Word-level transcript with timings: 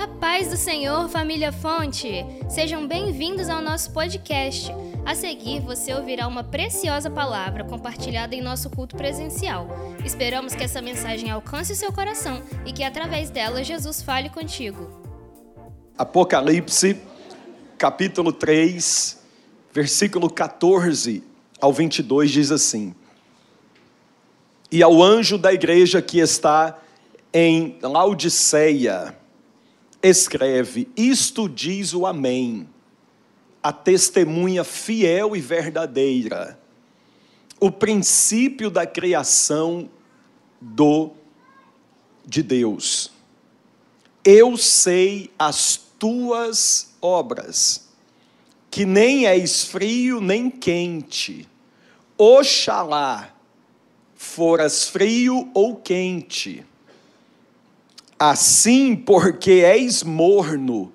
A 0.00 0.08
paz 0.08 0.48
do 0.48 0.56
Senhor, 0.56 1.10
família 1.10 1.52
Fonte! 1.52 2.24
Sejam 2.48 2.88
bem-vindos 2.88 3.50
ao 3.50 3.60
nosso 3.60 3.92
podcast. 3.92 4.72
A 5.04 5.14
seguir, 5.14 5.60
você 5.60 5.92
ouvirá 5.92 6.26
uma 6.26 6.42
preciosa 6.42 7.10
palavra 7.10 7.64
compartilhada 7.64 8.34
em 8.34 8.40
nosso 8.40 8.70
culto 8.70 8.96
presencial. 8.96 9.68
Esperamos 10.02 10.54
que 10.54 10.64
essa 10.64 10.80
mensagem 10.80 11.30
alcance 11.30 11.74
o 11.74 11.76
seu 11.76 11.92
coração 11.92 12.42
e 12.64 12.72
que 12.72 12.82
através 12.82 13.28
dela 13.28 13.62
Jesus 13.62 14.00
fale 14.00 14.30
contigo. 14.30 14.88
Apocalipse, 15.98 16.96
capítulo 17.76 18.32
3, 18.32 19.22
versículo 19.70 20.30
14 20.30 21.22
ao 21.60 21.74
22 21.74 22.30
diz 22.30 22.50
assim: 22.50 22.94
E 24.72 24.82
ao 24.82 25.02
anjo 25.02 25.36
da 25.36 25.52
igreja 25.52 26.00
que 26.00 26.20
está 26.20 26.78
em 27.34 27.78
Laodiceia, 27.82 29.19
escreve: 30.02 30.88
Isto 30.96 31.48
diz 31.48 31.94
o 31.94 32.06
Amém, 32.06 32.68
a 33.62 33.72
testemunha 33.72 34.64
fiel 34.64 35.36
e 35.36 35.40
verdadeira, 35.40 36.58
o 37.58 37.70
princípio 37.70 38.70
da 38.70 38.86
criação 38.86 39.90
do 40.60 41.12
de 42.26 42.42
Deus. 42.42 43.10
Eu 44.24 44.56
sei 44.56 45.30
as 45.38 45.76
tuas 45.98 46.94
obras, 47.00 47.88
que 48.70 48.84
nem 48.84 49.26
és 49.26 49.64
frio 49.64 50.20
nem 50.20 50.50
quente. 50.50 51.48
Oxalá 52.16 53.34
foras 54.14 54.86
frio 54.86 55.50
ou 55.54 55.76
quente. 55.76 56.64
Assim, 58.22 58.94
porque 58.94 59.62
és 59.64 60.02
morno, 60.02 60.92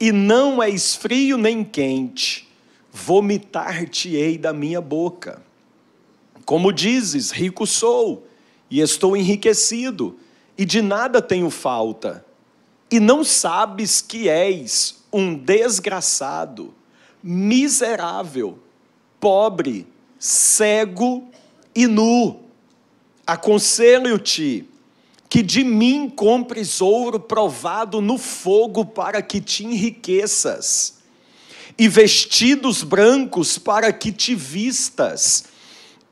e 0.00 0.10
não 0.10 0.62
és 0.62 0.94
frio 0.94 1.36
nem 1.36 1.62
quente, 1.62 2.48
vomitar-te-ei 2.90 4.38
da 4.38 4.50
minha 4.50 4.80
boca. 4.80 5.42
Como 6.46 6.72
dizes, 6.72 7.32
rico 7.32 7.66
sou, 7.66 8.26
e 8.70 8.80
estou 8.80 9.14
enriquecido, 9.14 10.18
e 10.56 10.64
de 10.64 10.80
nada 10.80 11.20
tenho 11.20 11.50
falta, 11.50 12.24
e 12.90 12.98
não 12.98 13.22
sabes 13.22 14.00
que 14.00 14.30
és 14.30 15.04
um 15.12 15.34
desgraçado, 15.34 16.74
miserável, 17.22 18.58
pobre, 19.20 19.86
cego 20.18 21.28
e 21.74 21.86
nu. 21.86 22.40
Aconselho-te 23.26 24.66
que 25.28 25.42
de 25.42 25.62
mim 25.62 26.08
compres 26.08 26.80
ouro 26.80 27.20
provado 27.20 28.00
no 28.00 28.16
fogo 28.16 28.84
para 28.84 29.20
que 29.20 29.40
te 29.40 29.64
enriqueças, 29.64 30.98
e 31.76 31.86
vestidos 31.86 32.82
brancos 32.82 33.58
para 33.58 33.92
que 33.92 34.10
te 34.10 34.34
vistas, 34.34 35.44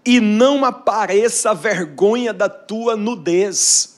e 0.05 0.21
não 0.21 0.65
apareça 0.65 1.51
a 1.51 1.55
vergonha 1.55 2.33
da 2.33 2.49
tua 2.49 2.95
nudez, 2.95 3.97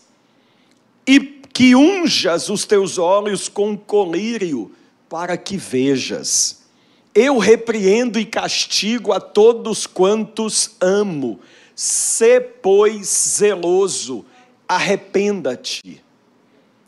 e 1.06 1.20
que 1.53 1.75
unjas 1.75 2.48
os 2.48 2.64
teus 2.64 2.98
olhos 2.98 3.48
com 3.48 3.77
colírio 3.77 4.70
para 5.08 5.36
que 5.36 5.56
vejas. 5.56 6.60
Eu 7.14 7.38
repreendo 7.38 8.20
e 8.20 8.25
castigo 8.25 9.12
a 9.12 9.19
todos 9.19 9.86
quantos 9.86 10.77
amo. 10.80 11.41
Se, 11.75 12.41
pois, 12.41 13.08
zeloso 13.38 14.25
arrependa-te. 14.69 16.05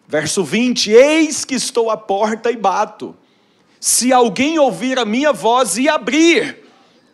Verso 0.07 0.45
20: 0.45 0.91
Eis 0.91 1.45
que 1.45 1.55
estou 1.55 1.91
à 1.91 1.97
porta 1.97 2.51
e 2.51 2.57
bato. 2.57 3.17
Se 3.81 4.13
alguém 4.13 4.59
ouvir 4.59 4.99
a 4.99 5.05
minha 5.07 5.33
voz 5.33 5.79
e 5.79 5.89
abrir, 5.89 6.59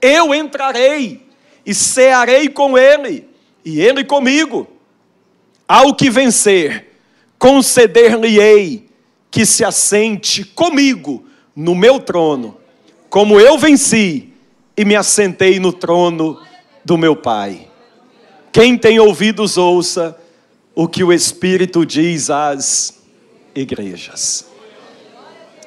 eu 0.03 0.35
entrarei 0.35 1.25
e 1.65 1.73
cearei 1.73 2.49
com 2.49 2.77
ele, 2.77 3.29
e 3.65 3.81
ele 3.81 4.05
comigo. 4.05 4.67
Ao 5.69 5.95
que 5.95 6.11
vencer, 6.11 6.93
conceder-lhe-ei 7.39 8.89
que 9.31 9.45
se 9.45 9.65
assente 9.65 10.45
comigo 10.45 11.27
no 11.55 11.75
meu 11.75 12.01
trono, 12.01 12.57
como 13.11 13.39
eu 13.41 13.59
venci 13.59 14.33
e 14.77 14.85
me 14.85 14.95
assentei 14.95 15.59
no 15.59 15.73
trono 15.73 16.41
do 16.85 16.97
meu 16.97 17.17
Pai. 17.17 17.69
Quem 18.53 18.79
tem 18.79 18.99
ouvidos, 18.99 19.57
ouça 19.57 20.17
o 20.79 20.87
que 20.87 21.03
o 21.03 21.11
Espírito 21.11 21.87
diz 21.87 22.29
às 22.29 23.03
igrejas. 23.55 24.45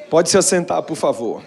Pode 0.07 0.29
se 0.29 0.37
assentar, 0.37 0.83
por 0.83 0.95
favor. 0.95 1.43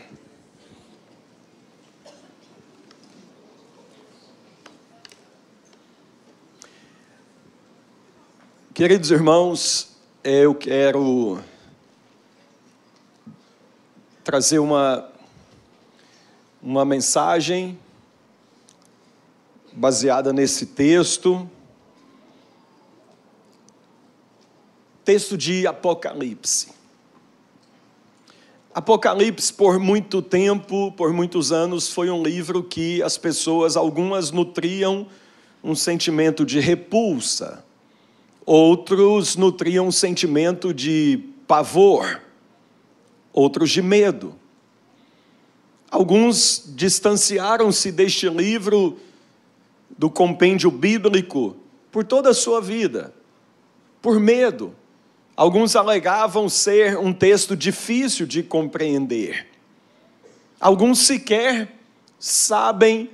Queridos 8.75 9.13
irmãos, 9.13 9.97
eu 10.25 10.57
quero 10.57 11.39
trazer 14.25 14.59
uma, 14.59 15.09
uma 16.61 16.85
mensagem 16.85 17.79
baseada 19.73 20.33
nesse 20.33 20.67
texto 20.67 21.49
texto 25.05 25.37
de 25.37 25.67
Apocalipse. 25.67 26.69
Apocalipse, 28.75 29.53
por 29.53 29.79
muito 29.79 30.23
tempo, 30.23 30.93
por 30.93 31.13
muitos 31.13 31.53
anos, 31.53 31.91
foi 31.91 32.09
um 32.09 32.23
livro 32.23 32.63
que 32.63 33.03
as 33.03 33.19
pessoas, 33.19 33.77
algumas 33.77 34.31
nutriam 34.31 35.07
um 35.63 35.75
sentimento 35.75 36.45
de 36.45 36.59
repulsa, 36.59 37.65
outros 38.47 39.37
nutriam 39.37 39.89
um 39.89 39.93
sentimento 39.93 40.73
de 40.73 41.23
pavor, 41.47 42.23
outros 43.33 43.71
de 43.71 43.83
medo. 43.83 44.35
Alguns 45.91 46.65
distanciaram-se 46.75 47.93
deste 47.93 48.29
livro 48.29 48.99
do 49.99 50.09
compêndio 50.09 50.71
bíblico 50.71 51.57
por 51.91 52.05
toda 52.05 52.31
a 52.31 52.35
sua 52.35 52.61
vida, 52.61 53.15
por 54.01 54.19
medo, 54.19 54.75
Alguns 55.43 55.75
alegavam 55.75 56.49
ser 56.49 56.97
um 56.97 57.13
texto 57.13 57.57
difícil 57.57 58.27
de 58.27 58.45
compreender. 58.45 59.49
Alguns 60.61 61.01
sequer 61.01 61.75
sabem 62.17 63.11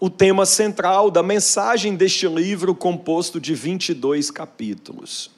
o 0.00 0.08
tema 0.08 0.46
central 0.46 1.10
da 1.10 1.22
mensagem 1.22 1.94
deste 1.94 2.26
livro, 2.26 2.74
composto 2.74 3.38
de 3.38 3.54
22 3.54 4.30
capítulos. 4.30 5.30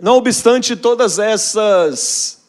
Não 0.00 0.14
obstante 0.14 0.76
todas 0.76 1.18
essas 1.18 2.46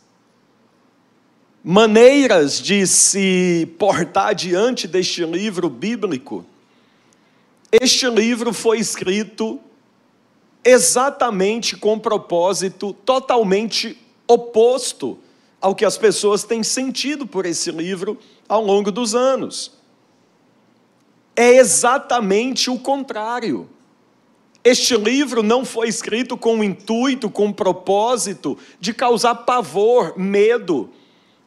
maneiras 1.63 2.61
de 2.61 2.85
se 2.85 3.67
portar 3.79 4.35
diante 4.35 4.87
deste 4.87 5.25
livro 5.25 5.67
bíblico, 5.67 6.45
este 7.71 8.07
livro 8.07 8.53
foi 8.53 8.77
escrito 8.77 9.59
exatamente 10.71 11.75
com 11.75 11.99
propósito 11.99 12.93
totalmente 12.93 13.97
oposto 14.27 15.17
ao 15.61 15.73
que 15.73 15.85
as 15.85 15.97
pessoas 15.97 16.43
têm 16.43 16.63
sentido 16.63 17.25
por 17.25 17.45
esse 17.45 17.71
livro 17.71 18.17
ao 18.47 18.63
longo 18.63 18.91
dos 18.91 19.15
anos. 19.15 19.71
É 21.35 21.57
exatamente 21.57 22.69
o 22.69 22.79
contrário. 22.79 23.69
Este 24.63 24.97
livro 24.97 25.41
não 25.41 25.63
foi 25.63 25.87
escrito 25.87 26.35
com 26.35 26.59
o 26.59 26.63
intuito, 26.63 27.29
com 27.29 27.47
o 27.47 27.53
propósito 27.53 28.57
de 28.79 28.93
causar 28.93 29.35
pavor, 29.35 30.17
medo, 30.17 30.89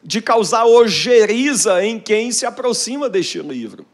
de 0.03 0.21
causar 0.21 0.65
ojeriza 0.65 1.85
em 1.85 1.99
quem 1.99 2.31
se 2.31 2.45
aproxima 2.45 3.07
deste 3.09 3.39
livro. 3.39 3.85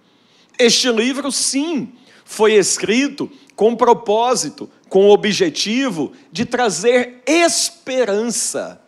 Este 0.57 0.89
livro, 0.91 1.31
sim, 1.31 1.91
foi 2.23 2.53
escrito 2.53 3.29
com 3.55 3.75
propósito, 3.75 4.69
com 4.89 5.07
o 5.07 5.11
objetivo 5.11 6.13
de 6.31 6.45
trazer 6.45 7.21
esperança. 7.25 8.81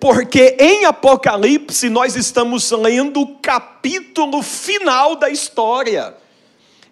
Porque 0.00 0.56
em 0.58 0.84
Apocalipse 0.84 1.88
nós 1.88 2.16
estamos 2.16 2.70
lendo 2.70 3.20
o 3.20 3.38
capítulo 3.38 4.42
final 4.42 5.16
da 5.16 5.30
história. 5.30 6.14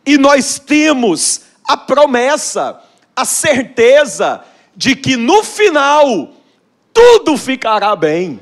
E 0.06 0.17
nós 0.17 0.58
temos 0.58 1.43
a 1.64 1.76
promessa, 1.76 2.81
a 3.14 3.25
certeza 3.25 4.43
de 4.75 4.96
que 4.96 5.17
no 5.17 5.44
final 5.44 6.32
tudo 6.93 7.37
ficará 7.37 7.94
bem. 7.94 8.40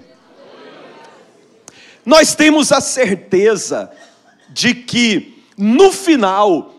Nós 2.04 2.34
temos 2.34 2.72
a 2.72 2.81
certeza 2.81 3.90
de 4.48 4.75
que 4.75 5.44
no 5.56 5.92
final 5.92 6.75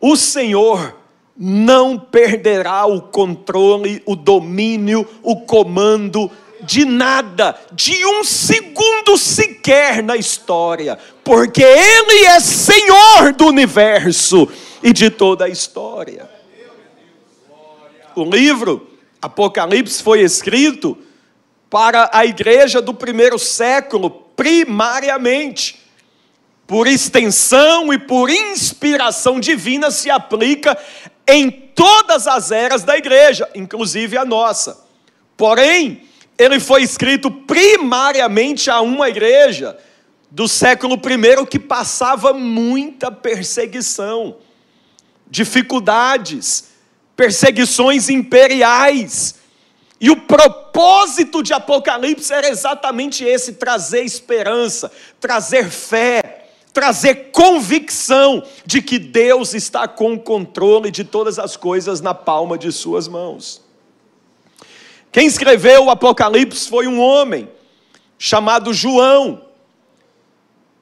o 0.00 0.16
Senhor 0.16 1.01
não 1.36 1.98
perderá 1.98 2.86
o 2.86 3.00
controle, 3.02 4.02
o 4.06 4.14
domínio, 4.14 5.08
o 5.22 5.40
comando 5.40 6.30
de 6.62 6.84
nada, 6.84 7.58
de 7.72 8.06
um 8.06 8.22
segundo 8.22 9.18
sequer 9.18 10.02
na 10.02 10.16
história, 10.16 10.98
porque 11.24 11.62
Ele 11.62 12.24
é 12.26 12.40
Senhor 12.40 13.32
do 13.36 13.46
universo 13.46 14.48
e 14.82 14.92
de 14.92 15.10
toda 15.10 15.46
a 15.46 15.48
história. 15.48 16.30
O 18.14 18.24
livro 18.24 18.88
Apocalipse 19.20 20.02
foi 20.02 20.20
escrito 20.20 20.98
para 21.70 22.10
a 22.12 22.26
igreja 22.26 22.82
do 22.82 22.92
primeiro 22.92 23.38
século, 23.38 24.10
primariamente. 24.10 25.80
Por 26.66 26.86
extensão 26.86 27.92
e 27.92 27.98
por 27.98 28.30
inspiração 28.30 29.40
divina 29.40 29.90
se 29.90 30.10
aplica 30.10 30.78
em 31.26 31.50
todas 31.50 32.26
as 32.26 32.50
eras 32.50 32.82
da 32.82 32.96
igreja, 32.96 33.48
inclusive 33.54 34.16
a 34.16 34.24
nossa. 34.24 34.84
Porém, 35.36 36.02
ele 36.38 36.58
foi 36.58 36.82
escrito 36.82 37.30
primariamente 37.30 38.70
a 38.70 38.80
uma 38.80 39.08
igreja 39.08 39.78
do 40.30 40.48
século 40.48 40.94
I 40.94 41.46
que 41.46 41.58
passava 41.58 42.32
muita 42.32 43.10
perseguição, 43.10 44.36
dificuldades, 45.28 46.70
perseguições 47.14 48.08
imperiais. 48.08 49.36
E 50.00 50.10
o 50.10 50.16
propósito 50.16 51.42
de 51.42 51.52
Apocalipse 51.52 52.32
era 52.32 52.48
exatamente 52.48 53.24
esse: 53.24 53.52
trazer 53.52 54.02
esperança, 54.02 54.90
trazer 55.20 55.70
fé, 55.70 56.41
trazer 56.72 57.30
convicção 57.30 58.42
de 58.64 58.80
que 58.80 58.98
Deus 58.98 59.52
está 59.54 59.86
com 59.86 60.14
o 60.14 60.20
controle 60.20 60.90
de 60.90 61.04
todas 61.04 61.38
as 61.38 61.56
coisas 61.56 62.00
na 62.00 62.14
palma 62.14 62.56
de 62.56 62.72
Suas 62.72 63.06
mãos. 63.06 63.62
Quem 65.10 65.26
escreveu 65.26 65.84
o 65.84 65.90
Apocalipse 65.90 66.68
foi 66.68 66.86
um 66.86 66.98
homem 66.98 67.48
chamado 68.18 68.72
João. 68.72 69.42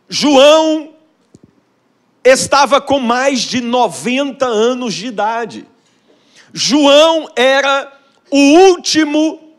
João 0.09 0.95
estava 2.23 2.81
com 2.81 3.01
mais 3.01 3.41
de 3.41 3.61
90 3.61 4.47
anos 4.47 4.95
de 4.95 5.07
idade. 5.07 5.67
João 6.53 7.29
era 7.35 7.93
o 8.31 8.39
último 8.39 9.55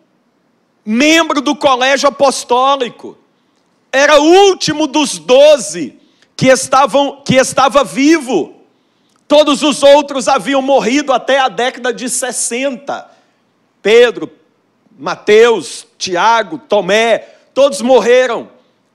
membro 0.85 1.41
do 1.41 1.55
colégio 1.55 2.07
apostólico, 2.07 3.17
era 3.91 4.19
o 4.19 4.23
último 4.23 4.87
dos 4.87 5.17
doze 5.17 6.00
que, 6.41 6.47
estavam, 6.47 7.21
que 7.23 7.35
estava 7.35 7.83
vivo. 7.83 8.55
Todos 9.27 9.61
os 9.61 9.83
outros 9.83 10.27
haviam 10.27 10.59
morrido 10.59 11.13
até 11.13 11.37
a 11.37 11.47
década 11.47 11.93
de 11.93 12.09
60. 12.09 13.07
Pedro, 13.79 14.27
Mateus, 14.97 15.85
Tiago, 15.99 16.57
Tomé, 16.57 17.19
todos 17.53 17.79
morreram 17.83 18.49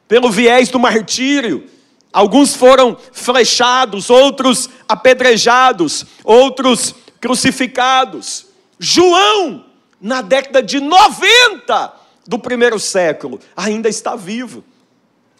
pelo 0.08 0.28
viés 0.28 0.70
do 0.70 0.80
martírio. 0.80 1.70
Alguns 2.12 2.52
foram 2.52 2.96
flechados, 3.12 4.10
outros 4.10 4.68
apedrejados, 4.88 6.04
outros 6.24 6.96
crucificados. 7.20 8.46
João, 8.76 9.66
na 10.00 10.20
década 10.20 10.60
de 10.60 10.80
90 10.80 11.92
do 12.26 12.40
primeiro 12.40 12.80
século, 12.80 13.38
ainda 13.56 13.88
está 13.88 14.16
vivo. 14.16 14.64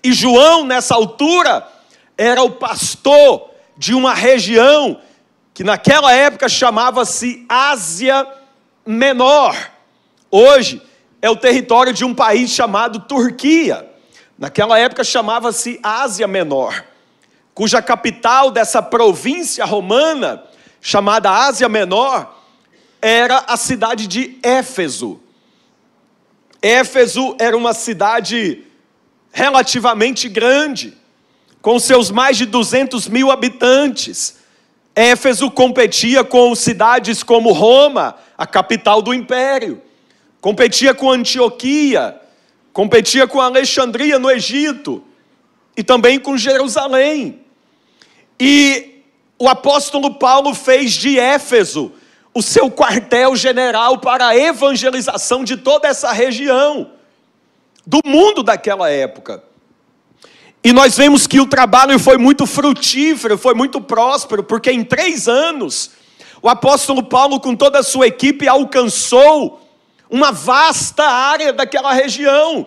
E 0.05 0.13
João, 0.13 0.65
nessa 0.65 0.95
altura, 0.95 1.75
era 2.17 2.43
o 2.43 2.51
pastor 2.51 3.51
de 3.77 3.95
uma 3.95 4.15
região 4.15 5.01
que 5.53 5.63
naquela 5.65 6.13
época 6.13 6.49
chamava-se 6.49 7.45
Ásia 7.49 8.27
Menor. 8.85 9.57
Hoje 10.31 10.83
é 11.21 11.31
o 11.31 11.37
território 11.37 11.93
de 11.93 12.05
um 12.05 12.15
país 12.15 12.51
chamado 12.51 13.01
Turquia. 13.01 13.91
Naquela 14.39 14.79
época 14.79 15.03
chamava-se 15.03 15.81
Ásia 15.83 16.29
Menor, 16.29 16.85
cuja 17.55 17.81
capital 17.81 18.51
dessa 18.51 18.83
província 18.83 19.65
romana, 19.65 20.43
chamada 20.81 21.31
Ásia 21.31 21.69
Menor, 21.71 22.35
era 23.01 23.45
a 23.47 23.57
cidade 23.57 24.07
de 24.07 24.39
Éfeso. 24.43 25.21
Éfeso 26.61 27.35
era 27.39 27.57
uma 27.57 27.73
cidade 27.73 28.65
relativamente 29.33 30.29
grande, 30.29 30.97
com 31.67 31.81
seus 31.81 32.13
mais 32.13 32.37
de 32.37 32.47
200 32.47 33.09
mil 33.09 33.29
habitantes. 33.29 34.37
Éfeso 34.95 35.51
competia 35.51 36.23
com 36.23 36.55
cidades 36.55 37.25
como 37.25 37.51
Roma, 37.51 38.15
a 38.39 38.47
capital 38.47 39.03
do 39.03 39.13
império 39.13 39.83
competia 40.41 40.95
com 40.95 41.11
Antioquia, 41.11 42.21
competia 42.73 43.27
com 43.27 43.41
Alexandria 43.41 44.17
no 44.17 44.31
Egito 44.31 45.03
e 45.77 45.83
também 45.83 46.21
com 46.21 46.37
Jerusalém. 46.37 47.41
E 48.39 49.03
o 49.37 49.49
apóstolo 49.49 50.15
Paulo 50.15 50.55
fez 50.55 50.93
de 50.93 51.19
Éfeso 51.19 51.91
o 52.33 52.43
seu 52.43 52.71
quartel-general 52.71 53.99
para 53.99 54.29
a 54.29 54.37
evangelização 54.37 55.43
de 55.43 55.57
toda 55.57 55.89
essa 55.89 56.13
região, 56.13 56.93
do 57.85 57.99
mundo 58.07 58.45
daquela 58.45 58.89
época. 58.89 59.43
E 60.67 60.73
nós 60.73 60.97
vemos 60.97 61.29
que 61.29 61.39
o 61.41 61.47
trabalho 61.47 61.97
foi 61.97 62.19
muito 62.19 62.45
frutífero, 62.45 63.39
foi 63.39 63.55
muito 63.55 63.81
próspero, 63.81 64.43
porque 64.43 64.69
em 64.69 64.83
três 64.83 65.29
anos, 65.29 65.93
o 66.43 66.49
apóstolo 66.49 67.05
Paulo, 67.05 67.39
com 67.39 67.55
toda 67.55 67.79
a 67.79 67.85
sua 67.85 68.09
equipe, 68.09 68.49
alcançou 68.49 69.65
uma 70.11 70.33
vasta 70.33 71.05
área 71.05 71.53
daquela 71.53 71.93
região. 71.93 72.67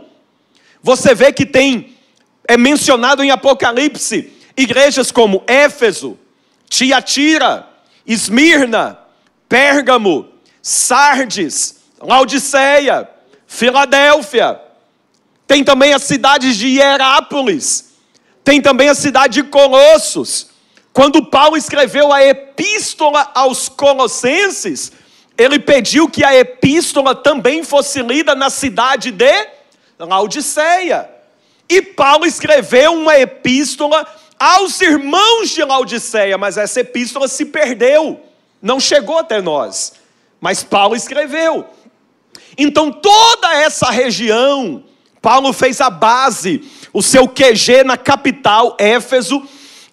Você 0.82 1.14
vê 1.14 1.34
que 1.34 1.46
tem, 1.46 1.94
é 2.48 2.56
mencionado 2.56 3.22
em 3.22 3.32
Apocalipse, 3.32 4.32
igrejas 4.56 5.12
como 5.12 5.44
Éfeso, 5.46 6.18
Tiatira, 6.70 7.68
Esmirna, 8.08 8.98
Pérgamo, 9.50 10.30
Sardes, 10.62 11.82
Laodiceia, 12.02 13.10
Filadélfia. 13.46 14.58
Tem 15.46 15.66
também 15.66 15.94
as 15.94 16.04
cidades 16.04 16.56
de 16.56 16.78
Hierápolis. 16.78 17.89
Tem 18.50 18.60
também 18.60 18.90
a 18.90 18.96
cidade 18.96 19.44
de 19.44 19.48
Colossos. 19.48 20.48
Quando 20.92 21.24
Paulo 21.24 21.56
escreveu 21.56 22.12
a 22.12 22.26
epístola 22.26 23.30
aos 23.36 23.70
Colossenses, 23.70 24.92
ele 25.38 25.60
pediu 25.60 26.10
que 26.10 26.24
a 26.24 26.36
epístola 26.36 27.14
também 27.14 27.64
fosse 27.64 28.02
lida 28.02 28.34
na 28.34 28.50
cidade 28.50 29.12
de 29.12 29.48
Laodiceia. 30.00 31.08
E 31.70 31.80
Paulo 31.80 32.26
escreveu 32.26 32.96
uma 32.96 33.20
epístola 33.20 34.04
aos 34.40 34.82
irmãos 34.82 35.52
de 35.52 35.64
Laodiceia, 35.64 36.36
mas 36.36 36.58
essa 36.58 36.80
epístola 36.80 37.28
se 37.28 37.46
perdeu, 37.46 38.20
não 38.60 38.80
chegou 38.80 39.20
até 39.20 39.40
nós. 39.44 39.94
Mas 40.42 40.64
Paulo 40.64 40.96
escreveu. 40.96 41.68
Então, 42.58 42.92
toda 42.92 43.54
essa 43.54 43.92
região, 43.92 44.84
Paulo 45.22 45.54
fez 45.54 45.80
a 45.82 45.92
base, 45.92 46.64
o 46.94 47.02
seu 47.02 47.28
QG 47.28 47.84
na 47.84 47.98
capital, 47.98 48.76
Éfeso, 48.80 49.42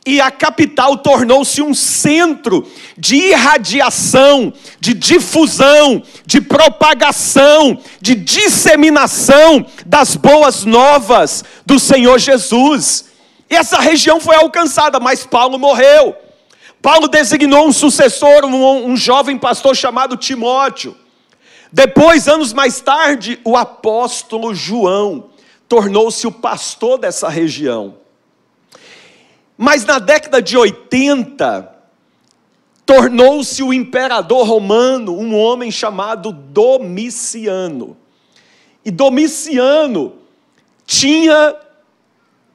e 0.07 0.21
a 0.21 0.31
capital 0.31 0.97
tornou-se 0.97 1.61
um 1.61 1.75
centro 1.75 2.65
de 2.97 3.17
irradiação, 3.17 4.53
de 4.79 4.95
difusão, 4.95 6.01
de 6.25 6.41
propagação, 6.41 7.77
de 8.01 8.15
disseminação 8.15 9.67
das 9.85 10.15
boas 10.15 10.65
novas 10.65 11.45
do 11.67 11.81
Senhor 11.81 12.21
Jesus. 12.21 13.07
E 13.51 13.57
essa 13.57 13.81
região 13.81 14.21
foi 14.21 14.37
alcançada, 14.37 15.01
mas 15.01 15.27
Paulo 15.27 15.59
morreu. 15.59 16.15
Paulo 16.81 17.09
designou 17.09 17.67
um 17.67 17.73
sucessor, 17.73 18.45
um, 18.45 18.93
um 18.93 18.97
jovem 18.97 19.37
pastor 19.37 19.75
chamado 19.75 20.17
Timóteo. 20.17 20.97
Depois, 21.73 22.29
anos 22.29 22.53
mais 22.53 22.81
tarde, 22.81 23.41
o 23.45 23.57
apóstolo 23.57 24.55
João 24.55 25.31
tornou-se 25.69 26.27
o 26.27 26.33
pastor 26.33 26.99
dessa 26.99 27.29
região. 27.29 27.97
Mas 29.57 29.85
na 29.85 29.99
década 29.99 30.43
de 30.43 30.57
80, 30.57 31.75
tornou-se 32.85 33.63
o 33.63 33.73
imperador 33.73 34.47
romano 34.47 35.19
um 35.19 35.37
homem 35.37 35.71
chamado 35.71 36.31
Domiciano. 36.31 37.97
E 38.85 38.91
Domiciano 38.91 40.15
tinha 40.87 41.57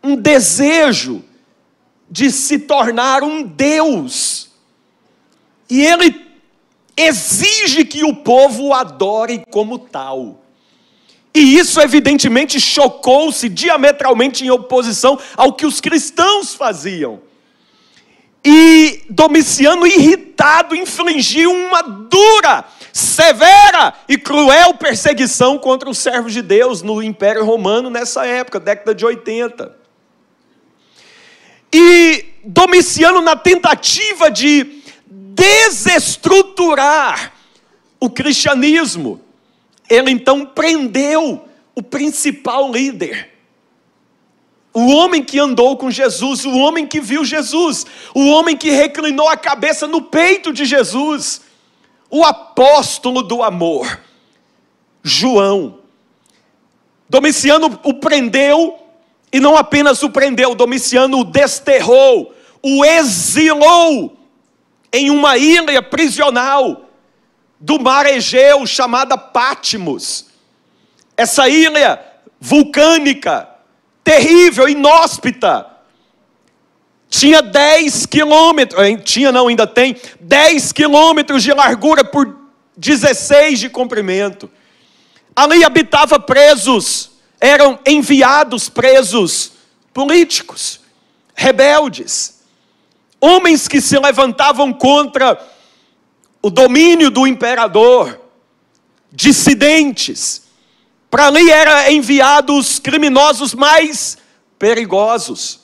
um 0.01 0.15
desejo 0.15 1.23
de 2.09 2.31
se 2.31 2.59
tornar 2.59 3.23
um 3.23 3.43
deus. 3.43 4.49
E 5.69 5.81
ele 5.81 6.25
exige 6.95 7.85
que 7.85 8.03
o 8.03 8.15
povo 8.15 8.67
o 8.67 8.73
adore 8.73 9.43
como 9.49 9.79
tal. 9.79 10.40
E 11.33 11.57
isso, 11.57 11.79
evidentemente, 11.79 12.59
chocou-se 12.59 13.47
diametralmente 13.47 14.45
em 14.45 14.49
oposição 14.49 15.17
ao 15.37 15.53
que 15.53 15.65
os 15.65 15.79
cristãos 15.79 16.53
faziam. 16.53 17.21
E 18.43 19.03
Domiciano, 19.09 19.87
irritado, 19.87 20.75
infligiu 20.75 21.49
uma 21.51 21.81
dura, 21.81 22.65
severa 22.91 23.93
e 24.09 24.17
cruel 24.17 24.73
perseguição 24.73 25.57
contra 25.57 25.89
os 25.89 25.97
servos 25.97 26.33
de 26.33 26.41
Deus 26.41 26.81
no 26.81 27.01
Império 27.01 27.45
Romano 27.45 27.89
nessa 27.89 28.25
época, 28.25 28.59
década 28.59 28.93
de 28.93 29.05
80. 29.05 29.79
E 31.73 32.25
Domiciano, 32.43 33.21
na 33.21 33.37
tentativa 33.37 34.29
de 34.29 34.81
desestruturar 35.07 37.31
o 37.99 38.09
cristianismo, 38.09 39.21
ele 39.93 40.11
então 40.11 40.45
prendeu 40.45 41.47
o 41.75 41.83
principal 41.83 42.71
líder 42.71 43.31
o 44.73 44.87
homem 44.91 45.23
que 45.23 45.37
andou 45.37 45.75
com 45.75 45.91
Jesus, 45.91 46.45
o 46.45 46.55
homem 46.57 46.87
que 46.87 47.01
viu 47.01 47.25
Jesus, 47.25 47.85
o 48.15 48.27
homem 48.27 48.55
que 48.55 48.69
reclinou 48.69 49.27
a 49.27 49.35
cabeça 49.35 49.85
no 49.85 50.01
peito 50.01 50.53
de 50.53 50.65
Jesus, 50.65 51.41
o 52.09 52.23
apóstolo 52.23 53.21
do 53.21 53.43
amor, 53.43 53.99
João. 55.03 55.79
Domiciano 57.09 57.79
o 57.83 57.93
prendeu, 57.95 58.79
e 59.31 59.39
não 59.39 59.57
apenas 59.57 60.01
o 60.03 60.09
prendeu, 60.09 60.55
Domiciano 60.55 61.19
o 61.19 61.25
desterrou, 61.25 62.33
o 62.61 62.85
exilou 62.85 64.17
em 64.93 65.09
uma 65.09 65.37
ilha 65.37 65.81
prisional 65.81 66.80
do 67.61 67.79
mar 67.79 68.07
Egeu 68.07 68.65
chamada 68.65 69.15
Pátimos. 69.15 70.25
Essa 71.15 71.47
ilha 71.47 72.03
vulcânica, 72.39 73.47
terrível, 74.03 74.67
inóspita. 74.67 75.67
Tinha 77.07 77.41
10 77.41 78.07
quilômetros, 78.07 78.81
tinha 79.03 79.31
não, 79.31 79.47
ainda 79.47 79.67
tem, 79.67 79.95
10 80.19 80.71
quilômetros 80.71 81.43
de 81.43 81.53
largura 81.53 82.03
por 82.03 82.35
16 82.75 83.59
de 83.59 83.69
comprimento. 83.69 84.49
Ali 85.35 85.63
habitava 85.63 86.19
presos, 86.19 87.11
eram 87.39 87.77
enviados 87.85 88.69
presos 88.69 89.51
políticos, 89.93 90.79
rebeldes, 91.35 92.41
homens 93.19 93.67
que 93.67 93.79
se 93.79 93.99
levantavam 93.99 94.73
contra 94.73 95.37
o 96.41 96.49
domínio 96.49 97.11
do 97.11 97.27
imperador, 97.27 98.19
dissidentes, 99.11 100.43
para 101.09 101.27
ali 101.27 101.49
eram 101.49 101.91
enviados 101.91 102.55
os 102.55 102.79
criminosos 102.79 103.53
mais 103.53 104.17
perigosos. 104.57 105.59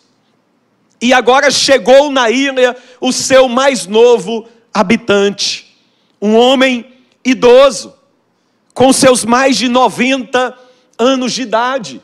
E 1.02 1.14
agora 1.14 1.50
chegou 1.50 2.12
na 2.12 2.30
ilha 2.30 2.76
o 3.00 3.12
seu 3.12 3.48
mais 3.48 3.88
novo 3.88 4.48
habitante, 4.74 5.78
um 6.22 6.36
homem 6.36 6.94
idoso, 7.24 7.94
com 8.74 8.92
seus 8.92 9.24
mais 9.24 9.58
de 9.58 9.68
90 9.68 10.58
anos 10.98 11.34
de 11.34 11.44
idade. 11.44 12.02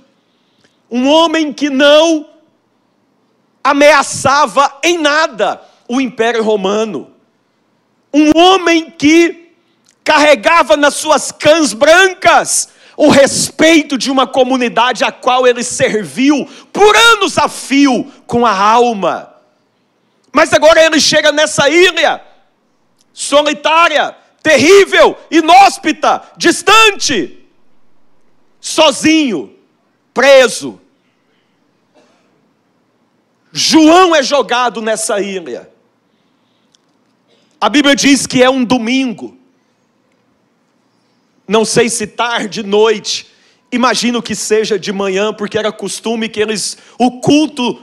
Um 0.90 1.08
homem 1.08 1.52
que 1.52 1.70
não 1.70 2.30
ameaçava 3.64 4.80
em 4.84 4.98
nada 4.98 5.62
o 5.88 6.00
Império 6.02 6.44
Romano. 6.44 7.13
Um 8.14 8.32
homem 8.38 8.92
que 8.92 9.54
carregava 10.04 10.78
nas 10.78 10.96
suas 10.96 11.32
cãs 11.32 11.74
brancas 11.74 12.70
o 12.96 13.10
respeito 13.10 13.98
de 13.98 14.12
uma 14.12 14.28
comunidade 14.28 15.04
a 15.04 15.12
qual 15.12 15.48
ele 15.48 15.64
serviu 15.64 16.48
por 16.72 16.96
anos 16.96 17.38
a 17.38 17.48
fio 17.48 18.12
com 18.28 18.46
a 18.46 18.56
alma. 18.56 19.34
Mas 20.32 20.54
agora 20.54 20.84
ele 20.84 21.00
chega 21.00 21.32
nessa 21.32 21.70
ilha 21.70 22.22
solitária, 23.12 24.16
terrível, 24.42 25.18
inóspita, 25.30 26.22
distante, 26.38 27.48
sozinho, 28.60 29.56
preso. 30.14 30.80
João 33.52 34.16
é 34.16 34.24
jogado 34.24 34.82
nessa 34.82 35.20
ilha. 35.20 35.73
A 37.64 37.70
Bíblia 37.70 37.96
diz 37.96 38.28
que 38.28 38.44
é 38.44 38.50
um 38.50 38.62
domingo 38.66 39.38
não 41.48 41.64
sei 41.64 41.88
se 41.88 42.06
tarde, 42.06 42.62
noite, 42.62 43.28
imagino 43.72 44.22
que 44.22 44.36
seja 44.36 44.78
de 44.78 44.92
manhã, 44.92 45.34
porque 45.34 45.58
era 45.58 45.72
costume 45.72 46.28
que 46.28 46.42
eles, 46.42 46.78
o 47.00 47.22
culto 47.22 47.82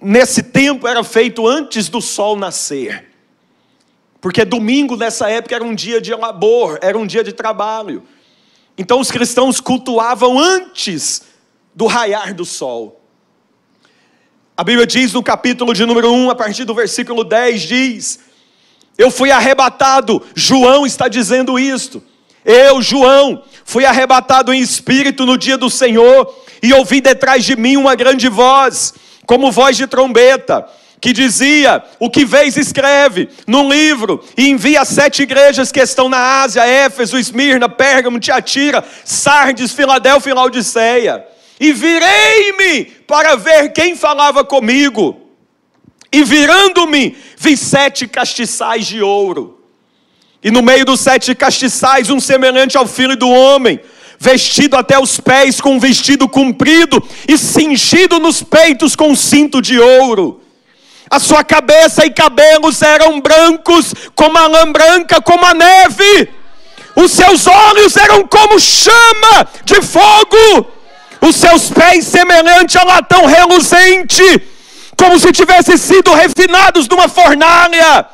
nesse 0.00 0.42
tempo 0.42 0.88
era 0.88 1.04
feito 1.04 1.46
antes 1.46 1.88
do 1.88 2.00
sol 2.00 2.34
nascer. 2.36 3.12
Porque 4.20 4.44
domingo 4.44 4.96
nessa 4.96 5.30
época 5.30 5.54
era 5.54 5.62
um 5.62 5.74
dia 5.74 6.00
de 6.00 6.12
labor, 6.12 6.76
era 6.82 6.98
um 6.98 7.06
dia 7.06 7.22
de 7.22 7.32
trabalho. 7.32 8.02
Então 8.76 8.98
os 8.98 9.12
cristãos 9.12 9.60
cultuavam 9.60 10.36
antes 10.36 11.22
do 11.72 11.86
raiar 11.86 12.34
do 12.34 12.44
sol. 12.44 13.00
A 14.56 14.64
Bíblia 14.64 14.84
diz 14.84 15.12
no 15.12 15.22
capítulo 15.22 15.72
de 15.72 15.86
número 15.86 16.10
1, 16.10 16.30
a 16.30 16.34
partir 16.34 16.64
do 16.64 16.74
versículo 16.74 17.22
10, 17.22 17.62
diz: 17.62 18.25
Eu 18.98 19.10
fui 19.10 19.30
arrebatado, 19.30 20.22
João 20.34 20.86
está 20.86 21.08
dizendo 21.08 21.58
isto 21.58 22.02
eu, 22.46 22.80
João, 22.80 23.42
fui 23.64 23.84
arrebatado 23.84 24.54
em 24.54 24.60
espírito 24.60 25.26
no 25.26 25.36
dia 25.36 25.58
do 25.58 25.68
Senhor 25.68 26.32
e 26.62 26.72
ouvi 26.72 27.00
detrás 27.00 27.44
de 27.44 27.56
mim 27.56 27.76
uma 27.76 27.96
grande 27.96 28.28
voz, 28.28 28.94
como 29.26 29.50
voz 29.50 29.76
de 29.76 29.88
trombeta, 29.88 30.64
que 31.00 31.12
dizia: 31.12 31.82
O 31.98 32.08
que 32.08 32.24
vês, 32.24 32.56
escreve 32.56 33.28
num 33.48 33.68
livro 33.68 34.22
e 34.38 34.48
envia 34.48 34.84
sete 34.84 35.24
igrejas 35.24 35.72
que 35.72 35.80
estão 35.80 36.08
na 36.08 36.42
Ásia: 36.42 36.64
Éfeso, 36.64 37.18
Esmirna, 37.18 37.68
Pérgamo, 37.68 38.20
Tiatira, 38.20 38.84
Sardes, 39.04 39.72
Filadélfia 39.72 40.30
e 40.30 40.34
Laodiceia. 40.34 41.26
E 41.58 41.72
virei-me 41.72 42.84
para 43.08 43.34
ver 43.34 43.72
quem 43.72 43.96
falava 43.96 44.44
comigo. 44.44 45.25
E 46.16 46.24
virando-me, 46.24 47.16
vi 47.36 47.56
sete 47.56 48.06
castiçais 48.06 48.86
de 48.86 49.02
ouro 49.02 49.56
e 50.46 50.50
no 50.50 50.62
meio 50.62 50.84
dos 50.84 51.00
sete 51.00 51.34
castiçais, 51.34 52.08
um 52.08 52.20
semelhante 52.20 52.78
ao 52.78 52.86
filho 52.86 53.16
do 53.16 53.28
homem, 53.28 53.80
vestido 54.16 54.76
até 54.76 54.96
os 54.96 55.18
pés 55.18 55.60
com 55.60 55.74
um 55.74 55.80
vestido 55.80 56.28
comprido 56.28 57.02
e 57.26 57.36
cingido 57.36 58.20
nos 58.20 58.44
peitos 58.44 58.94
com 58.94 59.08
um 59.08 59.16
cinto 59.16 59.60
de 59.60 59.76
ouro. 59.78 60.40
A 61.10 61.18
sua 61.18 61.42
cabeça 61.42 62.06
e 62.06 62.10
cabelos 62.10 62.80
eram 62.80 63.20
brancos 63.20 63.92
como 64.14 64.38
a 64.38 64.46
lã 64.46 64.70
branca, 64.70 65.20
como 65.20 65.44
a 65.44 65.52
neve. 65.52 66.28
Os 66.94 67.10
seus 67.10 67.46
olhos 67.48 67.96
eram 67.96 68.26
como 68.26 68.60
chama 68.60 69.48
de 69.64 69.82
fogo. 69.82 70.70
Os 71.20 71.34
seus 71.34 71.70
pés 71.70 72.06
semelhante 72.06 72.78
a 72.78 72.84
latão 72.84 73.26
reluzente, 73.26 74.22
como 74.96 75.18
se 75.18 75.30
tivessem 75.32 75.76
sido 75.76 76.12
refinados 76.12 76.88
numa 76.88 77.08
fornalha 77.08 78.06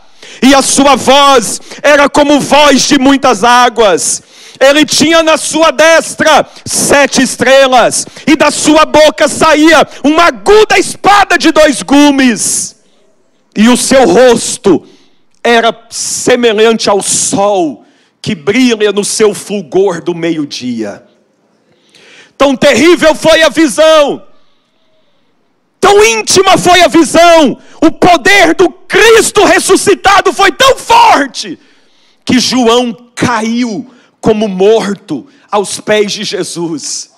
e 0.42 0.54
a 0.54 0.60
sua 0.60 0.96
voz 0.96 1.60
era 1.82 2.08
como 2.08 2.40
voz 2.40 2.82
de 2.82 2.98
muitas 2.98 3.44
águas. 3.44 4.22
Ele 4.58 4.84
tinha 4.84 5.22
na 5.22 5.36
sua 5.36 5.70
destra 5.70 6.46
sete 6.64 7.22
estrelas, 7.22 8.06
e 8.26 8.36
da 8.36 8.50
sua 8.50 8.84
boca 8.84 9.26
saía 9.26 9.86
uma 10.04 10.24
aguda 10.24 10.78
espada 10.78 11.36
de 11.36 11.50
dois 11.50 11.82
gumes, 11.82 12.76
e 13.56 13.68
o 13.68 13.76
seu 13.76 14.06
rosto 14.06 14.86
era 15.42 15.76
semelhante 15.90 16.88
ao 16.88 17.02
sol 17.02 17.84
que 18.20 18.36
brilha 18.36 18.92
no 18.92 19.04
seu 19.04 19.34
fulgor 19.34 20.00
do 20.00 20.14
meio-dia. 20.14 21.04
Tão 22.38 22.56
terrível 22.56 23.14
foi 23.16 23.42
a 23.42 23.48
visão 23.48 24.22
Tão 25.82 26.04
íntima 26.04 26.56
foi 26.56 26.80
a 26.80 26.86
visão, 26.86 27.58
o 27.84 27.90
poder 27.90 28.54
do 28.54 28.70
Cristo 28.70 29.44
ressuscitado 29.44 30.32
foi 30.32 30.52
tão 30.52 30.76
forte, 30.76 31.58
que 32.24 32.38
João 32.38 32.96
caiu 33.16 33.92
como 34.20 34.46
morto 34.46 35.26
aos 35.50 35.80
pés 35.80 36.12
de 36.12 36.22
Jesus. 36.22 37.10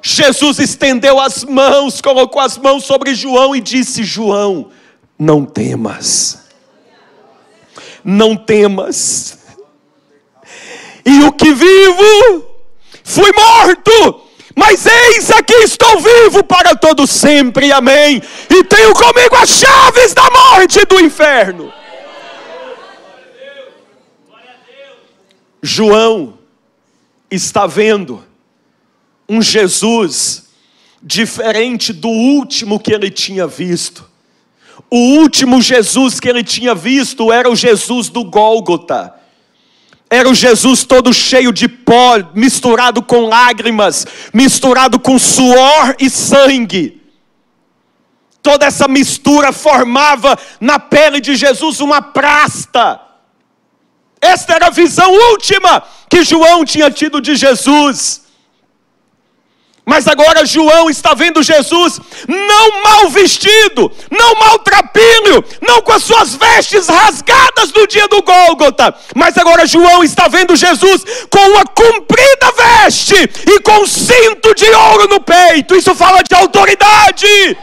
Jesus 0.00 0.60
estendeu 0.60 1.18
as 1.18 1.42
mãos, 1.42 2.00
colocou 2.00 2.40
as 2.40 2.56
mãos 2.56 2.84
sobre 2.84 3.16
João 3.16 3.56
e 3.56 3.60
disse: 3.60 4.04
João, 4.04 4.70
não 5.18 5.44
temas, 5.44 6.38
não 8.04 8.36
temas. 8.36 9.38
E 11.04 11.18
o 11.24 11.32
que 11.32 11.52
vivo, 11.52 12.46
fui 13.02 13.32
morto, 13.32 14.24
mas 14.56 14.86
eis 14.86 15.30
aqui 15.30 15.54
estou 15.54 16.00
vivo 16.00 16.44
para 16.44 16.76
todo 16.76 17.06
sempre, 17.06 17.72
amém. 17.72 18.22
E 18.48 18.64
tenho 18.64 18.94
comigo 18.94 19.34
as 19.36 19.50
chaves 19.50 20.14
da 20.14 20.28
morte 20.30 20.78
e 20.80 20.86
do 20.86 21.00
inferno. 21.00 21.72
João 25.62 26.38
está 27.30 27.66
vendo 27.66 28.22
um 29.28 29.42
Jesus 29.42 30.44
diferente 31.02 31.92
do 31.92 32.08
último 32.08 32.78
que 32.78 32.92
ele 32.92 33.10
tinha 33.10 33.46
visto. 33.46 34.08
O 34.90 35.18
último 35.18 35.60
Jesus 35.60 36.20
que 36.20 36.28
ele 36.28 36.44
tinha 36.44 36.74
visto 36.74 37.32
era 37.32 37.50
o 37.50 37.56
Jesus 37.56 38.08
do 38.08 38.24
Gólgota. 38.24 39.14
Era 40.10 40.28
o 40.28 40.34
Jesus 40.34 40.84
todo 40.84 41.12
cheio 41.12 41.52
de 41.52 41.66
pó, 41.66 42.18
misturado 42.34 43.02
com 43.02 43.26
lágrimas, 43.26 44.06
misturado 44.32 44.98
com 44.98 45.18
suor 45.18 45.96
e 45.98 46.08
sangue. 46.10 47.02
Toda 48.42 48.66
essa 48.66 48.86
mistura 48.86 49.52
formava 49.52 50.38
na 50.60 50.78
pele 50.78 51.20
de 51.20 51.34
Jesus 51.34 51.80
uma 51.80 52.02
prasta. 52.02 53.00
Esta 54.20 54.54
era 54.54 54.66
a 54.66 54.70
visão 54.70 55.10
última 55.30 55.82
que 56.10 56.22
João 56.22 56.64
tinha 56.64 56.90
tido 56.90 57.20
de 57.20 57.34
Jesus. 57.34 58.23
Mas 59.86 60.08
agora 60.08 60.46
João 60.46 60.88
está 60.88 61.12
vendo 61.12 61.42
Jesus 61.42 62.00
não 62.26 62.82
mal 62.82 63.10
vestido, 63.10 63.92
não 64.10 64.34
maltrapilho, 64.36 65.44
não 65.60 65.82
com 65.82 65.92
as 65.92 66.02
suas 66.02 66.34
vestes 66.34 66.88
rasgadas 66.88 67.70
no 67.74 67.86
dia 67.86 68.08
do 68.08 68.22
Gólgota, 68.22 68.94
mas 69.14 69.36
agora 69.36 69.66
João 69.66 70.02
está 70.02 70.26
vendo 70.26 70.56
Jesus 70.56 71.04
com 71.28 71.38
uma 71.50 71.66
comprida 71.66 72.52
veste 72.56 73.14
e 73.46 73.60
com 73.60 73.82
um 73.82 73.86
cinto 73.86 74.54
de 74.54 74.70
ouro 74.70 75.06
no 75.06 75.20
peito. 75.20 75.76
Isso 75.76 75.94
fala 75.94 76.22
de 76.22 76.34
autoridade. 76.34 77.58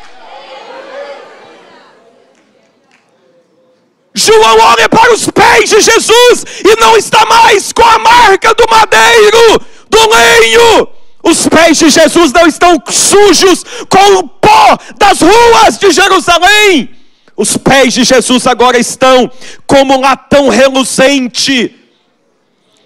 João 4.14 4.60
olha 4.60 4.88
para 4.90 5.14
os 5.14 5.28
pés 5.32 5.70
de 5.70 5.82
Jesus 5.82 6.46
e 6.66 6.80
não 6.80 6.96
está 6.98 7.26
mais 7.26 7.72
com 7.72 7.84
a 7.84 7.98
marca 7.98 8.54
do 8.54 8.66
madeiro, 8.70 9.62
do 9.90 10.10
lenho. 10.10 11.01
Os 11.24 11.48
pés 11.48 11.78
de 11.78 11.90
Jesus 11.90 12.32
não 12.32 12.48
estão 12.48 12.82
sujos 12.90 13.64
com 13.88 14.20
o 14.20 14.28
pó 14.28 14.78
das 14.98 15.22
ruas 15.22 15.78
de 15.78 15.92
Jerusalém. 15.92 16.90
Os 17.38 17.58
pés 17.58 17.94
de 17.94 18.04
Jesus 18.04 18.48
agora 18.48 18.78
estão 18.78 19.32
como 19.68 19.96
um 19.96 20.02
latão 20.02 20.50
reluzente. 20.50 21.76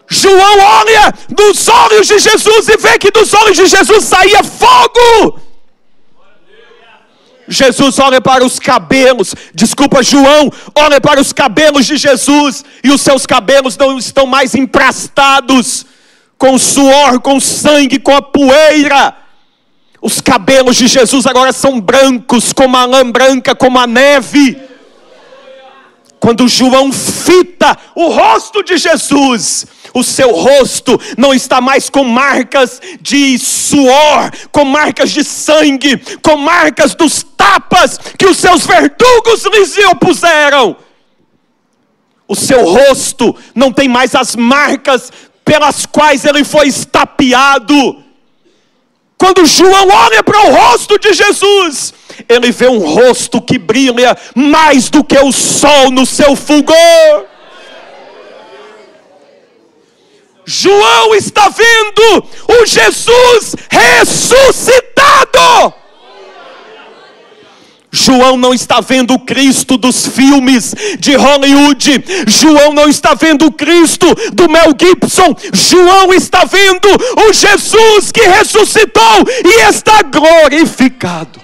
João 0.08 0.60
olha 0.60 1.14
nos 1.38 1.68
olhos 1.68 2.08
de 2.08 2.20
Jesus 2.20 2.70
e 2.70 2.78
vê 2.78 2.98
que 3.00 3.10
dos 3.10 3.34
olhos 3.34 3.58
de 3.58 3.66
Jesus 3.66 4.04
saía 4.04 4.44
fogo. 4.44 5.40
Jesus 7.48 8.00
olha 8.00 8.20
para 8.20 8.44
os 8.44 8.60
cabelos, 8.60 9.36
desculpa, 9.54 10.02
João, 10.02 10.52
olha 10.74 11.00
para 11.00 11.22
os 11.22 11.32
cabelos 11.32 11.86
de 11.86 11.96
Jesus, 11.96 12.66
e 12.84 12.90
os 12.90 13.02
seus 13.02 13.26
cabelos 13.26 13.78
não 13.78 14.00
estão 14.00 14.26
mais 14.26 14.56
emprastados 14.56 15.86
com 16.38 16.58
suor, 16.58 17.20
com 17.20 17.40
sangue, 17.40 18.00
com 18.00 18.16
a 18.16 18.22
poeira. 18.22 19.16
Os 20.02 20.22
cabelos 20.22 20.76
de 20.76 20.88
Jesus 20.88 21.26
agora 21.26 21.52
são 21.52 21.80
brancos, 21.80 22.54
como 22.54 22.78
a 22.78 22.86
lã 22.86 23.10
branca, 23.10 23.56
como 23.56 23.80
a 23.80 23.88
neve. 23.88 24.58
Quando 26.20 26.48
João 26.48 26.92
fita 26.92 27.78
o 27.96 28.08
rosto 28.10 28.64
de 28.64 28.78
Jesus, 28.78 29.66
o 29.94 30.04
seu 30.04 30.32
rosto 30.32 31.00
não 31.18 31.34
está 31.34 31.62
mais 31.62 31.90
com 31.90 32.04
marcas 32.04 32.82
de 33.00 33.38
suor, 33.38 34.32
com 34.52 34.66
marcas 34.66 35.12
de 35.12 35.24
sangue, 35.24 35.98
com 36.22 36.36
marcas 36.36 36.96
dos 36.96 37.24
tapas 37.24 37.98
que 38.18 38.26
os 38.26 38.38
seus 38.38 38.66
verdugos 38.66 39.46
lhes 39.46 39.78
opuseram. 39.86 40.76
O 42.28 42.36
seu 42.36 42.66
rosto 42.66 43.36
não 43.54 43.72
tem 43.72 43.88
mais 43.88 44.16
as 44.16 44.36
marcas 44.36 45.12
pelas 45.46 45.86
quais 45.86 46.26
ele 46.26 46.44
foi 46.44 46.68
estapeado. 46.68 48.04
Quando 49.18 49.46
João 49.46 49.88
olha 49.88 50.22
para 50.24 50.42
o 50.42 50.54
rosto 50.54 51.00
de 51.00 51.14
Jesus, 51.14 51.94
ele 52.28 52.52
vê 52.52 52.68
um 52.68 52.80
rosto 52.80 53.42
que 53.42 53.58
brilha 53.58 54.18
mais 54.36 54.90
do 54.90 55.02
que 55.04 55.18
o 55.18 55.32
sol 55.32 55.90
no 55.92 56.06
seu 56.06 56.36
fulgor. 56.36 56.76
João 60.44 61.16
está 61.16 61.48
vendo 61.50 62.28
o 62.48 62.66
Jesus 62.66 63.56
ressuscitado. 63.70 65.85
João 67.96 68.36
não 68.36 68.54
está 68.54 68.82
vendo 68.82 69.14
o 69.14 69.20
Cristo 69.20 69.78
dos 69.78 70.06
filmes 70.06 70.76
de 71.00 71.16
Hollywood. 71.16 72.04
João 72.28 72.74
não 72.74 72.90
está 72.90 73.14
vendo 73.14 73.46
o 73.46 73.52
Cristo 73.52 74.06
do 74.34 74.50
Mel 74.50 74.74
Gibson. 74.78 75.34
João 75.54 76.14
está 76.14 76.44
vendo 76.44 76.90
o 76.90 77.32
Jesus 77.32 78.12
que 78.12 78.22
ressuscitou 78.22 79.24
e 79.46 79.70
está 79.70 80.02
glorificado. 80.02 81.40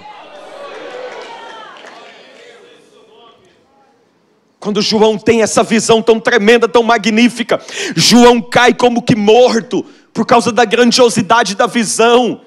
Quando 4.60 4.82
João 4.82 5.16
tem 5.16 5.40
essa 5.40 5.62
visão 5.62 6.02
tão 6.02 6.20
tremenda, 6.20 6.68
tão 6.68 6.82
magnífica, 6.82 7.60
João 7.96 8.42
cai 8.42 8.74
como 8.74 9.02
que 9.02 9.16
morto 9.16 9.84
por 10.12 10.26
causa 10.26 10.52
da 10.52 10.66
grandiosidade 10.66 11.54
da 11.54 11.66
visão. 11.66 12.42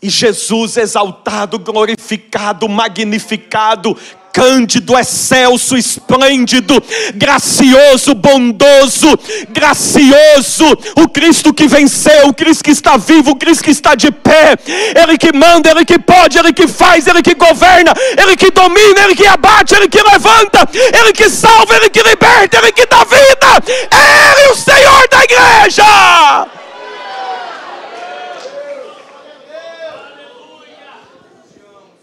E 0.00 0.08
Jesus 0.08 0.76
exaltado, 0.76 1.58
glorificado, 1.58 2.68
magnificado, 2.68 3.96
cândido, 4.32 4.96
excelso, 4.96 5.76
esplêndido, 5.76 6.80
gracioso, 7.14 8.14
bondoso, 8.14 9.18
gracioso, 9.48 10.64
o 10.96 11.08
Cristo 11.08 11.52
que 11.52 11.66
venceu, 11.66 12.28
o 12.28 12.32
Cristo 12.32 12.62
que 12.62 12.70
está 12.70 12.96
vivo, 12.96 13.32
o 13.32 13.36
Cristo 13.36 13.64
que 13.64 13.72
está 13.72 13.96
de 13.96 14.12
pé, 14.12 14.56
Ele 14.94 15.18
que 15.18 15.36
manda, 15.36 15.70
Ele 15.70 15.84
que 15.84 15.98
pode, 15.98 16.38
Ele 16.38 16.52
que 16.52 16.68
faz, 16.68 17.08
Ele 17.08 17.20
que 17.20 17.34
governa, 17.34 17.92
Ele 18.16 18.36
que 18.36 18.52
domina, 18.52 19.00
Ele 19.04 19.16
que 19.16 19.26
abate, 19.26 19.74
Ele 19.74 19.88
que 19.88 20.00
levanta, 20.00 20.68
Ele 20.72 21.12
que 21.12 21.28
salva, 21.28 21.74
Ele 21.74 21.90
que 21.90 22.02
liberta, 22.02 22.58
Ele 22.58 22.70
que 22.70 22.86
dá 22.86 22.98
vida, 22.98 23.64
Ele, 23.90 24.52
o 24.52 24.54
Senhor 24.54 25.08
da 25.08 25.24
igreja. 25.24 26.57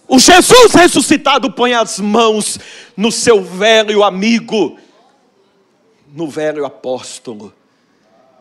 O 0.07 0.19
Jesus 0.19 0.73
ressuscitado 0.73 1.51
põe 1.51 1.73
as 1.73 1.99
mãos 1.99 2.59
no 2.95 3.11
seu 3.11 3.43
velho 3.43 4.03
amigo, 4.03 4.77
no 6.13 6.27
velho 6.29 6.65
apóstolo, 6.65 7.53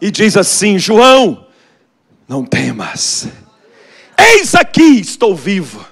e 0.01 0.11
diz 0.11 0.37
assim: 0.37 0.79
João, 0.79 1.47
não 2.29 2.45
temas, 2.45 3.29
eis 4.19 4.55
aqui 4.55 5.01
estou 5.01 5.35
vivo. 5.35 5.87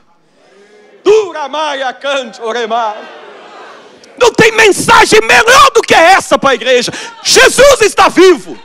Não 4.18 4.32
tem 4.32 4.52
mensagem 4.52 5.20
melhor 5.22 5.70
do 5.74 5.80
que 5.80 5.94
essa 5.94 6.38
para 6.38 6.50
a 6.50 6.54
igreja. 6.54 6.92
Jesus 7.24 7.80
está 7.80 8.08
vivo. 8.08 8.58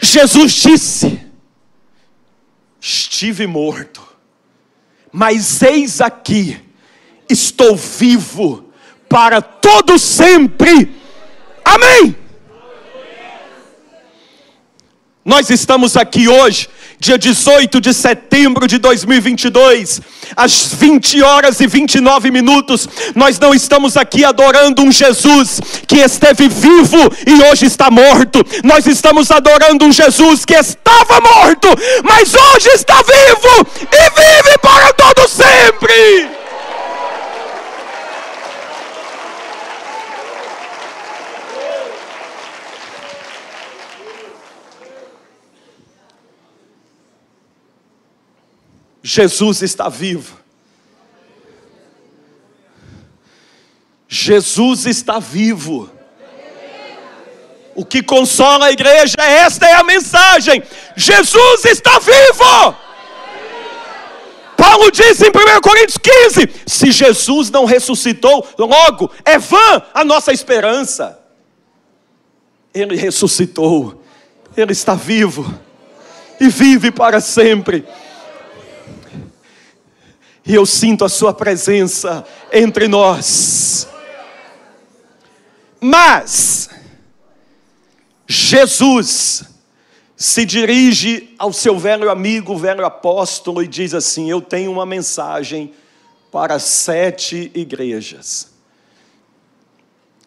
Jesus 0.00 0.52
disse: 0.52 1.27
estive 2.80 3.46
morto, 3.46 4.06
mas 5.12 5.62
eis 5.62 6.00
aqui, 6.00 6.60
estou 7.28 7.76
vivo 7.76 8.72
para 9.08 9.40
todo 9.40 9.98
sempre. 9.98 10.94
Amém. 11.64 12.16
Nós 15.24 15.50
estamos 15.50 15.96
aqui 15.96 16.28
hoje 16.28 16.68
dia 17.00 17.16
18 17.16 17.80
de 17.80 17.94
setembro 17.94 18.66
de 18.66 18.78
2022, 18.78 20.00
às 20.36 20.74
20 20.74 21.22
horas 21.22 21.60
e 21.60 21.66
29 21.66 22.30
minutos, 22.30 22.88
nós 23.14 23.38
não 23.38 23.54
estamos 23.54 23.96
aqui 23.96 24.24
adorando 24.24 24.82
um 24.82 24.90
Jesus 24.90 25.60
que 25.86 25.96
esteve 25.96 26.48
vivo 26.48 26.98
e 27.26 27.42
hoje 27.50 27.66
está 27.66 27.90
morto, 27.90 28.44
nós 28.64 28.86
estamos 28.86 29.30
adorando 29.30 29.84
um 29.84 29.92
Jesus 29.92 30.44
que 30.44 30.54
estava 30.54 31.20
morto, 31.20 31.68
mas 32.02 32.34
hoje 32.34 32.68
está 32.74 32.96
vivo 32.96 33.66
e 33.92 34.20
vive 34.20 34.58
para 34.60 34.92
todo 34.92 35.28
sempre. 35.28 36.37
Jesus 49.08 49.62
está 49.62 49.88
vivo. 49.88 50.38
Jesus 54.06 54.84
está 54.84 55.18
vivo. 55.18 55.90
O 57.74 57.86
que 57.86 58.02
consola 58.02 58.66
a 58.66 58.70
igreja, 58.70 59.14
esta 59.18 59.66
é 59.66 59.72
a 59.76 59.82
mensagem: 59.82 60.62
Jesus 60.94 61.64
está 61.64 61.98
vivo. 61.98 62.76
Paulo 64.58 64.90
disse 64.90 65.24
em 65.24 65.30
1 65.30 65.60
Coríntios 65.62 65.96
15: 65.96 66.50
se 66.66 66.92
Jesus 66.92 67.50
não 67.50 67.64
ressuscitou, 67.64 68.46
logo 68.58 69.10
é 69.24 69.38
vã 69.38 69.82
a 69.94 70.04
nossa 70.04 70.34
esperança. 70.34 71.18
Ele 72.74 72.94
ressuscitou, 72.94 74.04
ele 74.54 74.72
está 74.72 74.94
vivo 74.94 75.58
e 76.38 76.50
vive 76.50 76.90
para 76.90 77.22
sempre. 77.22 77.86
E 80.48 80.54
eu 80.54 80.64
sinto 80.64 81.04
a 81.04 81.10
Sua 81.10 81.34
presença 81.34 82.24
entre 82.50 82.88
nós. 82.88 83.86
Mas, 85.78 86.70
Jesus 88.26 89.44
se 90.16 90.46
dirige 90.46 91.34
ao 91.38 91.52
seu 91.52 91.78
velho 91.78 92.10
amigo, 92.10 92.56
velho 92.56 92.82
apóstolo, 92.86 93.62
e 93.62 93.68
diz 93.68 93.92
assim: 93.92 94.30
Eu 94.30 94.40
tenho 94.40 94.72
uma 94.72 94.86
mensagem 94.86 95.74
para 96.32 96.58
sete 96.58 97.52
igrejas. 97.54 98.48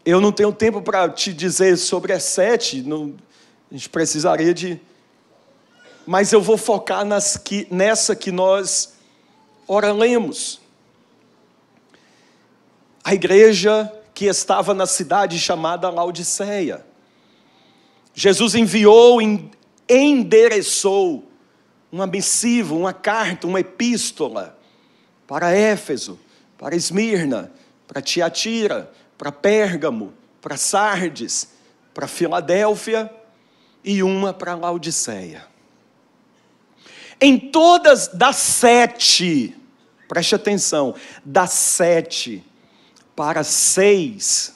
Eu 0.05 0.21
não 0.21 0.31
tenho 0.31 0.53
tempo 0.53 0.83
para 0.83 1.09
te 1.09 1.33
dizer 1.33 1.77
sobre 1.77 2.13
as 2.13 2.21
sete, 2.21 2.83
não, 2.83 3.15
a 3.71 3.73
gente 3.73 3.89
precisaria 3.89 4.53
de. 4.53 4.79
Mas 6.05 6.31
eu 6.31 6.41
vou 6.43 6.57
focar 6.57 7.03
nas 7.03 7.37
que, 7.37 7.65
nessa 7.71 8.15
que 8.15 8.31
nós 8.31 9.00
ora 9.73 9.93
lemos. 9.93 10.59
A 13.01 13.13
igreja 13.13 13.89
que 14.13 14.25
estava 14.25 14.73
na 14.73 14.85
cidade 14.85 15.39
chamada 15.39 15.89
Laodiceia. 15.89 16.85
Jesus 18.13 18.53
enviou, 18.53 19.19
endereçou 19.87 21.23
uma 21.89 22.05
missiva, 22.05 22.75
uma 22.75 22.91
carta, 22.91 23.47
uma 23.47 23.61
epístola 23.61 24.59
para 25.25 25.55
Éfeso, 25.55 26.19
para 26.57 26.75
Esmirna, 26.75 27.49
para 27.87 28.01
Tiatira, 28.01 28.91
para 29.17 29.31
Pérgamo, 29.31 30.11
para 30.41 30.57
Sardes, 30.57 31.47
para 31.93 32.09
Filadélfia 32.09 33.09
e 33.85 34.03
uma 34.03 34.33
para 34.33 34.53
Laodiceia. 34.53 35.47
Em 37.21 37.39
todas 37.39 38.09
das 38.09 38.35
sete, 38.35 39.55
preste 40.11 40.35
atenção, 40.35 40.93
das 41.23 41.51
sete 41.51 42.43
para 43.15 43.45
seis, 43.45 44.53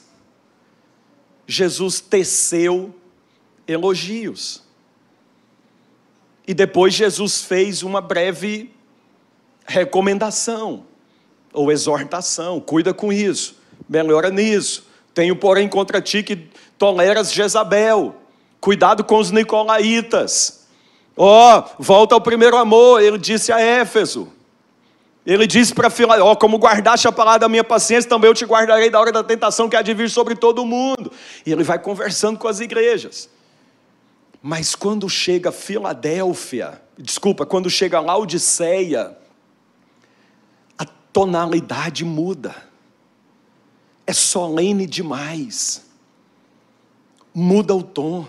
Jesus 1.46 1.98
teceu 1.98 2.94
elogios. 3.66 4.62
E 6.46 6.52
depois 6.52 6.92
Jesus 6.92 7.40
fez 7.40 7.82
uma 7.82 8.02
breve 8.02 8.70
recomendação 9.64 10.84
ou 11.54 11.72
exortação: 11.72 12.60
cuida 12.60 12.92
com 12.92 13.10
isso, 13.10 13.56
melhora 13.88 14.28
nisso. 14.28 14.86
Tenho, 15.14 15.34
porém, 15.34 15.70
contra 15.70 16.02
ti 16.02 16.22
que 16.22 16.50
toleras 16.76 17.32
Jezabel, 17.32 18.14
cuidado 18.60 19.02
com 19.02 19.16
os 19.16 19.30
nicolaítas. 19.30 20.66
Ó, 21.16 21.60
oh, 21.60 21.82
volta 21.82 22.14
ao 22.14 22.20
primeiro 22.20 22.58
amor, 22.58 23.00
ele 23.00 23.16
disse 23.16 23.50
a 23.50 23.58
Éfeso. 23.58 24.35
Ele 25.26 25.44
disse 25.44 25.74
para 25.74 25.90
Filó, 25.90 26.14
ó, 26.20 26.36
como 26.36 26.56
guardaste 26.56 27.08
a 27.08 27.12
palavra 27.12 27.40
da 27.40 27.48
minha 27.48 27.64
paciência, 27.64 28.08
também 28.08 28.30
eu 28.30 28.34
te 28.34 28.44
guardarei 28.44 28.88
da 28.88 29.00
hora 29.00 29.10
da 29.10 29.24
tentação 29.24 29.68
que 29.68 29.74
há 29.74 29.82
de 29.82 29.92
vir 29.92 30.08
sobre 30.08 30.36
todo 30.36 30.64
mundo. 30.64 31.10
E 31.44 31.50
ele 31.50 31.64
vai 31.64 31.80
conversando 31.80 32.38
com 32.38 32.46
as 32.46 32.60
igrejas. 32.60 33.28
Mas 34.40 34.76
quando 34.76 35.08
chega 35.08 35.50
Filadélfia, 35.50 36.80
desculpa, 36.96 37.44
quando 37.44 37.68
chega 37.68 37.98
Laodiceia, 37.98 39.18
a 40.78 40.84
tonalidade 40.84 42.04
muda. 42.04 42.54
É 44.06 44.12
solene 44.12 44.86
demais. 44.86 45.84
Muda 47.34 47.74
o 47.74 47.82
tom. 47.82 48.28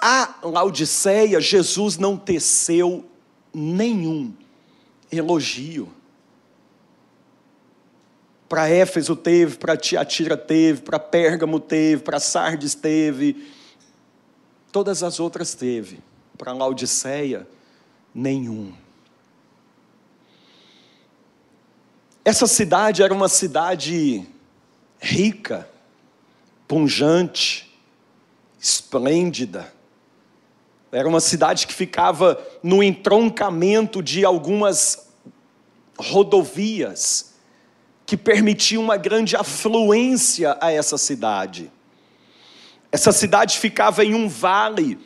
A 0.00 0.36
Laodiceia, 0.44 1.40
Jesus 1.40 1.98
não 1.98 2.16
teceu 2.16 3.04
nenhum 3.52 4.34
elogio. 5.10 5.92
Para 8.48 8.68
Éfeso 8.68 9.14
teve, 9.14 9.56
para 9.56 9.76
Tiatira 9.76 10.36
teve, 10.36 10.80
para 10.80 10.98
Pérgamo 10.98 11.60
teve, 11.60 12.02
para 12.02 12.18
Sardes 12.18 12.74
teve, 12.74 13.52
todas 14.72 15.02
as 15.02 15.20
outras 15.20 15.54
teve. 15.54 16.00
Para 16.36 16.52
Laodiceia, 16.52 17.46
nenhum. 18.14 18.72
Essa 22.24 22.46
cidade 22.46 23.02
era 23.02 23.12
uma 23.12 23.28
cidade 23.28 24.26
rica, 25.00 25.68
punjante, 26.66 27.74
esplêndida. 28.60 29.72
Era 30.90 31.06
uma 31.06 31.20
cidade 31.20 31.66
que 31.66 31.74
ficava 31.74 32.42
no 32.62 32.82
entroncamento 32.82 34.02
de 34.02 34.24
algumas 34.24 35.08
rodovias 35.98 37.34
que 38.06 38.16
permitia 38.16 38.80
uma 38.80 38.96
grande 38.96 39.36
afluência 39.36 40.56
a 40.62 40.72
essa 40.72 40.96
cidade. 40.96 41.70
Essa 42.90 43.12
cidade 43.12 43.58
ficava 43.58 44.02
em 44.02 44.14
um 44.14 44.28
vale 44.28 44.98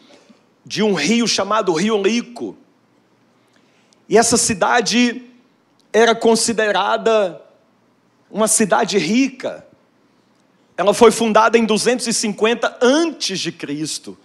de 0.65 0.85
um 0.85 0.95
rio 0.95 1.27
chamado 1.27 1.73
Rio 1.73 2.01
Lico. 2.01 2.57
E 4.09 4.17
essa 4.17 4.37
cidade 4.37 5.23
era 5.93 6.15
considerada 6.15 7.43
uma 8.31 8.47
cidade 8.47 8.99
rica. 8.99 9.67
Ela 10.77 10.95
foi 10.95 11.11
fundada 11.11 11.59
em 11.59 11.65
250 11.65 12.79
antes 12.81 13.41
de 13.41 13.51
Cristo 13.51 14.17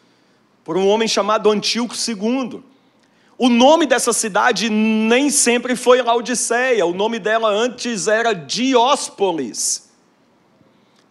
por 0.68 0.78
um 0.78 0.86
homem 0.86 1.08
chamado 1.08 1.50
Antíoco 1.50 1.96
II. 1.96 2.62
O 3.38 3.48
nome 3.48 3.86
dessa 3.86 4.12
cidade 4.12 4.70
nem 4.70 5.30
sempre 5.30 5.78
foi 5.78 6.02
Laodiceia, 6.02 6.86
o 6.86 6.94
nome 6.94 7.20
dela 7.20 7.48
antes 7.48 8.10
era 8.10 8.34
Dióspolis, 8.34 9.90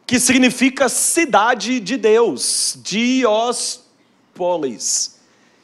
que 0.06 0.20
significa 0.20 0.90
cidade 0.90 1.80
de 1.80 1.96
Deus. 1.96 2.76
Dióspolis, 2.82 3.88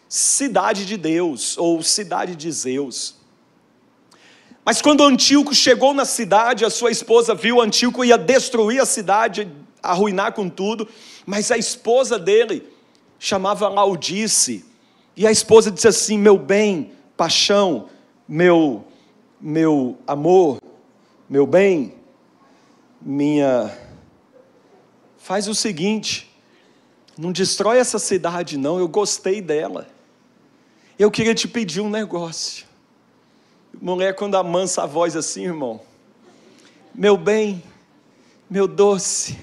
cidade 0.09 0.87
de 0.87 0.97
Deus, 0.97 1.59
ou 1.59 1.83
cidade 1.83 2.35
de 2.35 2.51
Zeus. 2.51 3.17
Mas 4.65 4.81
quando 4.81 5.05
Antíoco 5.05 5.55
chegou 5.55 5.93
na 5.93 6.07
cidade, 6.07 6.65
a 6.65 6.71
sua 6.71 6.91
esposa 6.91 7.35
viu 7.35 7.61
Antíoco 7.61 8.03
ia 8.03 8.17
destruir 8.17 8.81
a 8.81 8.87
cidade, 8.87 9.53
arruinar 9.83 10.33
com 10.33 10.49
tudo, 10.49 10.89
mas 11.27 11.51
a 11.51 11.59
esposa 11.59 12.19
dele 12.19 12.73
chamava 13.23 13.69
Laudice 13.69 14.65
e 15.17 15.29
a 15.29 15.31
esposa 15.31 15.71
disse 15.71 15.87
assim: 15.87 16.19
Meu 16.19 16.37
bem, 16.37 16.91
paixão, 17.17 17.89
meu, 18.27 18.85
meu 19.41 19.97
amor, 20.09 20.61
meu 21.31 21.47
bem, 21.47 21.95
minha. 23.01 23.79
Faz 25.19 25.47
o 25.47 25.55
seguinte, 25.55 26.29
não 27.17 27.31
destrói 27.31 27.79
essa 27.79 28.01
cidade, 28.01 28.59
não, 28.59 28.81
eu 28.81 28.89
gostei 28.89 29.41
dela. 29.41 29.87
Eu 30.99 31.09
queria 31.09 31.33
te 31.33 31.47
pedir 31.47 31.81
um 31.81 31.89
negócio. 31.89 32.67
Mulher, 33.81 34.17
quando 34.17 34.35
amansa 34.35 34.83
a 34.83 34.87
voz 34.87 35.15
assim, 35.15 35.45
irmão, 35.45 35.81
meu 36.93 37.17
bem, 37.17 37.63
meu 38.51 38.67
doce, 38.67 39.39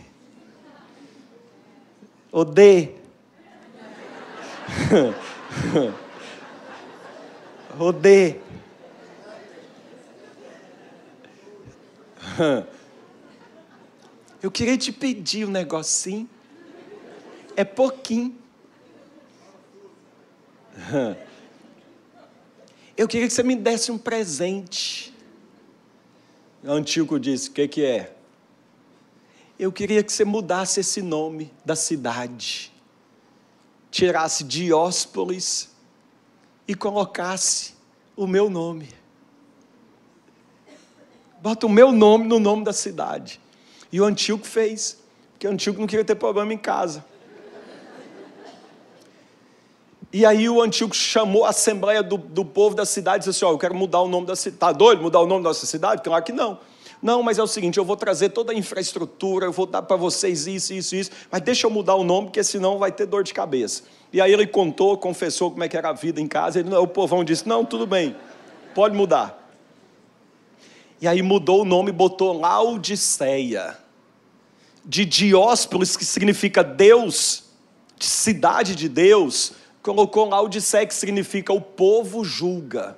Odê. 2.29 2.98
Rodê. 7.77 8.35
Eu 14.41 14.49
queria 14.49 14.77
te 14.77 14.91
pedir 14.91 15.45
um 15.45 15.51
negocinho. 15.51 16.29
É 17.55 17.63
pouquinho. 17.63 18.35
Eu 22.95 23.07
queria 23.07 23.27
que 23.27 23.33
você 23.33 23.43
me 23.43 23.55
desse 23.55 23.91
um 23.91 23.97
presente. 23.97 25.13
O 26.63 26.71
Antigo 26.71 27.19
disse: 27.19 27.49
O 27.49 27.53
que, 27.53 27.67
que 27.67 27.83
é? 27.85 28.13
Eu 29.57 29.71
queria 29.71 30.03
que 30.03 30.11
você 30.11 30.23
mudasse 30.23 30.79
esse 30.79 31.01
nome 31.01 31.51
da 31.65 31.75
cidade 31.75 32.68
tirasse 33.91 34.43
Dióspolis 34.43 35.69
e 36.67 36.75
colocasse 36.75 37.73
o 38.15 38.27
meu 38.27 38.49
nome. 38.49 38.89
Bota 41.41 41.65
o 41.65 41.69
meu 41.69 41.91
nome 41.91 42.27
no 42.27 42.39
nome 42.39 42.63
da 42.63 42.73
cidade. 42.73 43.39
E 43.91 43.99
o 43.99 44.05
Antíoco 44.05 44.45
fez, 44.45 44.99
porque 45.31 45.47
o 45.47 45.51
Antíoco 45.51 45.79
não 45.79 45.87
queria 45.87 46.05
ter 46.05 46.15
problema 46.15 46.53
em 46.53 46.57
casa. 46.57 47.03
E 50.11 50.25
aí 50.25 50.49
o 50.49 50.61
Antíoco 50.61 50.95
chamou 50.95 51.45
a 51.45 51.49
assembleia 51.49 52.01
do, 52.01 52.17
do 52.17 52.43
povo 52.43 52.75
da 52.75 52.85
cidade 52.85 53.17
e 53.17 53.19
disse 53.19 53.29
assim: 53.29 53.45
Ó, 53.45 53.53
eu 53.53 53.59
quero 53.59 53.75
mudar 53.75 54.01
o 54.01 54.07
nome 54.07 54.25
da 54.25 54.35
cidade. 54.35 54.55
Está 54.55 54.71
doido 54.71 55.01
mudar 55.01 55.19
o 55.19 55.27
nome 55.27 55.43
da 55.43 55.49
nossa 55.49 55.65
cidade? 55.65 56.01
Claro 56.01 56.23
que 56.23 56.31
não. 56.31 56.59
Não, 57.01 57.23
mas 57.23 57.37
é 57.39 57.43
o 57.43 57.47
seguinte, 57.47 57.77
eu 57.77 57.85
vou 57.85 57.95
trazer 57.95 58.29
toda 58.29 58.51
a 58.51 58.55
infraestrutura, 58.55 59.45
eu 59.45 59.51
vou 59.51 59.65
dar 59.65 59.81
para 59.81 59.95
vocês 59.95 60.47
isso, 60.47 60.73
isso, 60.73 60.95
isso, 60.95 61.11
mas 61.31 61.41
deixa 61.41 61.65
eu 61.65 61.71
mudar 61.71 61.95
o 61.95 62.03
nome, 62.03 62.27
porque 62.27 62.43
senão 62.43 62.77
vai 62.77 62.91
ter 62.91 63.05
dor 63.05 63.23
de 63.23 63.33
cabeça. 63.33 63.83
E 64.11 64.19
aí 64.19 64.33
ele 64.33 64.45
contou, 64.45 64.97
confessou 64.97 65.49
como 65.49 65.63
é 65.63 65.69
que 65.69 65.77
era 65.77 65.89
a 65.89 65.93
vida 65.93 66.19
em 66.19 66.27
casa, 66.27 66.59
e 66.59 66.63
o 66.63 66.87
povão 66.87 67.23
disse, 67.23 67.47
não, 67.47 67.63
tudo 67.63 67.87
bem, 67.87 68.15
Pode 68.73 68.95
mudar. 68.95 69.51
E 71.01 71.07
aí 71.07 71.21
mudou 71.21 71.61
o 71.61 71.65
nome 71.65 71.91
botou 71.91 72.37
Laodiceia. 72.37 73.77
De 74.85 75.05
Dióspolis, 75.05 75.95
que 75.95 76.05
significa 76.05 76.63
Deus, 76.63 77.43
de 77.97 78.05
cidade 78.05 78.75
de 78.75 78.89
Deus, 78.89 79.53
colocou 79.81 80.27
Laodiceia, 80.27 80.85
que 80.85 80.93
significa 80.93 81.53
o 81.53 81.61
povo 81.61 82.23
julga. 82.23 82.97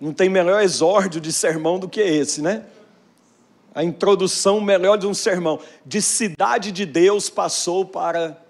Não 0.00 0.12
tem 0.12 0.28
melhor 0.28 0.62
exórdio 0.62 1.20
de 1.20 1.32
sermão 1.32 1.78
do 1.78 1.88
que 1.88 2.00
esse, 2.00 2.40
né? 2.40 2.64
A 3.74 3.82
introdução 3.82 4.60
melhor 4.60 4.96
de 4.96 5.06
um 5.06 5.14
sermão. 5.14 5.60
De 5.84 6.00
cidade 6.00 6.70
de 6.70 6.86
Deus 6.86 7.28
passou 7.28 7.84
para 7.84 8.40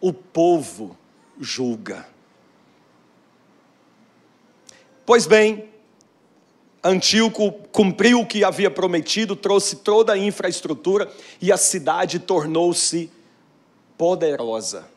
o 0.00 0.12
povo 0.12 0.96
julga. 1.40 2.06
Pois 5.04 5.26
bem, 5.26 5.68
Antíoco 6.82 7.52
cumpriu 7.72 8.20
o 8.20 8.26
que 8.26 8.44
havia 8.44 8.70
prometido, 8.70 9.34
trouxe 9.34 9.76
toda 9.76 10.12
a 10.12 10.18
infraestrutura 10.18 11.10
e 11.40 11.50
a 11.50 11.56
cidade 11.56 12.18
tornou-se 12.20 13.10
poderosa, 13.98 14.88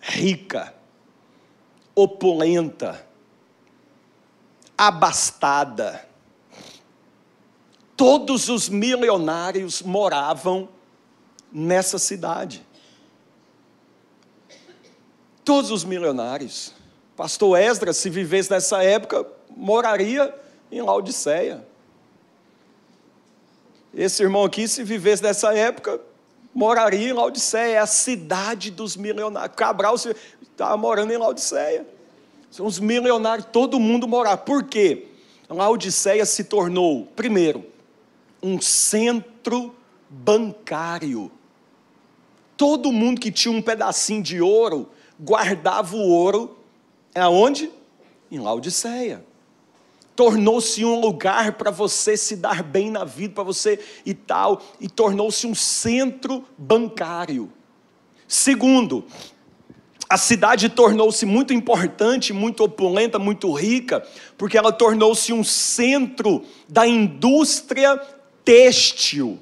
rica, 0.00 0.74
opulenta 1.94 3.06
abastada. 4.76 6.06
Todos 7.96 8.48
os 8.48 8.68
milionários 8.68 9.82
moravam 9.82 10.68
nessa 11.52 11.98
cidade. 11.98 12.66
Todos 15.44 15.70
os 15.70 15.84
milionários. 15.84 16.74
Pastor 17.16 17.58
Esdras, 17.58 17.96
se 17.96 18.10
vivesse 18.10 18.50
nessa 18.50 18.82
época, 18.82 19.24
moraria 19.48 20.34
em 20.72 20.82
Laodiceia. 20.82 21.64
Esse 23.92 24.24
irmão 24.24 24.42
aqui, 24.42 24.66
se 24.66 24.82
vivesse 24.82 25.22
nessa 25.22 25.54
época, 25.54 26.00
moraria 26.52 27.10
em 27.10 27.12
Laodiceia, 27.12 27.74
é 27.74 27.78
a 27.78 27.86
cidade 27.86 28.72
dos 28.72 28.96
milionários. 28.96 29.54
Cabral 29.54 29.94
estava 29.94 30.76
morando 30.76 31.12
em 31.12 31.16
Laodiceia. 31.16 31.86
São 32.54 32.66
os 32.66 32.78
milionários, 32.78 33.48
todo 33.50 33.80
mundo 33.80 34.06
morar. 34.06 34.36
Por 34.36 34.62
quê? 34.62 35.08
Laodiceia 35.48 36.24
se 36.24 36.44
tornou, 36.44 37.04
primeiro, 37.16 37.64
um 38.40 38.60
centro 38.60 39.74
bancário. 40.08 41.32
Todo 42.56 42.92
mundo 42.92 43.20
que 43.20 43.32
tinha 43.32 43.52
um 43.52 43.60
pedacinho 43.60 44.22
de 44.22 44.40
ouro 44.40 44.88
guardava 45.20 45.96
o 45.96 46.08
ouro 46.08 46.56
aonde? 47.12 47.72
Em 48.30 48.38
Laodiceia. 48.38 49.24
Tornou-se 50.14 50.84
um 50.84 51.00
lugar 51.00 51.54
para 51.54 51.72
você 51.72 52.16
se 52.16 52.36
dar 52.36 52.62
bem 52.62 52.88
na 52.88 53.04
vida, 53.04 53.34
para 53.34 53.42
você 53.42 53.80
e 54.06 54.14
tal, 54.14 54.62
e 54.80 54.88
tornou-se 54.88 55.44
um 55.44 55.56
centro 55.56 56.44
bancário. 56.56 57.52
Segundo, 58.28 59.04
a 60.08 60.18
cidade 60.18 60.68
tornou-se 60.68 61.24
muito 61.24 61.52
importante, 61.52 62.32
muito 62.32 62.64
opulenta, 62.64 63.18
muito 63.18 63.52
rica, 63.52 64.06
porque 64.36 64.58
ela 64.58 64.72
tornou-se 64.72 65.32
um 65.32 65.42
centro 65.42 66.44
da 66.68 66.86
indústria 66.86 67.96
têxtil. 68.44 69.38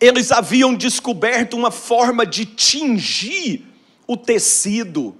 Eles 0.00 0.32
haviam 0.32 0.74
descoberto 0.74 1.54
uma 1.54 1.70
forma 1.70 2.26
de 2.26 2.44
tingir 2.44 3.64
o 4.06 4.16
tecido, 4.16 5.14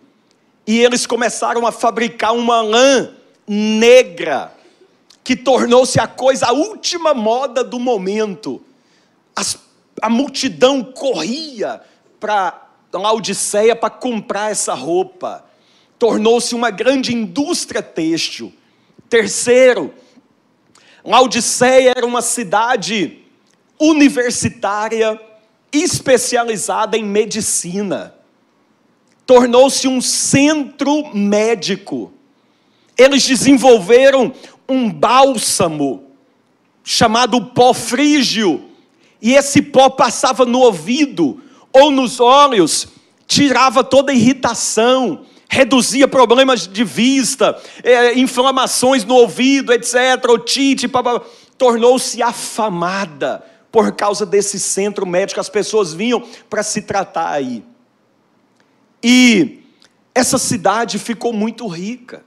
e 0.67 0.81
eles 0.81 1.07
começaram 1.07 1.67
a 1.67 1.73
fabricar 1.73 2.35
uma 2.35 2.61
lã 2.61 3.15
negra, 3.47 4.53
que 5.23 5.37
tornou-se 5.37 6.01
a 6.01 6.07
coisa, 6.09 6.47
a 6.47 6.53
última 6.53 7.15
moda 7.15 7.63
do 7.63 7.79
momento. 7.79 8.61
As, 9.37 9.57
a 10.01 10.11
multidão 10.11 10.83
corria 10.83 11.81
para 12.19 12.72
Laodiceia 12.99 13.75
para 13.75 13.91
comprar 13.91 14.51
essa 14.51 14.75
roupa. 14.75 15.45
Tornou-se 15.99 16.55
uma 16.55 16.71
grande 16.71 17.15
indústria 17.15 17.83
têxtil. 17.83 18.53
Terceiro, 19.09 19.95
Laodiceia 21.05 21.93
era 21.97 22.07
uma 22.07 22.23
cidade 22.23 23.19
universitária 23.79 25.21
especializada 25.73 26.97
em 26.97 27.05
medicina. 27.05 28.15
Tornou-se 29.27 29.89
um 29.89 30.01
centro 30.01 31.15
médico. 31.15 32.13
Eles 32.97 33.27
desenvolveram 33.27 34.33
um 34.69 34.91
bálsamo 34.91 36.05
chamado 36.85 37.47
pó 37.47 37.73
frígio, 37.73 38.69
e 39.21 39.35
esse 39.35 39.63
pó 39.63 39.89
passava 39.89 40.45
no 40.45 40.61
ouvido 40.61 41.41
ou 41.73 41.91
nos 41.91 42.21
olhos, 42.21 42.89
tirava 43.27 43.83
toda 43.83 44.13
irritação, 44.13 45.25
reduzia 45.49 46.07
problemas 46.07 46.67
de 46.67 46.85
vista, 46.85 47.61
é, 47.83 48.19
inflamações 48.19 49.05
no 49.05 49.15
ouvido, 49.15 49.73
etc. 49.73 49.95
Otite, 50.29 50.91
tornou-se 51.57 52.23
afamada 52.23 53.45
por 53.71 53.93
causa 53.93 54.27
desse 54.27 54.59
centro 54.59 55.07
médico. 55.07 55.41
As 55.41 55.49
pessoas 55.49 55.93
vinham 55.95 56.23
para 56.49 56.63
se 56.63 56.83
tratar 56.83 57.31
aí. 57.31 57.65
E 59.03 59.61
essa 60.15 60.39
cidade 60.39 60.99
ficou 60.99 61.33
muito 61.33 61.67
rica, 61.67 62.25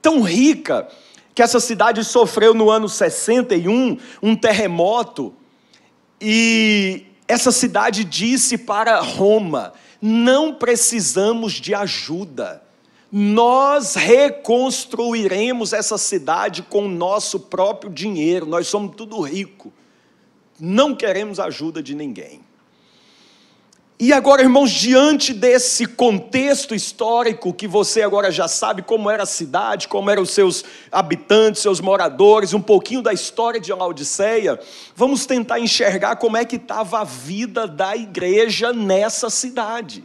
tão 0.00 0.22
rica 0.22 0.86
que 1.34 1.42
essa 1.42 1.58
cidade 1.58 2.04
sofreu 2.04 2.52
no 2.52 2.70
ano 2.70 2.88
61 2.88 3.98
um 4.22 4.36
terremoto 4.36 5.34
e 6.20 7.06
essa 7.32 7.50
cidade 7.50 8.04
disse 8.04 8.58
para 8.58 9.00
Roma: 9.00 9.72
não 10.00 10.54
precisamos 10.54 11.54
de 11.54 11.74
ajuda. 11.74 12.62
Nós 13.10 13.94
reconstruiremos 13.94 15.72
essa 15.72 15.98
cidade 15.98 16.62
com 16.62 16.86
o 16.86 16.90
nosso 16.90 17.40
próprio 17.40 17.90
dinheiro. 17.90 18.46
Nós 18.46 18.68
somos 18.68 18.94
tudo 18.96 19.20
rico. 19.20 19.72
Não 20.58 20.94
queremos 20.94 21.40
ajuda 21.40 21.82
de 21.82 21.94
ninguém. 21.94 22.41
E 24.04 24.12
agora, 24.12 24.42
irmãos, 24.42 24.72
diante 24.72 25.32
desse 25.32 25.86
contexto 25.86 26.74
histórico 26.74 27.54
que 27.54 27.68
você 27.68 28.02
agora 28.02 28.32
já 28.32 28.48
sabe 28.48 28.82
como 28.82 29.08
era 29.08 29.22
a 29.22 29.26
cidade, 29.26 29.86
como 29.86 30.10
eram 30.10 30.24
os 30.24 30.30
seus 30.30 30.64
habitantes, 30.90 31.62
seus 31.62 31.80
moradores, 31.80 32.52
um 32.52 32.60
pouquinho 32.60 33.00
da 33.00 33.12
história 33.12 33.60
de 33.60 33.72
Laodiceia, 33.72 34.58
vamos 34.96 35.24
tentar 35.24 35.60
enxergar 35.60 36.16
como 36.16 36.36
é 36.36 36.44
que 36.44 36.56
estava 36.56 37.02
a 37.02 37.04
vida 37.04 37.68
da 37.68 37.96
igreja 37.96 38.72
nessa 38.72 39.30
cidade. 39.30 40.02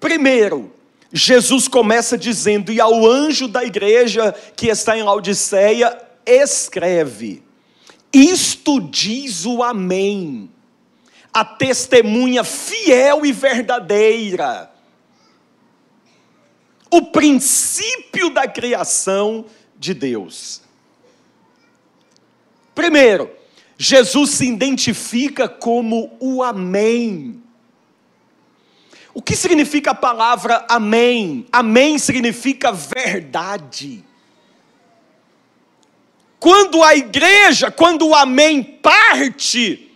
Primeiro, 0.00 0.72
Jesus 1.12 1.68
começa 1.68 2.16
dizendo: 2.16 2.72
"E 2.72 2.80
ao 2.80 3.06
anjo 3.06 3.46
da 3.46 3.62
igreja 3.62 4.34
que 4.56 4.68
está 4.68 4.96
em 4.96 5.02
Laodiceia, 5.02 6.00
escreve: 6.24 7.42
Isto 8.10 8.80
diz 8.80 9.44
o 9.44 9.62
Amém." 9.62 10.50
A 11.32 11.44
testemunha 11.44 12.42
fiel 12.42 13.24
e 13.24 13.32
verdadeira, 13.32 14.70
o 16.90 17.06
princípio 17.06 18.30
da 18.30 18.48
criação 18.48 19.46
de 19.78 19.94
Deus. 19.94 20.62
Primeiro, 22.74 23.30
Jesus 23.78 24.30
se 24.30 24.46
identifica 24.46 25.48
como 25.48 26.16
o 26.18 26.42
Amém. 26.42 27.42
O 29.14 29.22
que 29.22 29.36
significa 29.36 29.92
a 29.92 29.94
palavra 29.94 30.64
Amém? 30.68 31.46
Amém 31.52 31.98
significa 31.98 32.72
verdade. 32.72 34.04
Quando 36.38 36.82
a 36.82 36.96
igreja, 36.96 37.70
quando 37.70 38.08
o 38.08 38.14
Amém 38.14 38.62
parte, 38.62 39.89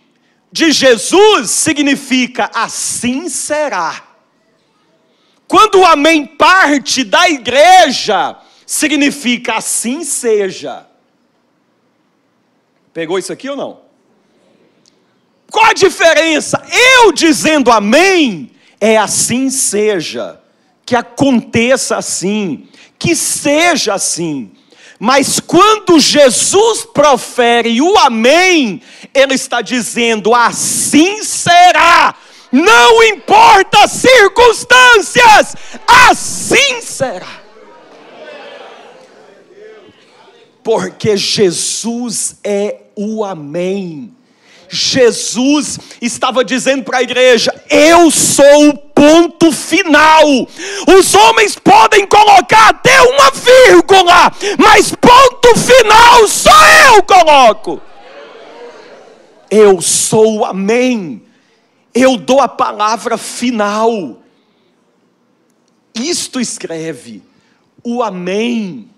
de 0.55 0.71
Jesus 0.71 1.51
significa 1.51 2.49
assim 2.53 3.27
será. 3.27 4.05
Quando 5.49 5.81
o 5.81 5.85
amém 5.85 6.25
parte 6.25 7.03
da 7.03 7.29
igreja, 7.29 8.37
significa 8.65 9.55
assim 9.55 10.05
seja. 10.05 10.87
Pegou 12.93 13.19
isso 13.19 13.33
aqui 13.33 13.49
ou 13.49 13.57
não? 13.57 13.81
Qual 15.51 15.65
a 15.65 15.73
diferença? 15.73 16.65
Eu 17.01 17.11
dizendo 17.11 17.69
amém, 17.69 18.49
é 18.79 18.95
assim 18.95 19.49
seja, 19.49 20.41
que 20.85 20.95
aconteça 20.95 21.97
assim, 21.97 22.69
que 22.97 23.13
seja 23.13 23.95
assim. 23.95 24.54
Mas 24.99 25.39
quando 25.39 25.99
Jesus 25.99 26.85
profere 26.85 27.81
o 27.81 27.97
Amém, 27.97 28.81
Ele 29.13 29.33
está 29.33 29.61
dizendo: 29.61 30.33
assim 30.33 31.23
será. 31.23 32.15
Não 32.51 33.03
importa 33.03 33.83
as 33.83 33.91
circunstâncias, 33.91 35.55
assim 35.87 36.81
será. 36.81 37.43
Porque 40.63 41.17
Jesus 41.17 42.37
é 42.43 42.77
o 42.95 43.23
Amém. 43.23 44.15
Jesus 44.69 45.79
estava 46.01 46.43
dizendo 46.43 46.83
para 46.83 46.99
a 46.99 47.03
igreja: 47.03 47.53
Eu 47.69 48.11
sou 48.11 48.69
o 48.69 48.77
ponto 48.77 49.51
final. 49.51 50.23
Os 50.97 51.13
homens 51.13 51.55
podem 51.55 52.05
colocar 52.07 52.69
até 52.69 53.01
uma 53.01 53.31
vírgula, 53.31 54.31
mas 54.57 54.91
ponto 54.91 55.59
final 55.59 56.27
só 56.27 56.67
eu 56.93 57.03
coloco. 57.03 57.81
Eu 59.49 59.81
sou 59.81 60.39
o 60.39 60.45
Amém. 60.45 61.23
Eu 61.93 62.17
dou 62.17 62.41
a 62.41 62.47
palavra 62.47 63.17
final. 63.17 64.21
Isto 65.93 66.39
escreve 66.39 67.23
o 67.83 68.03
Amém 68.03 68.89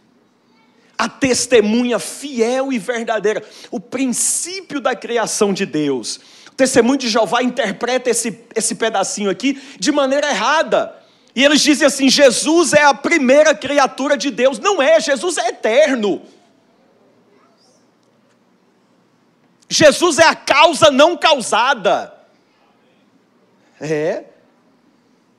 a 0.97 1.07
testemunha 1.07 1.99
fiel 1.99 2.73
e 2.73 2.79
verdadeira, 2.79 3.43
o 3.69 3.79
princípio 3.79 4.81
da 4.81 4.95
criação 4.95 5.53
de 5.53 5.65
Deus. 5.65 6.19
Testemunho 6.57 6.97
de 6.97 7.07
Jeová 7.07 7.43
interpreta 7.43 8.09
esse, 8.09 8.45
esse 8.55 8.73
pedacinho 8.73 9.29
aqui 9.29 9.61
de 9.79 9.91
maneira 9.91 10.27
errada. 10.27 10.95
E 11.35 11.45
eles 11.45 11.61
dizem 11.61 11.85
assim: 11.85 12.09
Jesus 12.09 12.73
é 12.73 12.81
a 12.81 12.95
primeira 12.95 13.53
criatura 13.53 14.17
de 14.17 14.31
Deus. 14.31 14.57
Não 14.57 14.81
é, 14.81 14.99
Jesus 14.99 15.37
é 15.37 15.49
eterno. 15.49 16.23
Jesus 19.69 20.17
é 20.17 20.23
a 20.23 20.33
causa 20.33 20.89
não 20.89 21.15
causada. 21.15 22.11
É. 23.79 24.23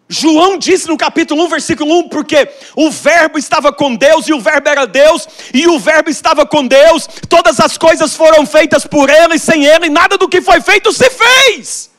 João 0.08 0.56
disse 0.56 0.88
no 0.88 0.96
capítulo 0.96 1.44
1, 1.44 1.48
versículo 1.48 1.98
1, 2.00 2.08
porque 2.08 2.48
o 2.74 2.90
Verbo 2.90 3.38
estava 3.38 3.70
com 3.72 3.94
Deus 3.94 4.26
e 4.26 4.32
o 4.32 4.40
Verbo 4.40 4.68
era 4.68 4.86
Deus, 4.86 5.28
e 5.52 5.66
o 5.66 5.78
Verbo 5.78 6.08
estava 6.08 6.46
com 6.46 6.66
Deus, 6.66 7.06
todas 7.28 7.60
as 7.60 7.76
coisas 7.76 8.14
foram 8.16 8.46
feitas 8.46 8.86
por 8.86 9.10
Ele, 9.10 9.34
e 9.34 9.38
sem 9.38 9.66
Ele, 9.66 9.90
nada 9.90 10.16
do 10.16 10.28
que 10.28 10.40
foi 10.40 10.62
feito 10.62 10.92
se 10.92 11.10
fez. 11.10 11.90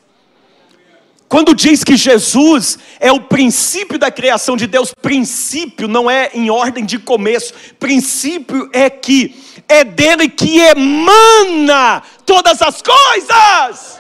Quando 1.28 1.54
diz 1.54 1.84
que 1.84 1.96
Jesus 1.96 2.80
é 3.00 3.12
o 3.12 3.22
princípio 3.22 4.00
da 4.00 4.10
criação 4.10 4.58
de 4.58 4.66
Deus, 4.66 4.92
princípio 5.00 5.88
não 5.88 6.10
é 6.10 6.32
em 6.34 6.50
ordem 6.50 6.84
de 6.84 6.98
começo, 6.98 7.54
princípio 7.80 8.68
é 8.74 8.90
que 8.90 9.36
é 9.68 9.84
dele 9.84 10.28
que 10.28 10.58
emana 10.60 12.02
todas 12.26 12.60
as 12.64 12.82
coisas. 12.82 13.99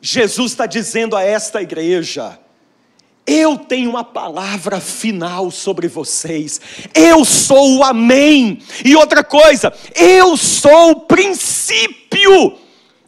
Jesus 0.00 0.52
está 0.52 0.66
dizendo 0.66 1.16
a 1.16 1.22
esta 1.22 1.62
igreja: 1.62 2.38
eu 3.26 3.58
tenho 3.58 3.90
uma 3.90 4.04
palavra 4.04 4.78
final 4.78 5.50
sobre 5.50 5.88
vocês. 5.88 6.60
Eu 6.94 7.24
sou 7.24 7.78
o 7.78 7.82
Amém. 7.82 8.60
E 8.84 8.94
outra 8.94 9.24
coisa, 9.24 9.72
eu 9.96 10.36
sou 10.36 10.90
o 10.92 11.00
princípio. 11.00 12.56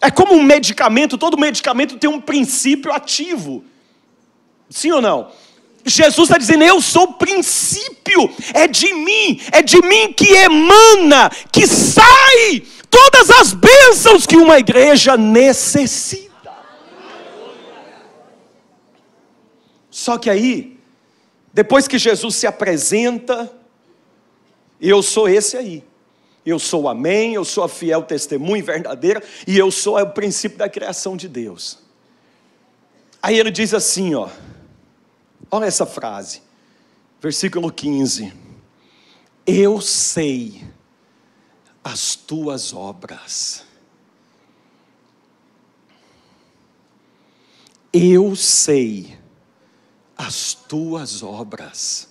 É 0.00 0.10
como 0.10 0.34
um 0.34 0.42
medicamento, 0.42 1.16
todo 1.16 1.38
medicamento 1.38 1.96
tem 1.96 2.10
um 2.10 2.20
princípio 2.20 2.92
ativo. 2.92 3.64
Sim 4.68 4.90
ou 4.90 5.00
não? 5.00 5.30
Jesus 5.84 6.28
está 6.28 6.36
dizendo: 6.36 6.64
Eu 6.64 6.80
sou 6.80 7.04
o 7.04 7.12
princípio, 7.14 8.28
é 8.52 8.66
de 8.66 8.92
mim, 8.92 9.40
é 9.52 9.62
de 9.62 9.80
mim 9.82 10.12
que 10.12 10.32
emana, 10.32 11.30
que 11.52 11.64
sai 11.66 12.62
todas 12.90 13.30
as 13.30 13.52
bênçãos 13.52 14.26
que 14.26 14.36
uma 14.36 14.58
igreja 14.58 15.16
necessita. 15.16 16.27
Só 19.98 20.16
que 20.16 20.30
aí, 20.30 20.78
depois 21.52 21.88
que 21.88 21.98
Jesus 21.98 22.36
se 22.36 22.46
apresenta, 22.46 23.52
eu 24.80 25.02
sou 25.02 25.28
esse 25.28 25.56
aí. 25.56 25.82
Eu 26.46 26.56
sou 26.60 26.84
o 26.84 26.88
Amém, 26.88 27.34
eu 27.34 27.44
sou 27.44 27.64
a 27.64 27.68
fiel 27.68 28.04
testemunha 28.04 28.62
verdadeira 28.62 29.20
e 29.44 29.58
eu 29.58 29.72
sou 29.72 30.00
o 30.00 30.06
princípio 30.06 30.56
da 30.56 30.68
criação 30.68 31.16
de 31.16 31.26
Deus. 31.26 31.80
Aí 33.20 33.40
ele 33.40 33.50
diz 33.50 33.74
assim, 33.74 34.14
ó. 34.14 34.28
Olha 35.50 35.64
essa 35.64 35.84
frase. 35.84 36.42
Versículo 37.20 37.72
15. 37.72 38.32
Eu 39.44 39.80
sei 39.80 40.62
as 41.82 42.14
tuas 42.14 42.72
obras. 42.72 43.64
Eu 47.92 48.36
sei 48.36 49.18
as 50.18 50.52
tuas 50.52 51.22
obras. 51.22 52.08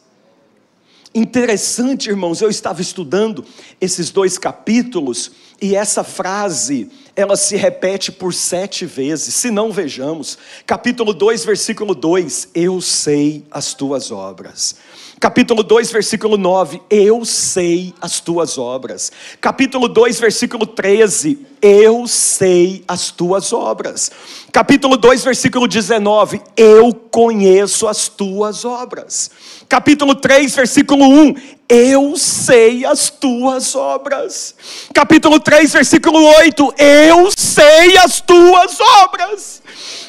Interessante, 1.14 2.10
irmãos, 2.10 2.42
eu 2.42 2.50
estava 2.50 2.82
estudando 2.82 3.44
esses 3.82 4.10
dois 4.10 4.38
capítulos 4.38 5.32
e 5.60 5.76
essa 5.76 6.04
frase, 6.04 6.90
ela 7.16 7.36
se 7.36 7.56
repete 7.56 8.12
por 8.12 8.34
sete 8.34 8.86
vezes, 8.86 9.34
se 9.34 9.50
não 9.50 9.72
vejamos. 9.72 10.38
Capítulo 10.68 11.14
2, 11.14 11.46
versículo 11.46 11.96
2: 11.96 12.50
Eu 12.54 12.80
sei 12.80 13.44
as 13.50 13.74
tuas 13.74 14.12
obras. 14.12 14.76
Capítulo 15.20 15.64
2, 15.64 15.92
versículo 15.92 16.38
9: 16.38 16.80
Eu 16.92 17.26
sei 17.26 17.92
as 18.00 18.20
tuas 18.20 18.60
obras. 18.60 19.12
Capítulo 19.42 19.88
2, 19.88 20.20
versículo 20.20 20.68
13: 20.68 21.40
Eu 21.60 22.08
sei 22.08 22.84
as 22.88 23.10
tuas 23.10 23.52
obras. 23.52 24.12
Capítulo 24.52 24.96
2, 24.96 25.24
versículo 25.24 25.68
19: 25.68 26.40
Eu 26.56 26.94
conheço 26.94 27.88
as 27.88 28.08
tuas 28.08 28.64
obras. 28.64 29.32
Capítulo 29.68 30.14
3, 30.14 30.56
versículo 30.56 31.04
1: 31.04 31.36
Eu 31.70 32.16
sei 32.16 32.86
as 32.86 33.10
tuas 33.10 33.76
obras. 33.76 34.56
Capítulo 34.94 35.40
3, 35.40 35.74
versículo 35.74 36.24
8: 36.24 36.74
Eu 36.78 37.30
sei 37.36 37.98
as 37.98 38.22
tuas 38.22 38.80
obras. 38.80 39.62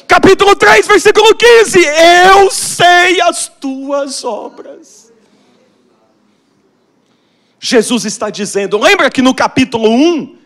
Capítulo 0.07 0.55
3, 0.55 0.87
versículo 0.87 1.35
15: 1.35 1.79
Eu 1.79 2.49
sei 2.49 3.19
as 3.21 3.49
tuas 3.49 4.23
obras. 4.23 5.11
Jesus 7.59 8.05
está 8.05 8.29
dizendo, 8.29 8.77
lembra 8.77 9.11
que 9.11 9.21
no 9.21 9.35
capítulo 9.35 9.89
1, 9.89 10.37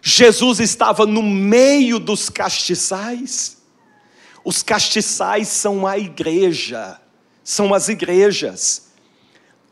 Jesus 0.00 0.60
estava 0.60 1.04
no 1.04 1.22
meio 1.22 1.98
dos 1.98 2.28
castiçais? 2.28 3.60
Os 4.44 4.62
castiçais 4.62 5.48
são 5.48 5.84
a 5.86 5.98
igreja, 5.98 7.00
são 7.42 7.74
as 7.74 7.88
igrejas. 7.88 8.91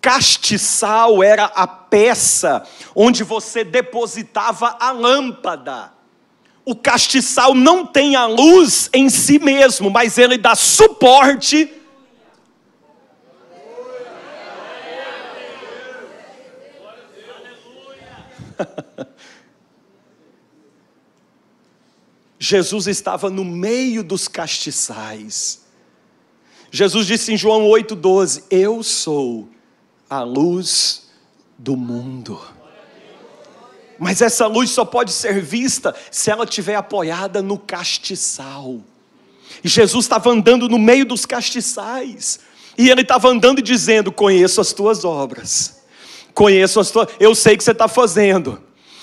Castiçal 0.00 1.22
era 1.22 1.44
a 1.44 1.66
peça 1.66 2.66
onde 2.94 3.22
você 3.22 3.64
depositava 3.64 4.76
a 4.80 4.90
lâmpada. 4.92 5.92
O 6.64 6.74
castiçal 6.76 7.54
não 7.54 7.86
tem 7.86 8.16
a 8.16 8.26
luz 8.26 8.88
em 8.92 9.08
si 9.08 9.38
mesmo, 9.38 9.90
mas 9.90 10.18
ele 10.18 10.38
dá 10.38 10.54
suporte 10.54 11.74
Jesus 22.38 22.86
estava 22.86 23.28
no 23.30 23.44
meio 23.44 24.02
dos 24.02 24.26
castiçais. 24.28 25.62
Jesus 26.70 27.06
disse 27.06 27.32
em 27.32 27.36
João 27.36 27.64
8,12: 27.64 28.44
Eu 28.50 28.82
sou 28.82 29.48
a 30.10 30.22
luz 30.22 31.08
do 31.56 31.76
mundo. 31.76 32.38
Mas 33.98 34.20
essa 34.20 34.46
luz 34.46 34.70
só 34.70 34.84
pode 34.84 35.12
ser 35.12 35.40
vista 35.40 35.94
se 36.10 36.30
ela 36.30 36.44
estiver 36.44 36.74
apoiada 36.74 37.40
no 37.40 37.56
castiçal. 37.56 38.80
E 39.62 39.68
Jesus 39.68 40.04
estava 40.04 40.30
andando 40.30 40.68
no 40.68 40.78
meio 40.78 41.06
dos 41.06 41.24
castiçais. 41.24 42.40
E 42.76 42.90
ele 42.90 43.02
estava 43.02 43.28
andando 43.28 43.60
e 43.60 43.62
dizendo: 43.62 44.10
Conheço 44.10 44.60
as 44.60 44.72
tuas 44.72 45.04
obras 45.04 45.80
conheço 46.40 46.80
as 46.80 46.90
tuas, 46.90 47.08
eu 47.18 47.34
sei 47.34 47.56
que 47.56 47.64
você 47.64 47.72
está 47.72 47.88
fazendo. 47.88 48.60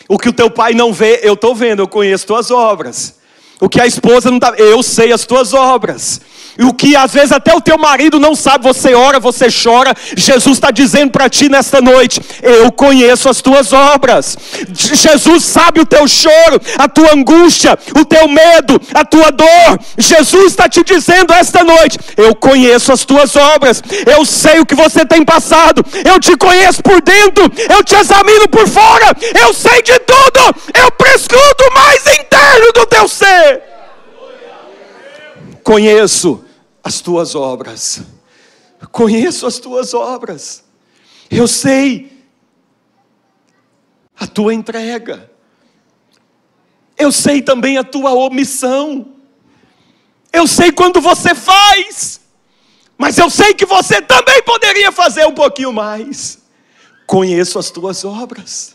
O 0.08 0.18
que 0.18 0.30
o 0.30 0.34
teu 0.34 0.50
pai 0.50 0.74
não 0.74 0.94
vê, 0.94 1.20
eu 1.24 1.34
estou 1.34 1.54
vendo, 1.54 1.82
eu 1.82 1.88
conheço 1.88 2.26
tuas 2.26 2.50
obras. 2.50 3.20
O 3.60 3.68
que 3.68 3.82
a 3.82 3.88
esposa 3.88 4.30
não 4.30 4.38
está. 4.38 4.54
Eu 4.58 4.84
sei 4.84 5.12
as 5.12 5.26
tuas 5.26 5.54
obras. 5.54 6.22
E 6.58 6.64
o 6.64 6.74
que 6.74 6.96
às 6.96 7.14
vezes 7.14 7.32
até 7.32 7.56
o 7.56 7.62
teu 7.62 7.78
marido 7.78 8.20
não 8.20 8.36
sabe, 8.36 8.64
você 8.64 8.96
ora, 8.96 9.20
você 9.20 9.48
chora. 9.52 9.94
Jesus 10.16 10.58
está 10.58 10.72
dizendo 10.72 11.12
para 11.12 11.30
ti 11.30 11.48
nesta 11.50 11.80
noite: 11.80 12.20
Eu 12.42 12.72
conheço 12.72 13.30
as 13.30 13.42
tuas 13.42 13.72
obras. 13.72 14.36
Jesus 14.74 15.44
sabe 15.44 15.80
o 15.80 15.86
teu 15.86 16.08
choro, 16.08 16.60
a 16.80 16.88
tua 16.88 17.14
angústia, 17.14 17.78
o 17.96 18.04
teu 18.04 18.28
medo, 18.28 18.82
a 18.94 19.06
tua 19.06 19.32
dor. 19.32 19.80
Jesus 19.98 20.48
está 20.48 20.68
te 20.68 20.84
dizendo 20.84 21.32
esta 21.32 21.64
noite: 21.64 22.00
Eu 22.18 22.34
conheço 22.34 22.92
as 22.92 23.06
tuas 23.06 23.36
obras. 23.36 23.84
Eu 24.06 24.26
sei 24.26 24.60
o 24.60 24.66
que 24.66 24.76
você 24.76 25.06
tem 25.06 25.24
passado. 25.24 25.86
Eu 26.04 26.20
te 26.20 26.36
conheço 26.38 26.82
por 26.82 27.02
dentro. 27.02 27.52
Eu 27.70 27.84
te 27.84 27.96
examino 27.96 28.48
por 28.50 28.68
fora. 28.68 29.16
Eu 29.40 29.54
sei 29.54 29.84
de 29.84 29.98
tudo. 30.00 30.56
Eu 30.74 30.90
prescruto 30.92 31.64
o 31.70 31.74
mais 31.76 32.02
interno 32.20 32.72
do 32.74 32.86
teu 32.88 33.08
ser. 33.08 33.47
Conheço 35.68 36.46
as 36.82 37.02
tuas 37.02 37.36
obras. 37.36 38.02
Conheço 38.90 39.46
as 39.46 39.60
tuas 39.60 39.94
obras. 39.94 40.64
Eu 41.30 41.46
sei 41.46 42.24
a 44.18 44.26
tua 44.26 44.54
entrega. 44.54 45.30
Eu 46.98 47.12
sei 47.12 47.42
também 47.42 47.78
a 47.78 47.84
tua 47.84 48.14
omissão. 48.14 49.14
Eu 50.32 50.48
sei 50.48 50.72
quando 50.72 51.02
você 51.02 51.36
faz. 51.36 52.22
Mas 52.98 53.18
eu 53.18 53.30
sei 53.30 53.54
que 53.54 53.66
você 53.66 54.02
também 54.02 54.42
poderia 54.44 54.90
fazer 54.94 55.28
um 55.28 55.34
pouquinho 55.34 55.74
mais. 55.74 56.44
Conheço 57.06 57.60
as 57.60 57.70
tuas 57.70 58.06
obras. 58.06 58.74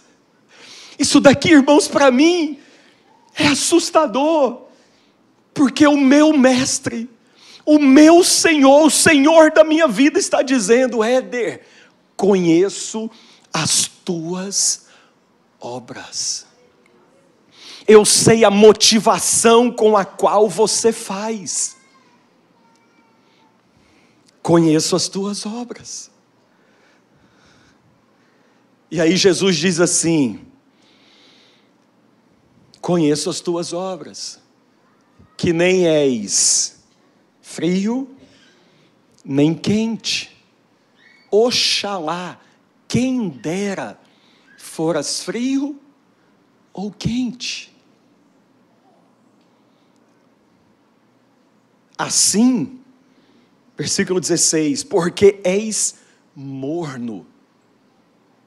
Isso 0.99 1.21
daqui, 1.21 1.53
irmãos, 1.53 1.89
para 1.89 2.11
mim 2.11 2.61
é 3.35 3.47
assustador. 3.47 4.62
Porque 5.55 5.87
o 5.87 5.97
meu 5.97 6.33
mestre 6.33 7.09
o 7.65 7.79
meu 7.79 8.25
Senhor, 8.25 8.87
o 8.87 8.91
Senhor 8.91 9.53
da 9.53 9.63
minha 9.63 9.87
vida, 9.87 10.19
está 10.19 10.43
dizendo: 10.43 11.03
Éder, 11.03 11.65
conheço 12.17 13.11
as 13.53 13.87
tuas 13.87 14.87
obras. 15.61 16.47
Eu 17.87 18.05
sei 18.05 18.45
a 18.45 18.51
motivação 18.51 19.71
com 19.71 19.97
a 19.97 20.05
qual 20.05 20.49
você 20.49 20.93
faz. 20.93 21.77
Conheço 24.41 24.97
as 24.97 25.09
tuas 25.09 25.47
obras. 25.47 26.11
E 28.91 29.01
aí 29.01 29.17
Jesus 29.17 29.57
diz 29.57 29.79
assim: 29.79 30.45
Conheço 32.81 33.31
as 33.31 33.41
tuas 33.41 33.73
obras, 33.73 34.42
que 35.43 35.53
nem 35.53 35.87
és 35.89 36.79
frio 37.41 38.09
nem 39.25 39.53
quente. 39.53 40.31
Oxalá, 41.29 42.41
quem 42.87 43.29
dera 43.29 43.99
foras 44.57 45.25
frio 45.25 45.81
ou 46.73 46.93
quente. 46.93 47.75
Assim, 51.99 52.79
versículo 53.77 54.21
16: 54.21 54.85
porque 54.85 55.41
és 55.43 55.97
morno, 56.37 57.27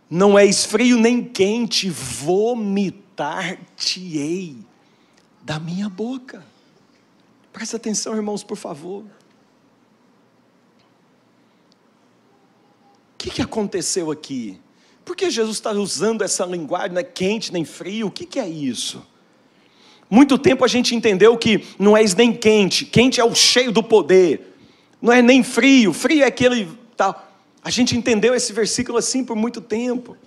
não 0.09 0.39
és 0.39 0.63
frio 0.63 0.97
nem 0.97 1.21
quente, 1.21 1.89
vomitar-te-ei 1.89 4.55
da 5.43 5.59
minha 5.59 5.89
boca. 5.89 6.54
Presta 7.55 7.77
atenção, 7.77 8.13
irmãos, 8.13 8.43
por 8.43 8.57
favor. 8.57 9.01
O 9.01 9.07
que, 13.17 13.29
que 13.29 13.41
aconteceu 13.41 14.11
aqui? 14.11 14.59
Por 15.05 15.15
que 15.15 15.29
Jesus 15.29 15.55
está 15.55 15.71
usando 15.71 16.21
essa 16.21 16.45
linguagem, 16.45 16.91
não 16.91 16.99
é 16.99 17.03
quente 17.03 17.53
nem 17.53 17.63
frio? 17.63 18.07
O 18.07 18.11
que, 18.11 18.25
que 18.25 18.41
é 18.41 18.49
isso? 18.49 19.07
Muito 20.09 20.37
tempo 20.37 20.65
a 20.65 20.67
gente 20.67 20.93
entendeu 20.93 21.37
que 21.37 21.65
não 21.79 21.95
é 21.95 22.03
nem 22.03 22.33
quente, 22.33 22.83
quente 22.83 23.21
é 23.21 23.23
o 23.23 23.33
cheio 23.33 23.71
do 23.71 23.81
poder, 23.81 24.53
não 25.01 25.13
é 25.13 25.21
nem 25.21 25.41
frio, 25.41 25.93
frio 25.93 26.23
é 26.23 26.27
aquele 26.27 26.67
tal. 26.97 27.25
A 27.63 27.69
gente 27.69 27.95
entendeu 27.95 28.35
esse 28.35 28.51
versículo 28.51 28.97
assim 28.97 29.23
por 29.23 29.37
muito 29.37 29.61
tempo, 29.61 30.17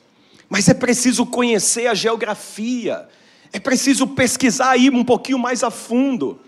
mas 0.48 0.66
é 0.66 0.72
preciso 0.72 1.26
conhecer 1.26 1.88
a 1.88 1.94
geografia, 1.94 3.06
é 3.52 3.60
preciso 3.60 4.06
pesquisar 4.06 4.70
aí 4.70 4.88
um 4.88 5.04
pouquinho 5.04 5.38
mais 5.38 5.62
a 5.62 5.70
fundo. 5.70 6.40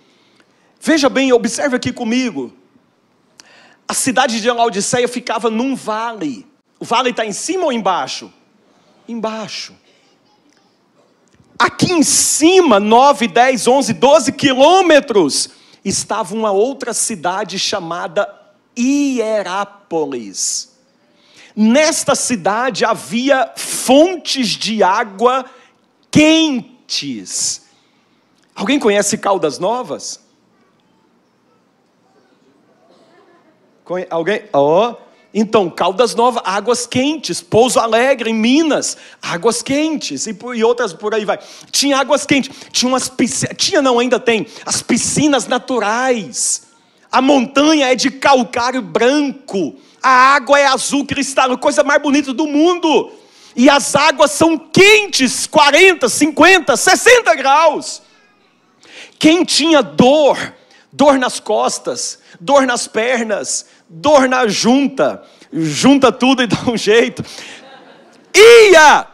Veja 0.80 1.10
bem, 1.10 1.30
observe 1.30 1.76
aqui 1.76 1.92
comigo. 1.92 2.52
A 3.86 3.92
cidade 3.92 4.40
de 4.40 4.50
Laodiceia 4.50 5.06
ficava 5.06 5.50
num 5.50 5.76
vale. 5.76 6.46
O 6.78 6.84
vale 6.86 7.10
está 7.10 7.26
em 7.26 7.32
cima 7.32 7.64
ou 7.64 7.72
embaixo? 7.72 8.32
Embaixo. 9.06 9.74
Aqui 11.58 11.92
em 11.92 12.02
cima, 12.02 12.80
9, 12.80 13.28
10, 13.28 13.66
11, 13.66 13.92
12 13.92 14.32
quilômetros, 14.32 15.50
estava 15.84 16.34
uma 16.34 16.50
outra 16.50 16.94
cidade 16.94 17.58
chamada 17.58 18.26
Hierápolis. 18.78 20.70
Nesta 21.54 22.14
cidade 22.14 22.86
havia 22.86 23.52
fontes 23.56 24.48
de 24.48 24.82
água 24.82 25.44
quentes. 26.10 27.66
Alguém 28.54 28.78
conhece 28.78 29.18
Caldas 29.18 29.58
Novas? 29.58 30.19
Alguém? 34.10 34.42
Ó. 34.52 34.90
Oh. 34.90 35.10
Então, 35.32 35.70
Caldas 35.70 36.14
Novas, 36.14 36.42
águas 36.44 36.86
quentes. 36.86 37.40
Pouso 37.40 37.78
Alegre, 37.78 38.30
em 38.30 38.34
Minas, 38.34 38.96
águas 39.22 39.62
quentes. 39.62 40.26
E, 40.26 40.36
e 40.54 40.64
outras 40.64 40.92
por 40.92 41.14
aí 41.14 41.24
vai. 41.24 41.38
Tinha 41.70 41.98
águas 41.98 42.26
quentes. 42.26 42.50
Tinha 42.72 42.88
umas 42.88 43.08
piscinas. 43.08 43.56
Tinha, 43.56 43.80
não, 43.80 43.98
ainda 43.98 44.18
tem. 44.18 44.46
As 44.66 44.82
piscinas 44.82 45.46
naturais. 45.46 46.68
A 47.12 47.22
montanha 47.22 47.92
é 47.92 47.94
de 47.94 48.10
calcário 48.10 48.82
branco. 48.82 49.76
A 50.02 50.34
água 50.34 50.58
é 50.58 50.66
azul 50.66 51.06
cristal. 51.06 51.56
Coisa 51.58 51.84
mais 51.84 52.02
bonita 52.02 52.32
do 52.32 52.46
mundo. 52.46 53.12
E 53.54 53.70
as 53.70 53.94
águas 53.94 54.32
são 54.32 54.58
quentes 54.58 55.46
40, 55.46 56.08
50, 56.08 56.76
60 56.76 57.34
graus. 57.36 58.02
Quem 59.18 59.44
tinha 59.44 59.82
dor, 59.82 60.54
dor 60.92 61.18
nas 61.18 61.38
costas, 61.38 62.18
dor 62.40 62.66
nas 62.66 62.86
pernas, 62.88 63.66
dor 63.90 64.28
na 64.28 64.46
junta, 64.46 65.22
junta 65.52 66.12
tudo 66.12 66.44
e 66.44 66.46
dá 66.46 66.58
um 66.68 66.76
jeito. 66.76 67.24
Ia 68.32 69.08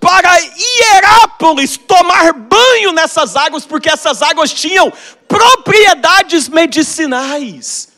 para 0.00 0.38
Hierápolis 0.38 1.76
tomar 1.76 2.32
banho 2.32 2.92
nessas 2.92 3.36
águas, 3.36 3.66
porque 3.66 3.90
essas 3.90 4.22
águas 4.22 4.52
tinham 4.52 4.90
propriedades 5.28 6.48
medicinais. 6.48 7.92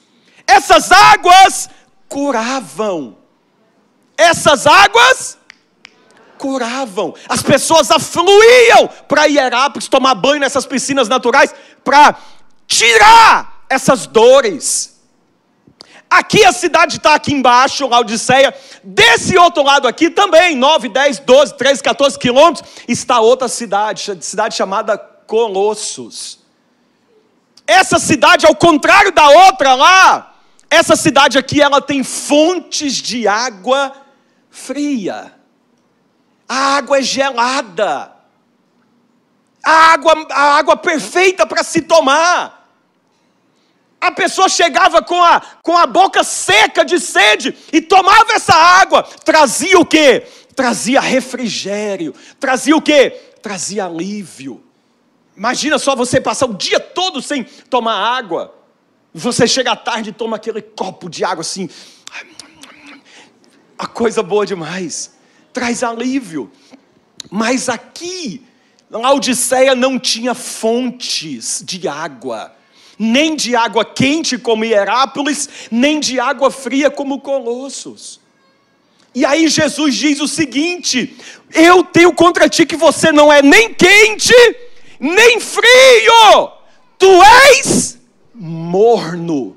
Essas 0.47 0.91
águas 0.91 1.69
curavam. 2.09 3.17
Essas 4.17 4.67
águas 4.67 5.39
curavam. 6.39 7.15
As 7.29 7.43
pessoas 7.43 7.91
afluíam 7.91 8.89
para 9.09 9.27
Hierápolis 9.27 9.89
tomar 9.89 10.15
banho 10.15 10.41
nessas 10.41 10.67
piscinas 10.67 11.09
naturais 11.09 11.55
para 11.85 12.17
tirar 12.67 13.65
essas 13.69 14.07
dores. 14.07 14.96
Aqui 16.09 16.45
a 16.45 16.53
cidade 16.53 16.97
está 16.97 17.15
aqui 17.15 17.33
embaixo, 17.33 17.87
Laodiceia. 17.87 18.55
Desse 18.83 19.37
outro 19.37 19.63
lado 19.63 19.89
aqui 19.89 20.09
também, 20.09 20.55
9, 20.55 20.89
10, 20.89 21.21
12, 21.21 21.55
13, 21.55 21.83
14 21.83 22.19
quilômetros, 22.19 22.69
está 22.87 23.21
outra 23.21 23.49
cidade, 23.49 24.17
cidade 24.21 24.55
chamada 24.55 24.97
Colossos. 24.97 26.39
Essa 27.67 27.99
cidade, 27.99 28.47
ao 28.47 28.55
contrário 28.55 29.11
da 29.11 29.29
outra 29.29 29.75
lá, 29.75 30.37
essa 30.71 30.95
cidade 30.95 31.37
aqui, 31.37 31.61
ela 31.61 31.81
tem 31.81 32.05
fontes 32.05 32.95
de 32.95 33.27
água 33.27 33.93
fria. 34.51 35.33
A 36.49 36.77
água 36.77 36.99
é 36.99 37.03
gelada. 37.03 38.13
A 39.65 39.93
água, 39.93 40.27
a 40.31 40.43
água 40.57 40.77
perfeita 40.77 41.45
para 41.45 41.65
se 41.65 41.83
tomar. 41.83 42.56
A 44.01 44.11
pessoa 44.11 44.49
chegava 44.49 45.03
com 45.03 45.23
a, 45.23 45.41
com 45.63 45.77
a 45.77 45.87
boca 45.87 46.23
seca 46.23 46.85
de 46.85 47.01
sede 47.01 47.57
e 47.73 47.81
tomava 47.81 48.33
essa 48.35 48.55
água. 48.55 49.03
Trazia 49.03 49.79
o 49.79 49.87
quê? 49.87 50.27
Trazia 50.55 51.01
refrigério. 51.01 52.15
Trazia 52.39 52.77
o 52.77 52.83
quê? 52.83 53.11
Trazia 53.43 53.87
alívio. 53.87 54.63
Imagina 55.37 55.79
só 55.79 55.95
você 55.95 56.21
passar 56.21 56.47
o 56.47 56.55
dia 56.55 56.81
todo 56.81 57.21
sem 57.21 57.45
tomar 57.45 57.97
água. 57.97 58.55
Você 59.13 59.47
chega 59.47 59.73
à 59.73 59.77
tarde 59.77 60.11
e 60.11 60.13
toma 60.13 60.37
aquele 60.37 60.63
copo 60.63 61.11
de 61.11 61.25
água 61.25 61.41
assim. 61.41 61.69
A 63.79 63.87
coisa 63.87 64.23
boa 64.23 64.47
demais. 64.47 65.15
Traz 65.53 65.83
alívio. 65.83 66.51
Mas 67.31 67.69
aqui, 67.69 68.47
Laodiceia 68.91 69.75
não 69.75 69.99
tinha 69.99 70.35
fontes 70.35 71.63
de 71.65 71.87
água, 71.89 72.56
nem 72.99 73.37
de 73.37 73.55
água 73.55 73.85
quente 73.85 74.39
como 74.39 74.65
Hierápolis, 74.65 75.49
nem 75.71 76.01
de 76.01 76.19
água 76.19 76.51
fria 76.51 76.91
como 76.91 77.21
Colossos. 77.21 78.21
E 79.15 79.25
aí 79.25 79.49
Jesus 79.49 79.95
diz 79.95 80.21
o 80.21 80.29
seguinte: 80.29 81.17
Eu 81.53 81.85
tenho 81.85 82.13
contra 82.13 82.49
ti 82.49 82.67
que 82.67 82.77
você 82.77 83.13
não 83.13 83.33
é 83.33 83.43
nem 83.43 83.73
quente, 83.73 84.35
nem 85.01 85.41
frio, 85.41 86.51
tu 86.99 87.09
és 87.51 87.99
morno. 88.35 89.57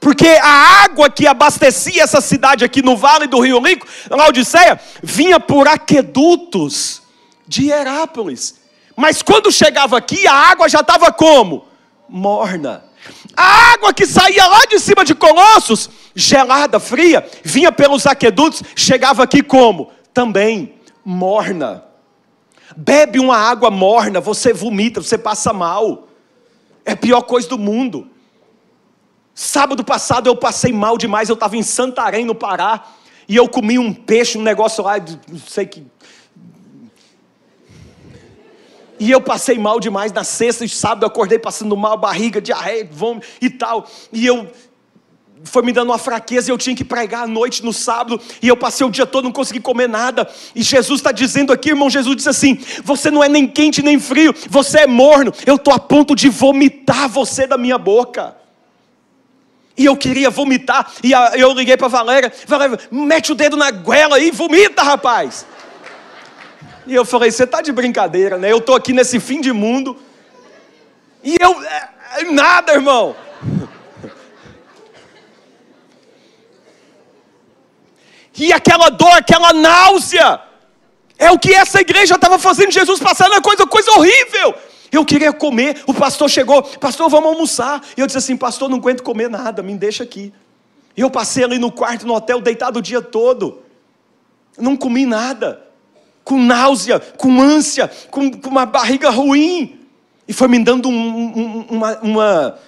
Porque 0.00 0.28
a 0.28 0.84
água 0.84 1.10
que 1.10 1.26
abastecia 1.26 2.04
essa 2.04 2.20
cidade 2.20 2.64
aqui 2.64 2.80
no 2.82 2.96
vale 2.96 3.26
do 3.26 3.40
Rio 3.40 3.60
Rico, 3.60 3.86
Laodiceia, 4.08 4.80
vinha 5.02 5.40
por 5.40 5.66
aquedutos 5.66 7.02
de 7.46 7.70
Herápolis. 7.70 8.54
Mas 8.96 9.22
quando 9.22 9.50
chegava 9.50 9.98
aqui, 9.98 10.26
a 10.26 10.32
água 10.32 10.68
já 10.68 10.80
estava 10.80 11.12
como? 11.12 11.67
Morna. 12.08 12.84
A 13.36 13.72
água 13.74 13.92
que 13.92 14.06
saía 14.06 14.46
lá 14.46 14.60
de 14.68 14.78
cima 14.78 15.04
de 15.04 15.14
Colossos, 15.14 15.90
gelada, 16.14 16.80
fria, 16.80 17.28
vinha 17.44 17.70
pelos 17.70 18.06
aquedutos, 18.06 18.62
chegava 18.74 19.22
aqui 19.22 19.42
como? 19.42 19.90
Também 20.12 20.74
morna. 21.04 21.84
Bebe 22.76 23.18
uma 23.18 23.36
água 23.36 23.70
morna, 23.70 24.20
você 24.20 24.52
vomita, 24.52 25.00
você 25.00 25.16
passa 25.16 25.52
mal. 25.52 26.08
É 26.84 26.92
a 26.92 26.96
pior 26.96 27.22
coisa 27.22 27.48
do 27.48 27.58
mundo. 27.58 28.08
Sábado 29.34 29.84
passado 29.84 30.26
eu 30.26 30.36
passei 30.36 30.72
mal 30.72 30.98
demais, 30.98 31.28
eu 31.28 31.34
estava 31.34 31.56
em 31.56 31.62
Santarém, 31.62 32.24
no 32.24 32.34
Pará, 32.34 32.84
e 33.28 33.36
eu 33.36 33.48
comi 33.48 33.78
um 33.78 33.94
peixe, 33.94 34.36
um 34.36 34.42
negócio 34.42 34.82
lá, 34.82 34.98
não 34.98 35.38
sei 35.46 35.64
que. 35.66 35.86
E 39.00 39.10
eu 39.10 39.20
passei 39.20 39.58
mal 39.58 39.78
demais 39.78 40.12
na 40.12 40.24
sexta 40.24 40.64
e 40.64 40.68
sábado, 40.68 41.04
eu 41.04 41.08
acordei 41.08 41.38
passando 41.38 41.76
mal, 41.76 41.96
barriga, 41.96 42.40
diarreia, 42.40 42.88
vômito 42.90 43.26
e 43.40 43.48
tal. 43.48 43.86
E 44.12 44.26
eu 44.26 44.48
foi 45.44 45.62
me 45.62 45.72
dando 45.72 45.90
uma 45.90 45.98
fraqueza 45.98 46.50
e 46.50 46.52
eu 46.52 46.58
tinha 46.58 46.74
que 46.74 46.84
pregar 46.84 47.24
à 47.24 47.26
noite 47.26 47.64
no 47.64 47.72
sábado, 47.72 48.20
e 48.42 48.48
eu 48.48 48.56
passei 48.56 48.86
o 48.86 48.90
dia 48.90 49.06
todo, 49.06 49.24
não 49.24 49.32
consegui 49.32 49.60
comer 49.60 49.88
nada. 49.88 50.28
E 50.54 50.62
Jesus 50.62 51.00
está 51.00 51.12
dizendo 51.12 51.52
aqui, 51.52 51.70
irmão, 51.70 51.90
Jesus 51.90 52.16
disse 52.16 52.28
assim: 52.28 52.58
Você 52.82 53.10
não 53.10 53.22
é 53.22 53.28
nem 53.28 53.46
quente 53.46 53.82
nem 53.82 53.98
frio, 53.98 54.34
você 54.48 54.80
é 54.80 54.86
morno, 54.86 55.32
eu 55.46 55.56
estou 55.56 55.72
a 55.72 55.78
ponto 55.78 56.14
de 56.14 56.28
vomitar 56.28 57.08
você 57.08 57.46
da 57.46 57.58
minha 57.58 57.78
boca. 57.78 58.36
E 59.76 59.84
eu 59.84 59.96
queria 59.96 60.28
vomitar, 60.28 60.90
e 61.04 61.12
eu 61.12 61.52
liguei 61.52 61.76
para 61.76 61.86
Valéria, 61.86 62.32
Valéria, 62.48 62.78
mete 62.90 63.30
o 63.30 63.34
dedo 63.34 63.56
na 63.56 63.70
goela 63.70 64.18
e 64.18 64.32
vomita, 64.32 64.82
rapaz. 64.82 65.46
E 66.88 66.94
eu 66.94 67.04
falei, 67.04 67.30
você 67.30 67.44
está 67.44 67.60
de 67.60 67.70
brincadeira, 67.70 68.38
né? 68.38 68.50
Eu 68.50 68.58
estou 68.58 68.74
aqui 68.74 68.94
nesse 68.94 69.20
fim 69.20 69.42
de 69.42 69.52
mundo, 69.52 69.94
e 71.22 71.36
eu, 71.38 71.62
é, 71.62 72.24
nada, 72.30 72.72
irmão. 72.72 73.14
E 78.38 78.52
aquela 78.54 78.88
dor, 78.88 79.12
aquela 79.12 79.52
náusea, 79.52 80.40
é 81.18 81.30
o 81.30 81.38
que 81.38 81.52
essa 81.52 81.80
igreja 81.80 82.14
estava 82.14 82.38
fazendo 82.38 82.70
Jesus 82.70 82.98
passando, 83.00 83.34
é 83.34 83.40
coisa, 83.42 83.66
coisa 83.66 83.90
horrível. 83.90 84.54
Eu 84.90 85.04
queria 85.04 85.32
comer, 85.32 85.82
o 85.86 85.92
pastor 85.92 86.30
chegou, 86.30 86.62
pastor, 86.62 87.10
vamos 87.10 87.32
almoçar. 87.32 87.82
E 87.96 88.00
eu 88.00 88.06
disse 88.06 88.18
assim, 88.18 88.36
pastor, 88.36 88.70
não 88.70 88.78
aguento 88.78 89.02
comer 89.02 89.28
nada, 89.28 89.62
me 89.62 89.76
deixa 89.76 90.04
aqui. 90.04 90.32
E 90.96 91.02
eu 91.02 91.10
passei 91.10 91.44
ali 91.44 91.58
no 91.58 91.70
quarto, 91.70 92.06
no 92.06 92.14
hotel, 92.14 92.40
deitado 92.40 92.78
o 92.78 92.82
dia 92.82 93.02
todo. 93.02 93.62
Não 94.56 94.74
comi 94.74 95.04
nada. 95.04 95.67
Com 96.28 96.38
náusea, 96.38 97.00
com 97.00 97.40
ânsia, 97.40 97.90
com, 98.10 98.30
com 98.30 98.50
uma 98.50 98.66
barriga 98.66 99.08
ruim. 99.08 99.78
E 100.26 100.32
foi 100.34 100.46
me 100.46 100.58
dando 100.58 100.90
um, 100.90 100.92
um, 100.92 101.66
uma, 101.70 101.98
uma. 102.00 102.58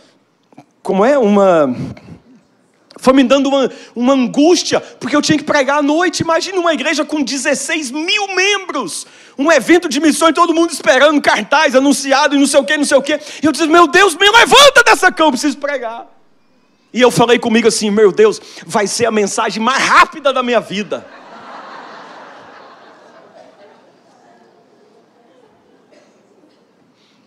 Como 0.82 1.04
é? 1.04 1.18
Uma 1.18 1.68
foi 3.00 3.14
me 3.14 3.24
dando 3.24 3.48
uma, 3.48 3.70
uma 3.94 4.12
angústia, 4.12 4.78
porque 4.78 5.16
eu 5.16 5.22
tinha 5.22 5.38
que 5.38 5.44
pregar 5.44 5.78
à 5.78 5.82
noite. 5.82 6.20
Imagina 6.20 6.60
uma 6.60 6.74
igreja 6.74 7.04
com 7.04 7.22
16 7.22 7.90
mil 7.90 8.34
membros, 8.34 9.06
um 9.38 9.50
evento 9.50 9.88
de 9.88 9.98
missões, 9.98 10.34
todo 10.34 10.54
mundo 10.54 10.70
esperando, 10.70 11.20
cartaz 11.20 11.74
anunciado 11.74 12.36
e 12.36 12.38
não 12.38 12.46
sei 12.46 12.60
o 12.60 12.64
que, 12.64 12.76
não 12.76 12.84
sei 12.84 12.98
o 12.98 13.02
que. 13.02 13.18
E 13.42 13.46
eu 13.46 13.52
disse: 13.52 13.66
Meu 13.66 13.86
Deus, 13.86 14.14
me 14.14 14.30
levanta 14.30 14.82
dessa 14.84 15.10
cama, 15.10 15.28
eu 15.28 15.32
preciso 15.32 15.56
pregar. 15.56 16.06
E 16.92 17.00
eu 17.00 17.10
falei 17.10 17.38
comigo 17.38 17.68
assim: 17.68 17.90
Meu 17.90 18.12
Deus, 18.12 18.40
vai 18.66 18.86
ser 18.86 19.06
a 19.06 19.10
mensagem 19.10 19.62
mais 19.62 19.82
rápida 19.82 20.32
da 20.32 20.42
minha 20.42 20.60
vida. 20.60 21.06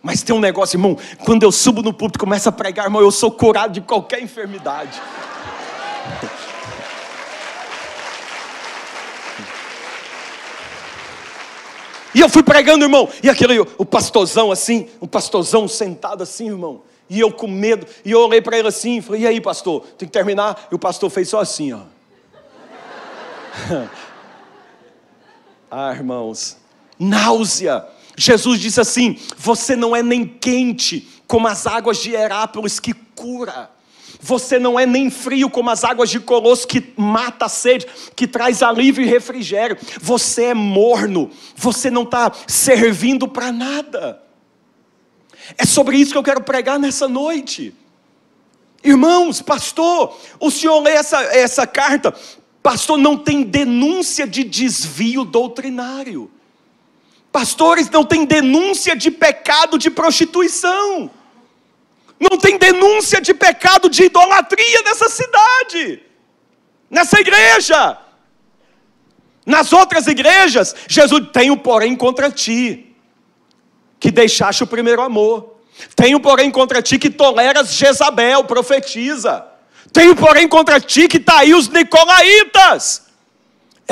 Mas 0.03 0.21
tem 0.21 0.35
um 0.35 0.39
negócio, 0.39 0.75
irmão, 0.75 0.97
quando 1.23 1.43
eu 1.43 1.51
subo 1.51 1.81
no 1.81 1.93
púlpito 1.93 2.17
e 2.17 2.19
começo 2.19 2.49
a 2.49 2.51
pregar, 2.51 2.87
irmão, 2.87 3.01
eu 3.01 3.09
sou 3.09 3.31
curado 3.31 3.71
de 3.71 3.79
qualquer 3.79 4.21
enfermidade. 4.21 5.01
E 12.13 12.19
eu 12.19 12.27
fui 12.27 12.43
pregando, 12.43 12.83
irmão, 12.83 13.07
e 13.23 13.29
aquele, 13.29 13.57
o 13.61 13.85
pastorzão 13.85 14.51
assim, 14.51 14.89
o 14.99 15.07
pastorzão 15.07 15.69
sentado 15.69 16.21
assim, 16.21 16.47
irmão, 16.47 16.81
e 17.09 17.21
eu 17.21 17.31
com 17.31 17.47
medo, 17.47 17.87
e 18.03 18.11
eu 18.11 18.19
olhei 18.19 18.41
para 18.41 18.59
ele 18.59 18.67
assim, 18.67 19.01
falei, 19.01 19.21
e 19.21 19.27
aí 19.27 19.39
pastor, 19.39 19.85
tem 19.97 20.05
que 20.05 20.13
terminar? 20.13 20.67
E 20.69 20.75
o 20.75 20.79
pastor 20.79 21.09
fez 21.09 21.29
só 21.29 21.39
assim, 21.39 21.71
ó. 21.71 21.79
ah, 25.71 25.93
irmãos, 25.93 26.57
náusea. 26.99 27.87
Jesus 28.17 28.59
disse 28.59 28.79
assim: 28.79 29.17
Você 29.37 29.75
não 29.75 29.95
é 29.95 30.03
nem 30.03 30.25
quente 30.25 31.07
como 31.27 31.47
as 31.47 31.65
águas 31.65 31.97
de 31.97 32.11
Herápolis 32.11 32.79
que 32.79 32.93
cura. 32.93 33.71
Você 34.21 34.57
não 34.57 34.79
é 34.79 34.85
nem 34.85 35.09
frio 35.09 35.49
como 35.49 35.69
as 35.69 35.83
águas 35.83 36.09
de 36.09 36.19
Colosso 36.19 36.65
que 36.65 36.93
mata 36.95 37.45
a 37.45 37.49
sede, 37.49 37.85
que 38.15 38.25
traz 38.25 38.63
alívio 38.63 39.03
e 39.03 39.07
refrigério. 39.07 39.77
Você 40.01 40.45
é 40.45 40.53
morno. 40.53 41.29
Você 41.55 41.89
não 41.89 42.03
está 42.03 42.31
servindo 42.47 43.27
para 43.27 43.51
nada. 43.51 44.21
É 45.57 45.65
sobre 45.65 45.97
isso 45.97 46.13
que 46.13 46.17
eu 46.17 46.23
quero 46.23 46.41
pregar 46.41 46.79
nessa 46.79 47.07
noite. 47.07 47.75
Irmãos, 48.81 49.41
pastor, 49.41 50.17
o 50.39 50.49
senhor 50.49 50.79
lê 50.79 50.91
essa, 50.91 51.21
essa 51.23 51.67
carta, 51.67 52.13
pastor, 52.61 52.97
não 52.97 53.17
tem 53.17 53.43
denúncia 53.43 54.27
de 54.27 54.43
desvio 54.43 55.25
doutrinário. 55.25 56.31
Pastores 57.33 57.89
não 57.89 58.05
tem 58.05 58.25
denúncia 58.25 58.95
de 58.95 59.09
pecado 59.09 59.79
de 59.79 59.89
prostituição. 59.89 61.09
Não 62.19 62.37
tem 62.37 62.59
denúncia 62.59 63.19
de 63.19 63.33
pecado 63.33 63.89
de 63.89 64.03
idolatria 64.03 64.83
nessa 64.83 65.09
cidade, 65.09 66.03
nessa 66.91 67.19
igreja. 67.19 67.97
Nas 69.47 69.73
outras 69.73 70.05
igrejas, 70.05 70.75
Jesus 70.87 71.27
tem 71.33 71.57
porém 71.57 71.95
contra 71.95 72.29
ti, 72.29 72.95
que 73.99 74.11
deixaste 74.11 74.63
o 74.63 74.67
primeiro 74.67 75.01
amor. 75.01 75.55
Tenho 75.95 76.19
porém 76.19 76.51
contra 76.51 76.83
ti 76.83 76.99
que 76.99 77.09
toleras 77.09 77.73
Jezabel, 77.73 78.43
profetiza. 78.43 79.43
Tenho 79.91 80.15
porém 80.15 80.47
contra 80.47 80.79
ti 80.79 81.07
que 81.07 81.17
está 81.17 81.39
aí 81.39 81.55
os 81.55 81.67
nicolaítas 81.67 83.11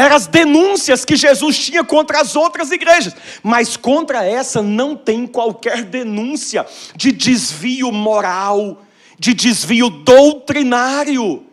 eram 0.01 0.15
as 0.15 0.25
denúncias 0.25 1.05
que 1.05 1.15
Jesus 1.15 1.59
tinha 1.59 1.83
contra 1.83 2.21
as 2.21 2.35
outras 2.35 2.71
igrejas, 2.71 3.15
mas 3.43 3.77
contra 3.77 4.25
essa 4.25 4.61
não 4.61 4.95
tem 4.95 5.27
qualquer 5.27 5.83
denúncia 5.83 6.65
de 6.95 7.11
desvio 7.11 7.91
moral, 7.91 8.81
de 9.19 9.33
desvio 9.33 9.89
doutrinário. 9.89 11.45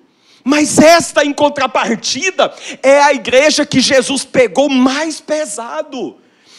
Mas 0.42 0.78
esta, 0.78 1.24
em 1.24 1.32
contrapartida, 1.32 2.54
é 2.82 3.02
a 3.02 3.12
igreja 3.12 3.66
que 3.66 3.80
Jesus 3.80 4.24
pegou 4.24 4.70
mais 4.70 5.20
pesado. 5.20 6.16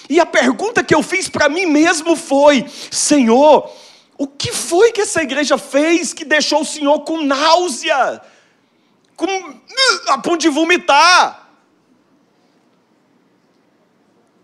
E 0.07 0.19
a 0.19 0.25
pergunta 0.25 0.83
que 0.83 0.93
eu 0.93 1.01
fiz 1.01 1.27
para 1.27 1.49
mim 1.49 1.65
mesmo 1.65 2.15
foi: 2.15 2.65
Senhor, 2.91 3.67
o 4.15 4.27
que 4.27 4.51
foi 4.51 4.91
que 4.91 5.01
essa 5.01 5.23
igreja 5.23 5.57
fez 5.57 6.13
que 6.13 6.23
deixou 6.23 6.61
o 6.61 6.65
Senhor 6.65 6.99
com 6.99 7.23
náusea, 7.23 8.21
com, 9.15 9.27
a 10.07 10.17
ponto 10.19 10.37
de 10.37 10.49
vomitar? 10.49 11.38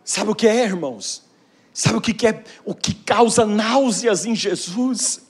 Sabe 0.06 0.30
o 0.30 0.36
que 0.36 0.48
é, 0.48 0.64
irmãos? 0.64 1.24
Sabe 1.74 1.98
o 1.98 2.02
que 2.02 2.28
é 2.28 2.44
o 2.64 2.76
que 2.76 2.94
causa 2.94 3.44
náuseas 3.44 4.24
em 4.24 4.36
Jesus? 4.36 5.26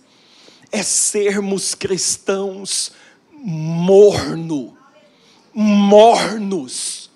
É 0.70 0.84
sermos 0.84 1.74
cristãos 1.74 2.92
morno, 3.32 4.78
mornos. 5.54 7.10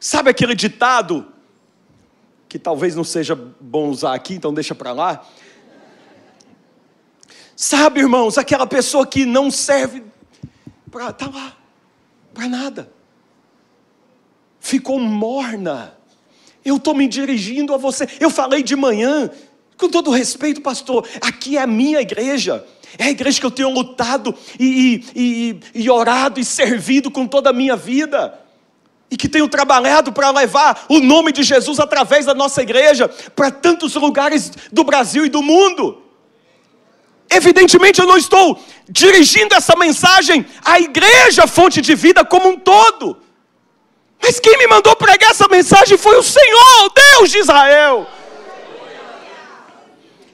Sabe 0.00 0.28
aquele 0.28 0.56
ditado 0.56 1.32
que 2.48 2.58
talvez 2.58 2.96
não 2.96 3.04
seja 3.04 3.34
bom 3.34 3.88
usar 3.88 4.14
aqui, 4.14 4.34
então 4.34 4.52
deixa 4.52 4.74
para 4.74 4.92
lá. 4.92 5.26
Sabe, 7.56 8.00
irmãos, 8.00 8.36
aquela 8.36 8.66
pessoa 8.66 9.06
que 9.06 9.24
não 9.24 9.50
serve 9.50 10.04
para 10.90 11.12
tá 11.12 11.30
lá, 11.32 11.56
para 12.32 12.48
nada. 12.48 12.92
Ficou 14.58 14.98
morna 14.98 15.96
Eu 16.64 16.76
estou 16.76 16.94
me 16.94 17.06
dirigindo 17.06 17.74
a 17.74 17.76
você. 17.76 18.08
Eu 18.18 18.30
falei 18.30 18.62
de 18.62 18.74
manhã, 18.74 19.30
com 19.76 19.88
todo 19.88 20.10
respeito, 20.10 20.60
pastor, 20.60 21.06
aqui 21.20 21.56
é 21.56 21.62
a 21.62 21.66
minha 21.66 22.00
igreja. 22.00 22.64
É 22.98 23.04
a 23.04 23.10
igreja 23.10 23.40
que 23.40 23.46
eu 23.46 23.50
tenho 23.50 23.70
lutado 23.70 24.34
e, 24.58 25.04
e, 25.14 25.60
e, 25.74 25.90
orado 25.90 26.38
e 26.38 26.44
servido 26.44 27.10
com 27.10 27.26
toda 27.26 27.50
a 27.50 27.52
minha 27.52 27.76
vida. 27.76 28.38
E 29.10 29.16
que 29.16 29.28
tenho 29.28 29.48
trabalhado 29.48 30.12
para 30.12 30.30
levar 30.30 30.86
o 30.88 31.00
nome 31.00 31.32
de 31.32 31.42
Jesus 31.42 31.78
através 31.80 32.24
da 32.24 32.34
nossa 32.34 32.62
igreja 32.62 33.08
para 33.34 33.50
tantos 33.50 33.94
lugares 33.94 34.52
do 34.72 34.84
Brasil 34.84 35.26
e 35.26 35.28
do 35.28 35.42
mundo. 35.42 36.02
Evidentemente 37.28 38.00
eu 38.00 38.06
não 38.06 38.16
estou 38.16 38.62
dirigindo 38.88 39.54
essa 39.54 39.76
mensagem 39.76 40.46
à 40.64 40.78
igreja 40.78 41.46
fonte 41.46 41.80
de 41.80 41.94
vida 41.94 42.24
como 42.24 42.48
um 42.48 42.56
todo. 42.56 43.23
Mas 44.22 44.40
quem 44.40 44.56
me 44.58 44.66
mandou 44.66 44.96
pregar 44.96 45.30
essa 45.30 45.46
mensagem 45.48 45.98
foi 45.98 46.16
o 46.16 46.22
Senhor, 46.22 46.92
Deus 46.94 47.30
de 47.30 47.38
Israel. 47.38 48.06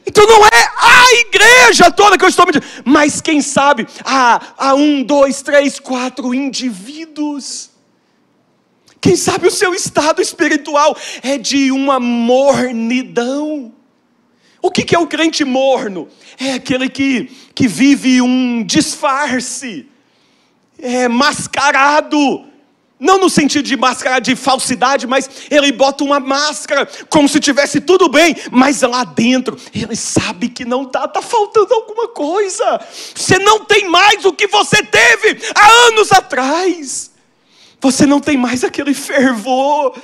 Então 0.06 0.26
não 0.26 0.44
é 0.44 0.72
a 0.76 1.12
igreja 1.20 1.90
toda 1.90 2.18
que 2.18 2.24
eu 2.24 2.28
estou 2.28 2.44
me 2.44 2.52
dizendo, 2.52 2.82
mas 2.84 3.20
quem 3.20 3.40
sabe 3.40 3.86
há, 4.04 4.40
há 4.58 4.74
um, 4.74 5.02
dois, 5.02 5.40
três, 5.40 5.78
quatro 5.78 6.34
indivíduos. 6.34 7.70
Quem 9.00 9.16
sabe 9.16 9.46
o 9.46 9.50
seu 9.52 9.72
estado 9.74 10.20
espiritual 10.20 10.96
é 11.22 11.38
de 11.38 11.70
uma 11.70 12.00
mornidão. 12.00 13.72
O 14.60 14.70
que 14.70 14.94
é 14.94 14.98
o 14.98 15.06
crente 15.06 15.44
morno? 15.44 16.08
É 16.38 16.52
aquele 16.52 16.88
que, 16.88 17.30
que 17.54 17.66
vive 17.66 18.20
um 18.20 18.62
disfarce, 18.62 19.86
é 20.78 21.08
mascarado, 21.08 22.49
não 23.00 23.18
no 23.18 23.30
sentido 23.30 23.64
de 23.64 23.76
máscara 23.76 24.20
de 24.20 24.36
falsidade, 24.36 25.06
mas 25.06 25.28
ele 25.50 25.72
bota 25.72 26.04
uma 26.04 26.20
máscara 26.20 26.86
como 27.08 27.26
se 27.28 27.40
tivesse 27.40 27.80
tudo 27.80 28.10
bem, 28.10 28.36
mas 28.50 28.82
lá 28.82 29.04
dentro 29.04 29.56
ele 29.74 29.96
sabe 29.96 30.50
que 30.50 30.66
não 30.66 30.82
está, 30.82 31.06
está 31.06 31.22
faltando 31.22 31.72
alguma 31.72 32.08
coisa. 32.08 32.78
Você 33.14 33.38
não 33.38 33.64
tem 33.64 33.88
mais 33.88 34.24
o 34.26 34.32
que 34.34 34.46
você 34.46 34.82
teve 34.82 35.40
há 35.54 35.66
anos 35.88 36.12
atrás. 36.12 37.10
Você 37.80 38.04
não 38.04 38.20
tem 38.20 38.36
mais 38.36 38.62
aquele 38.62 38.92
fervor. 38.92 39.96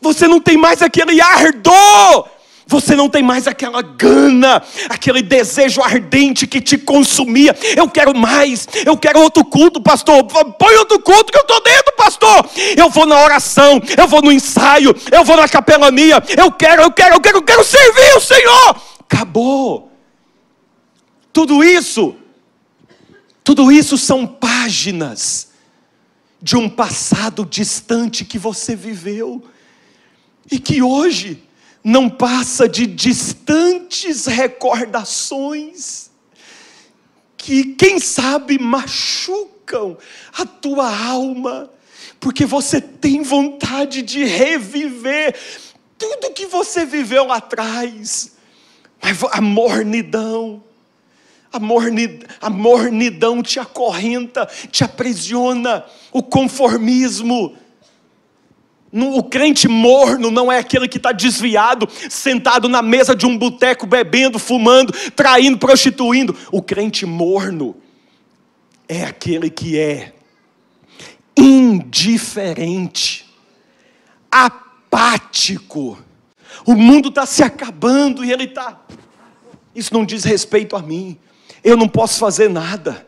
Você 0.00 0.26
não 0.26 0.40
tem 0.40 0.56
mais 0.56 0.82
aquele 0.82 1.20
ardor 1.20 2.28
você 2.72 2.96
não 2.96 3.08
tem 3.08 3.22
mais 3.22 3.46
aquela 3.46 3.82
gana, 3.82 4.62
aquele 4.88 5.20
desejo 5.20 5.82
ardente 5.82 6.46
que 6.46 6.58
te 6.58 6.78
consumia. 6.78 7.54
Eu 7.76 7.86
quero 7.88 8.16
mais, 8.16 8.66
eu 8.86 8.96
quero 8.96 9.20
outro 9.20 9.44
culto, 9.44 9.80
pastor. 9.80 10.24
Põe 10.24 10.74
outro 10.76 10.98
culto 11.00 11.30
que 11.30 11.36
eu 11.36 11.42
estou 11.42 11.62
dentro, 11.62 11.92
pastor. 11.94 12.48
Eu 12.74 12.88
vou 12.88 13.04
na 13.04 13.22
oração, 13.22 13.80
eu 13.96 14.08
vou 14.08 14.22
no 14.22 14.32
ensaio, 14.32 14.94
eu 15.10 15.22
vou 15.22 15.36
na 15.36 15.46
capelania. 15.46 16.22
Eu 16.36 16.50
quero, 16.50 16.82
eu 16.82 16.90
quero, 16.90 17.16
eu 17.16 17.20
quero, 17.20 17.38
eu 17.38 17.42
quero 17.42 17.62
servir 17.62 18.16
o 18.16 18.20
Senhor. 18.20 18.82
Acabou. 19.00 19.92
Tudo 21.30 21.62
isso, 21.62 22.16
tudo 23.44 23.70
isso 23.70 23.98
são 23.98 24.26
páginas 24.26 25.52
de 26.40 26.56
um 26.56 26.70
passado 26.70 27.44
distante 27.44 28.24
que 28.24 28.38
você 28.38 28.74
viveu 28.74 29.44
e 30.50 30.58
que 30.58 30.82
hoje 30.82 31.42
não 31.82 32.08
passa 32.08 32.68
de 32.68 32.86
distantes 32.86 34.26
recordações 34.26 36.10
que, 37.36 37.74
quem 37.74 37.98
sabe, 37.98 38.58
machucam 38.58 39.98
a 40.38 40.46
tua 40.46 40.96
alma, 40.96 41.70
porque 42.20 42.46
você 42.46 42.80
tem 42.80 43.22
vontade 43.22 44.00
de 44.00 44.24
reviver 44.24 45.36
tudo 45.98 46.32
que 46.32 46.46
você 46.46 46.86
viveu 46.86 47.26
lá 47.26 47.36
atrás. 47.38 48.32
A 49.32 49.40
mornidão, 49.40 50.62
a 51.52 51.58
mornidão, 51.58 52.28
a 52.40 52.48
mornidão 52.48 53.42
te 53.42 53.58
acorrenta, 53.58 54.48
te 54.70 54.84
aprisiona, 54.84 55.84
o 56.12 56.22
conformismo, 56.22 57.56
o 58.92 59.22
crente 59.22 59.66
morno 59.68 60.30
não 60.30 60.52
é 60.52 60.58
aquele 60.58 60.86
que 60.86 60.98
está 60.98 61.12
desviado, 61.12 61.88
sentado 62.10 62.68
na 62.68 62.82
mesa 62.82 63.16
de 63.16 63.24
um 63.24 63.38
boteco, 63.38 63.86
bebendo, 63.86 64.38
fumando, 64.38 64.92
traindo, 65.16 65.56
prostituindo. 65.56 66.36
O 66.50 66.60
crente 66.60 67.06
morno 67.06 67.74
é 68.86 69.04
aquele 69.04 69.48
que 69.48 69.78
é 69.78 70.12
indiferente, 71.34 73.24
apático. 74.30 75.98
O 76.66 76.74
mundo 76.74 77.08
está 77.08 77.24
se 77.24 77.42
acabando 77.42 78.22
e 78.22 78.30
ele 78.30 78.44
está. 78.44 78.78
Isso 79.74 79.94
não 79.94 80.04
diz 80.04 80.22
respeito 80.24 80.76
a 80.76 80.82
mim. 80.82 81.18
Eu 81.64 81.78
não 81.78 81.88
posso 81.88 82.18
fazer 82.18 82.50
nada. 82.50 83.06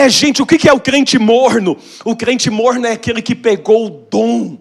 É, 0.00 0.08
gente, 0.08 0.40
o 0.40 0.46
que 0.46 0.66
é 0.66 0.72
o 0.72 0.80
crente 0.80 1.18
morno? 1.18 1.76
O 2.06 2.16
crente 2.16 2.48
morno 2.48 2.86
é 2.86 2.92
aquele 2.92 3.20
que 3.20 3.34
pegou 3.34 3.84
o 3.84 3.90
dom, 3.90 4.56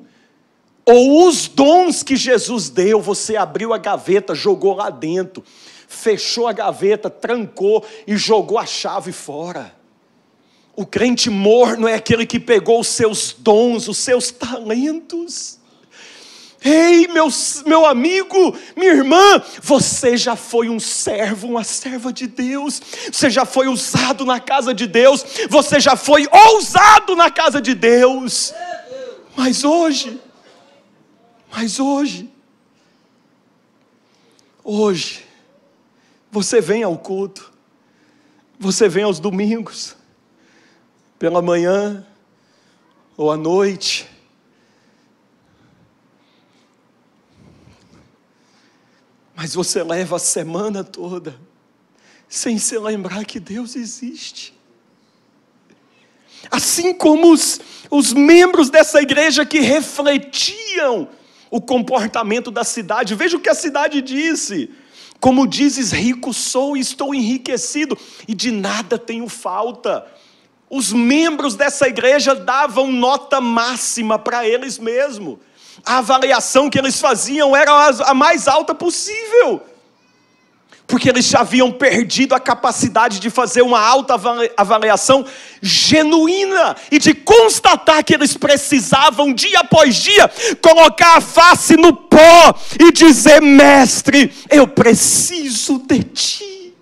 ou 0.86 1.26
os 1.30 1.48
dons 1.48 2.04
que 2.04 2.18
Jesus 2.18 2.70
deu, 2.70 3.00
você 3.00 3.38
abriu 3.38 3.74
a 3.74 3.78
gaveta, 3.78 4.36
jogou 4.36 4.76
lá 4.76 4.90
dentro, 4.90 5.42
fechou 5.88 6.46
a 6.46 6.52
gaveta, 6.52 7.10
trancou 7.10 7.86
e 8.06 8.18
jogou 8.18 8.58
a 8.58 8.66
chave 8.66 9.14
fora. 9.14 9.74
O 10.76 10.86
crente 10.86 11.30
morno 11.30 11.88
é 11.88 11.94
aquele 11.94 12.26
que 12.26 12.38
pegou 12.38 12.82
os 12.82 12.90
seus 12.90 13.32
dons, 13.32 13.88
os 13.88 13.98
seus 13.98 14.32
talentos. 14.32 15.59
Ei, 16.62 17.08
meu, 17.08 17.28
meu 17.66 17.86
amigo, 17.86 18.58
minha 18.76 18.92
irmã, 18.92 19.42
você 19.62 20.18
já 20.18 20.36
foi 20.36 20.70
um 20.70 20.80
servo, 20.80 21.48
uma 21.48 21.64
serva 21.64 22.12
de 22.12 22.28
Deus, 22.28 22.82
você 23.12 23.30
já 23.30 23.46
foi 23.46 23.70
usado 23.70 24.26
na 24.26 24.42
casa 24.42 24.74
de 24.74 24.86
Deus, 24.86 25.24
você 25.50 25.80
já 25.80 25.96
foi 25.96 26.28
ousado 26.30 27.16
na 27.16 27.32
casa 27.32 27.62
de 27.62 27.74
Deus, 27.74 28.54
mas 29.38 29.64
hoje, 29.64 30.20
mas 31.50 31.80
hoje, 31.80 32.30
hoje, 34.62 35.26
você 36.30 36.60
vem 36.60 36.84
ao 36.84 36.98
culto, 36.98 37.54
você 38.60 38.90
vem 38.90 39.06
aos 39.06 39.18
domingos, 39.20 39.96
pela 41.18 41.42
manhã 41.42 42.06
ou 43.16 43.32
à 43.32 43.38
noite, 43.38 44.10
Mas 49.42 49.54
você 49.54 49.82
leva 49.82 50.18
a 50.18 50.20
semana 50.20 50.84
toda 50.84 51.34
sem 52.28 52.58
se 52.58 52.78
lembrar 52.78 53.24
que 53.24 53.40
Deus 53.40 53.78
existe. 53.78 54.54
Assim 56.52 56.94
como 56.94 57.32
os, 57.32 57.62
os 57.90 58.12
membros 58.12 58.70
dessa 58.70 59.02
igreja 59.02 59.46
que 59.46 59.62
refletiam 59.62 61.08
o 61.50 61.62
comportamento 61.62 62.52
da 62.52 62.66
cidade, 62.66 63.16
veja 63.16 63.38
o 63.38 63.40
que 63.40 63.48
a 63.48 63.56
cidade 63.56 64.02
disse. 64.02 64.72
Como 65.22 65.48
dizes, 65.48 65.94
rico 65.94 66.34
sou 66.34 66.76
e 66.76 66.82
estou 66.82 67.16
enriquecido, 67.16 67.98
e 68.28 68.34
de 68.34 68.52
nada 68.52 69.00
tenho 69.00 69.30
falta. 69.30 70.06
Os 70.70 70.92
membros 70.92 71.56
dessa 71.56 71.88
igreja 71.88 72.36
davam 72.36 72.92
nota 72.92 73.40
máxima 73.40 74.20
para 74.20 74.46
eles 74.46 74.78
mesmos 74.78 75.40
a 75.86 76.00
avaliação 76.00 76.70
que 76.70 76.78
eles 76.78 77.00
faziam 77.00 77.56
era 77.56 77.72
a 78.06 78.14
mais 78.14 78.48
alta 78.48 78.76
possível. 78.76 79.64
Porque 80.88 81.08
eles 81.08 81.26
já 81.26 81.40
haviam 81.42 81.72
perdido 81.72 82.34
a 82.34 82.40
capacidade 82.40 83.20
de 83.20 83.30
fazer 83.30 83.62
uma 83.62 83.80
alta 83.80 84.16
avaliação 84.58 85.24
genuína 85.62 86.76
e 86.92 86.98
de 86.98 87.14
constatar 87.14 88.04
que 88.04 88.12
eles 88.12 88.36
precisavam, 88.36 89.32
dia 89.32 89.60
após 89.60 89.96
dia, 89.96 90.28
colocar 90.60 91.18
a 91.18 91.22
face 91.22 91.78
no 91.78 91.94
pó 91.94 92.56
e 92.80 92.92
dizer: 92.92 93.40
Mestre, 93.40 94.34
eu 94.50 94.68
preciso 94.68 95.78
de 95.78 96.04
ti. 96.04 96.74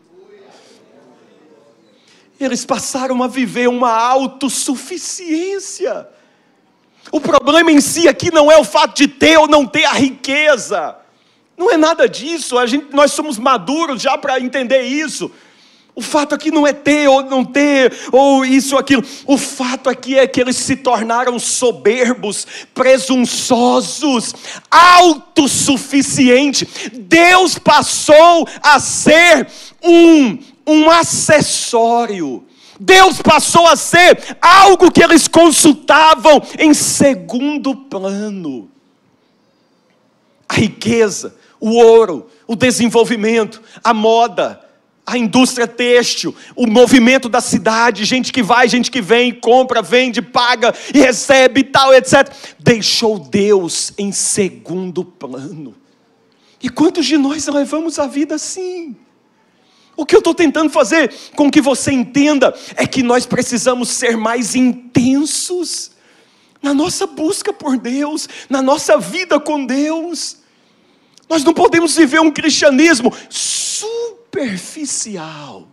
Eles 2.40 2.64
passaram 2.64 3.22
a 3.22 3.28
viver 3.28 3.68
uma 3.68 3.92
autossuficiência 3.92 6.08
o 7.12 7.20
problema 7.20 7.72
em 7.72 7.82
si 7.82 8.08
aqui 8.08 8.32
não 8.32 8.52
é 8.52 8.58
o 8.58 8.64
fato 8.64 8.96
de 8.98 9.08
ter 9.08 9.38
ou 9.38 9.48
não 9.48 9.66
ter 9.66 9.86
a 9.86 9.94
riqueza. 9.94 10.96
Não 11.58 11.72
é 11.72 11.78
nada 11.78 12.08
disso. 12.08 12.58
A 12.58 12.66
gente, 12.66 12.88
nós 12.94 13.12
somos 13.12 13.38
maduros 13.38 14.02
já 14.02 14.18
para 14.18 14.40
entender 14.40 14.82
isso. 14.82 15.32
O 15.96 16.02
fato 16.02 16.36
aqui 16.36 16.52
não 16.52 16.68
é 16.68 16.74
ter 16.74 17.08
ou 17.08 17.24
não 17.24 17.44
ter, 17.44 17.92
ou 18.12 18.46
isso 18.46 18.76
ou 18.76 18.80
aquilo. 18.80 19.04
O 19.26 19.36
fato 19.36 19.90
aqui 19.90 20.16
é 20.16 20.28
que 20.28 20.40
eles 20.40 20.56
se 20.56 20.76
tornaram 20.76 21.40
soberbos, 21.40 22.46
presunçosos, 22.72 24.36
autossuficientes. 24.70 26.68
Deus 26.94 27.58
passou 27.58 28.48
a 28.62 28.80
ser 28.80 29.48
um, 29.84 30.38
um 30.68 30.88
acessório 30.88 32.47
Deus 32.80 33.22
passou 33.22 33.68
a 33.68 33.76
ser 33.76 34.38
algo 34.42 34.92
que 34.92 35.04
eles 35.04 35.28
consultavam 35.28 36.42
em 36.60 36.74
segundo 36.74 37.76
plano. 37.76 38.70
a 40.50 40.54
riqueza, 40.56 41.36
o 41.60 41.72
ouro, 41.72 42.28
o 42.48 42.56
desenvolvimento, 42.56 43.62
a 43.84 43.94
moda, 43.94 44.62
a 45.06 45.18
indústria 45.18 45.66
têxtil, 45.66 46.36
o 46.54 46.68
movimento 46.68 47.30
da 47.30 47.40
cidade, 47.40 48.04
gente 48.04 48.32
que 48.32 48.44
vai, 48.44 48.68
gente 48.68 48.92
que 48.92 49.02
vem, 49.02 49.34
compra, 49.34 49.82
vende, 49.82 50.22
paga 50.22 50.74
e 50.94 51.00
recebe 51.00 51.62
e 51.62 51.64
tal, 51.64 51.94
etc. 51.94 52.30
Deixou 52.60 53.18
Deus 53.18 53.94
em 53.98 54.12
segundo 54.12 55.06
plano. 55.06 55.76
E 56.62 56.70
quantos 56.70 57.06
de 57.06 57.18
nós 57.18 57.48
levamos 57.48 58.00
a 58.00 58.08
vida 58.08 58.36
assim? 58.36 58.98
O 59.98 60.06
que 60.06 60.16
eu 60.16 60.20
estou 60.20 60.36
tentando 60.36 60.70
fazer 60.70 61.12
com 61.36 61.50
que 61.50 61.60
você 61.60 61.92
entenda 61.92 62.56
é 62.76 62.86
que 62.86 63.02
nós 63.02 63.26
precisamos 63.26 63.90
ser 63.90 64.16
mais 64.16 64.56
intensos 64.56 65.90
na 66.62 66.72
nossa 66.72 67.08
busca 67.08 67.52
por 67.52 67.80
Deus, 67.80 68.30
na 68.48 68.62
nossa 68.62 69.00
vida 69.00 69.40
com 69.40 69.66
Deus. 69.66 70.38
Nós 71.28 71.44
não 71.44 71.52
podemos 71.52 71.96
viver 71.96 72.22
um 72.22 72.30
cristianismo 72.30 73.12
superficial. 73.28 75.68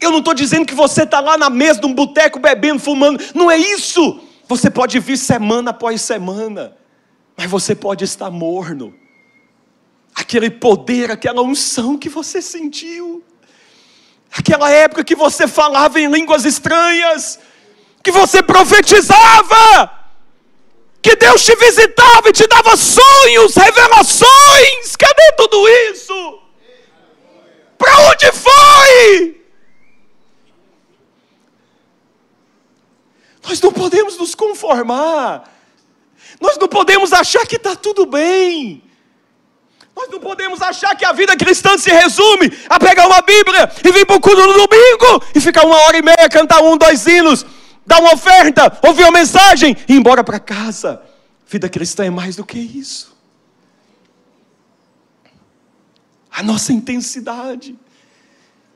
Eu 0.00 0.12
não 0.12 0.20
estou 0.20 0.32
dizendo 0.32 0.64
que 0.64 0.74
você 0.74 1.02
está 1.02 1.18
lá 1.18 1.36
na 1.36 1.50
mesa 1.50 1.80
de 1.80 1.86
um 1.86 1.94
boteco 1.94 2.38
bebendo, 2.38 2.78
fumando, 2.78 3.20
não 3.34 3.50
é 3.50 3.58
isso. 3.58 4.20
Você 4.46 4.70
pode 4.70 5.00
vir 5.00 5.16
semana 5.16 5.70
após 5.70 6.02
semana, 6.02 6.76
mas 7.36 7.50
você 7.50 7.74
pode 7.74 8.04
estar 8.04 8.30
morno 8.30 8.94
aquele 10.18 10.50
poder, 10.50 11.10
aquela 11.12 11.42
unção 11.42 11.96
que 11.96 12.08
você 12.08 12.42
sentiu, 12.42 13.24
aquela 14.36 14.68
época 14.70 15.04
que 15.04 15.14
você 15.14 15.46
falava 15.46 16.00
em 16.00 16.10
línguas 16.10 16.44
estranhas, 16.44 17.38
que 18.02 18.10
você 18.10 18.42
profetizava, 18.42 19.92
que 21.00 21.14
Deus 21.14 21.44
te 21.44 21.54
visitava 21.54 22.28
e 22.28 22.32
te 22.32 22.46
dava 22.48 22.76
sonhos, 22.76 23.54
revelações. 23.54 24.96
Cadê 24.98 25.32
tudo 25.36 25.68
isso? 25.68 26.42
Para 27.78 27.96
onde 28.10 28.32
foi? 28.32 29.40
Nós 33.44 33.60
não 33.60 33.72
podemos 33.72 34.18
nos 34.18 34.34
conformar. 34.34 35.48
Nós 36.40 36.58
não 36.58 36.68
podemos 36.68 37.12
achar 37.12 37.46
que 37.46 37.56
está 37.56 37.76
tudo 37.76 38.04
bem. 38.04 38.87
Nós 39.98 40.08
não 40.10 40.20
podemos 40.20 40.62
achar 40.62 40.94
que 40.94 41.04
a 41.04 41.12
vida 41.12 41.36
cristã 41.36 41.76
se 41.76 41.90
resume 41.90 42.52
a 42.68 42.78
pegar 42.78 43.08
uma 43.08 43.20
Bíblia 43.20 43.68
e 43.84 43.90
vir 43.90 44.06
para 44.06 44.14
o 44.14 44.20
culto 44.20 44.40
no 44.46 44.52
domingo 44.52 45.24
e 45.34 45.40
ficar 45.40 45.66
uma 45.66 45.74
hora 45.74 45.98
e 45.98 46.02
meia, 46.02 46.28
cantar 46.28 46.62
um, 46.62 46.78
dois 46.78 47.04
hinos, 47.04 47.44
dar 47.84 47.98
uma 47.98 48.14
oferta, 48.14 48.78
ouvir 48.86 49.02
uma 49.02 49.18
mensagem 49.18 49.76
e 49.88 49.94
ir 49.94 49.96
embora 49.96 50.22
para 50.22 50.38
casa. 50.38 51.02
Vida 51.48 51.68
cristã 51.68 52.04
é 52.04 52.10
mais 52.10 52.36
do 52.36 52.46
que 52.46 52.60
isso. 52.60 53.12
A 56.30 56.44
nossa 56.44 56.72
intensidade 56.72 57.76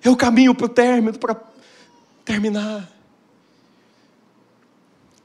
é 0.02 0.10
o 0.10 0.16
caminho 0.16 0.52
para 0.56 0.66
o 0.66 0.68
término, 0.68 1.16
para 1.20 1.40
terminar. 2.24 2.90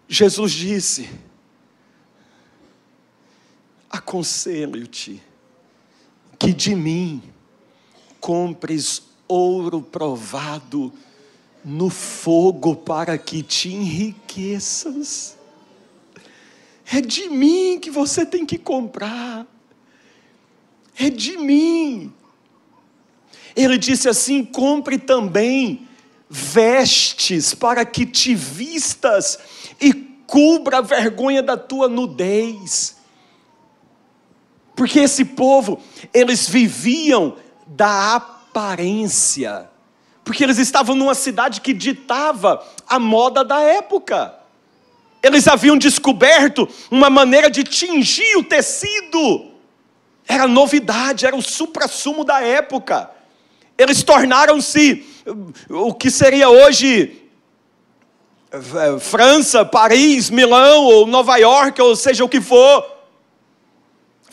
Jesus 0.07 0.51
disse: 0.51 1.09
Aconselho-te 3.89 5.25
que 6.39 6.53
de 6.53 6.75
mim 6.75 7.21
compres 8.19 9.03
ouro 9.27 9.81
provado 9.81 10.93
no 11.63 11.89
fogo 11.89 12.75
para 12.75 13.17
que 13.17 13.43
te 13.43 13.69
enriqueças. 13.69 15.37
É 16.91 17.01
de 17.01 17.27
mim 17.29 17.79
que 17.79 17.91
você 17.91 18.25
tem 18.25 18.45
que 18.45 18.57
comprar. 18.57 19.45
É 20.97 21.09
de 21.09 21.37
mim. 21.37 22.13
Ele 23.55 23.77
disse 23.77 24.07
assim: 24.07 24.45
compre 24.45 24.97
também 24.97 25.87
vestes 26.29 27.53
para 27.53 27.85
que 27.85 28.05
te 28.05 28.33
vistas 28.35 29.39
e 29.81 29.93
cubra 30.25 30.77
a 30.77 30.81
vergonha 30.81 31.41
da 31.41 31.57
tua 31.57 31.87
nudez. 31.87 32.96
Porque 34.77 34.99
esse 34.99 35.25
povo, 35.25 35.81
eles 36.13 36.47
viviam 36.47 37.35
da 37.65 38.15
aparência. 38.15 39.67
Porque 40.23 40.43
eles 40.43 40.59
estavam 40.59 40.95
numa 40.95 41.15
cidade 41.15 41.61
que 41.61 41.73
ditava 41.73 42.63
a 42.87 42.99
moda 42.99 43.43
da 43.43 43.59
época. 43.59 44.35
Eles 45.23 45.47
haviam 45.47 45.75
descoberto 45.79 46.69
uma 46.91 47.09
maneira 47.09 47.49
de 47.49 47.63
tingir 47.63 48.37
o 48.37 48.43
tecido. 48.43 49.51
Era 50.27 50.47
novidade, 50.47 51.25
era 51.25 51.35
o 51.35 51.41
supra-sumo 51.41 52.23
da 52.23 52.39
época. 52.41 53.09
Eles 53.75 54.03
tornaram-se 54.03 55.03
o 55.69 55.91
que 55.91 56.11
seria 56.11 56.49
hoje 56.49 57.23
eh, 58.51 58.99
França, 58.99 59.65
Paris, 59.65 60.29
Milão, 60.29 60.83
ou 60.83 61.07
Nova 61.07 61.35
York, 61.37 61.81
ou 61.81 61.95
seja 61.95 62.23
o 62.23 62.29
que 62.29 62.39
for 62.39 62.96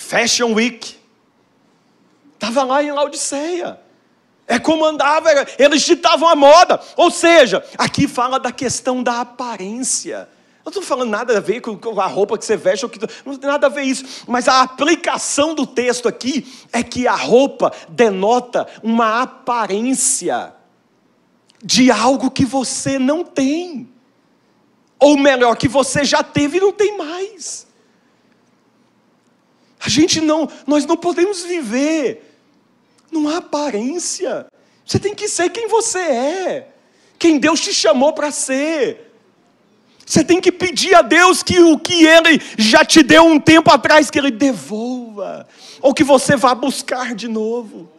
Fashion 0.04 0.52
Week. 0.52 0.96
Estava 2.34 2.62
lá 2.62 2.82
em 2.82 2.92
Laodiceia. 2.92 3.80
É 4.46 4.58
como 4.58 4.84
andava, 4.84 5.30
eles 5.58 5.82
ditavam 5.82 6.28
a 6.28 6.36
moda. 6.36 6.78
Ou 6.96 7.10
seja, 7.10 7.64
aqui 7.78 8.06
fala 8.06 8.38
da 8.38 8.52
questão 8.52 9.02
da 9.02 9.22
aparência. 9.22 10.28
Não 10.62 10.70
estou 10.70 10.82
falando 10.82 11.10
nada 11.10 11.36
a 11.36 11.40
ver 11.40 11.60
com 11.60 12.00
a 12.00 12.06
roupa 12.06 12.36
que 12.38 12.44
você 12.44 12.56
veste, 12.56 12.86
não 13.24 13.36
tem 13.36 13.50
nada 13.50 13.66
a 13.66 13.70
ver 13.70 13.82
isso. 13.82 14.24
Mas 14.26 14.46
a 14.46 14.62
aplicação 14.62 15.54
do 15.54 15.66
texto 15.66 16.06
aqui 16.06 16.46
é 16.72 16.82
que 16.82 17.06
a 17.08 17.14
roupa 17.14 17.72
denota 17.88 18.66
uma 18.82 19.22
aparência 19.22 20.54
de 21.62 21.90
algo 21.90 22.30
que 22.30 22.44
você 22.44 22.98
não 22.98 23.24
tem. 23.24 23.88
Ou 24.98 25.16
melhor, 25.16 25.56
que 25.56 25.68
você 25.68 26.04
já 26.04 26.22
teve 26.22 26.58
e 26.58 26.60
não 26.60 26.72
tem 26.72 26.96
mais. 26.96 27.66
A 29.84 29.88
gente 29.90 30.18
não, 30.18 30.48
nós 30.66 30.86
não 30.86 30.96
podemos 30.96 31.42
viver 31.42 32.38
numa 33.12 33.36
aparência. 33.36 34.46
Você 34.84 34.98
tem 34.98 35.14
que 35.14 35.28
ser 35.28 35.50
quem 35.50 35.68
você 35.68 35.98
é, 35.98 36.68
quem 37.18 37.38
Deus 37.38 37.60
te 37.60 37.74
chamou 37.74 38.14
para 38.14 38.30
ser. 38.30 39.12
Você 40.06 40.24
tem 40.24 40.40
que 40.40 40.50
pedir 40.50 40.94
a 40.94 41.02
Deus 41.02 41.42
que 41.42 41.58
o 41.60 41.78
que 41.78 42.06
Ele 42.06 42.40
já 42.56 42.82
te 42.82 43.02
deu 43.02 43.24
um 43.24 43.38
tempo 43.38 43.70
atrás, 43.70 44.10
que 44.10 44.18
Ele 44.18 44.30
devolva, 44.30 45.46
ou 45.82 45.92
que 45.92 46.02
você 46.02 46.34
vá 46.34 46.54
buscar 46.54 47.14
de 47.14 47.28
novo. 47.28 47.90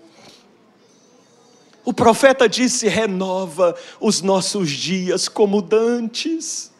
O 1.84 1.94
profeta 1.94 2.50
disse: 2.50 2.88
renova 2.88 3.76
os 4.00 4.24
nossos 4.24 4.72
dias 4.72 5.28
como 5.28 5.62
dantes. 5.62 6.72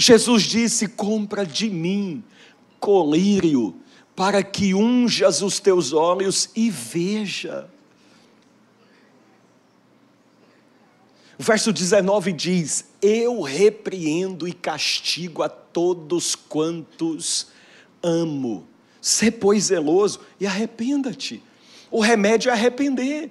Jesus 0.00 0.44
disse: 0.44 0.88
compra 0.88 1.44
de 1.44 1.68
mim 1.68 2.24
colírio, 2.78 3.76
para 4.16 4.42
que 4.42 4.72
unjas 4.74 5.42
os 5.42 5.60
teus 5.60 5.92
olhos 5.92 6.48
e 6.56 6.70
veja. 6.70 7.68
O 11.38 11.42
verso 11.42 11.70
19 11.70 12.32
diz: 12.32 12.86
Eu 13.02 13.42
repreendo 13.42 14.48
e 14.48 14.54
castigo 14.54 15.42
a 15.42 15.50
todos 15.50 16.34
quantos 16.34 17.48
amo. 18.02 18.66
Sê, 19.02 19.30
pois, 19.30 19.64
zeloso 19.64 20.20
e 20.40 20.46
arrependa-te. 20.46 21.42
O 21.90 22.00
remédio 22.00 22.48
é 22.48 22.54
arrepender. 22.54 23.30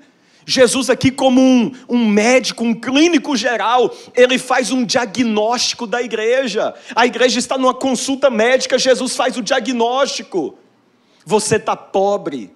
Jesus, 0.50 0.90
aqui, 0.90 1.12
como 1.12 1.40
um, 1.40 1.72
um 1.88 2.08
médico, 2.08 2.64
um 2.64 2.74
clínico 2.74 3.38
geral, 3.38 3.94
ele 4.16 4.40
faz 4.40 4.72
um 4.72 4.84
diagnóstico 4.84 5.86
da 5.86 6.02
igreja. 6.02 6.74
A 6.96 7.06
igreja 7.06 7.38
está 7.38 7.56
numa 7.56 7.74
consulta 7.74 8.32
médica, 8.32 8.80
Jesus 8.80 9.16
faz 9.16 9.38
o 9.38 9.44
diagnóstico. 9.44 10.58
Você 11.24 11.58
está 11.58 11.76
pobre, 11.76 12.52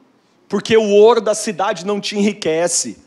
porque 0.49 0.75
o 0.75 0.89
ouro 0.89 1.21
da 1.21 1.35
cidade 1.35 1.85
não 1.85 2.01
te 2.01 2.17
enriquece. 2.17 2.97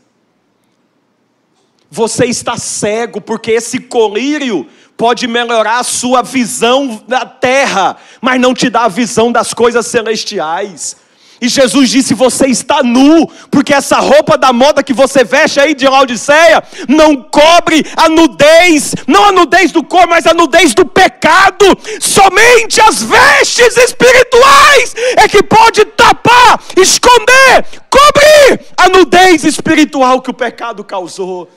Você 1.91 2.25
está 2.25 2.55
cego, 2.55 3.19
porque 3.19 3.51
esse 3.51 3.79
colírio 3.79 4.69
pode 4.95 5.27
melhorar 5.27 5.79
a 5.79 5.83
sua 5.83 6.21
visão 6.21 7.03
da 7.05 7.25
terra, 7.25 7.97
mas 8.21 8.39
não 8.39 8.53
te 8.53 8.69
dá 8.69 8.85
a 8.85 8.89
visão 8.89 9.33
das 9.33 9.53
coisas 9.53 9.85
celestiais. 9.85 10.95
E 11.39 11.47
Jesus 11.47 11.89
disse: 11.89 12.13
Você 12.13 12.47
está 12.47 12.81
nu, 12.81 13.27
porque 13.51 13.73
essa 13.73 13.99
roupa 13.99 14.37
da 14.37 14.51
moda 14.51 14.83
que 14.83 14.93
você 14.93 15.23
veste 15.23 15.59
aí 15.59 15.75
de 15.75 15.87
Laodiceia 15.87 16.63
não 16.87 17.15
cobre 17.15 17.85
a 17.95 18.09
nudez, 18.09 18.95
não 19.05 19.25
a 19.25 19.31
nudez 19.31 19.71
do 19.71 19.83
corpo, 19.83 20.09
mas 20.09 20.25
a 20.25 20.33
nudez 20.33 20.73
do 20.73 20.85
pecado. 20.85 21.65
Somente 21.99 22.81
as 22.81 23.03
vestes 23.03 23.77
espirituais 23.77 24.95
é 25.17 25.27
que 25.27 25.43
pode 25.43 25.85
tapar, 25.85 26.59
esconder, 26.75 27.65
cobrir 27.89 28.65
a 28.75 28.89
nudez 28.89 29.43
espiritual 29.43 30.21
que 30.21 30.31
o 30.31 30.33
pecado 30.33 30.83
causou. 30.83 31.49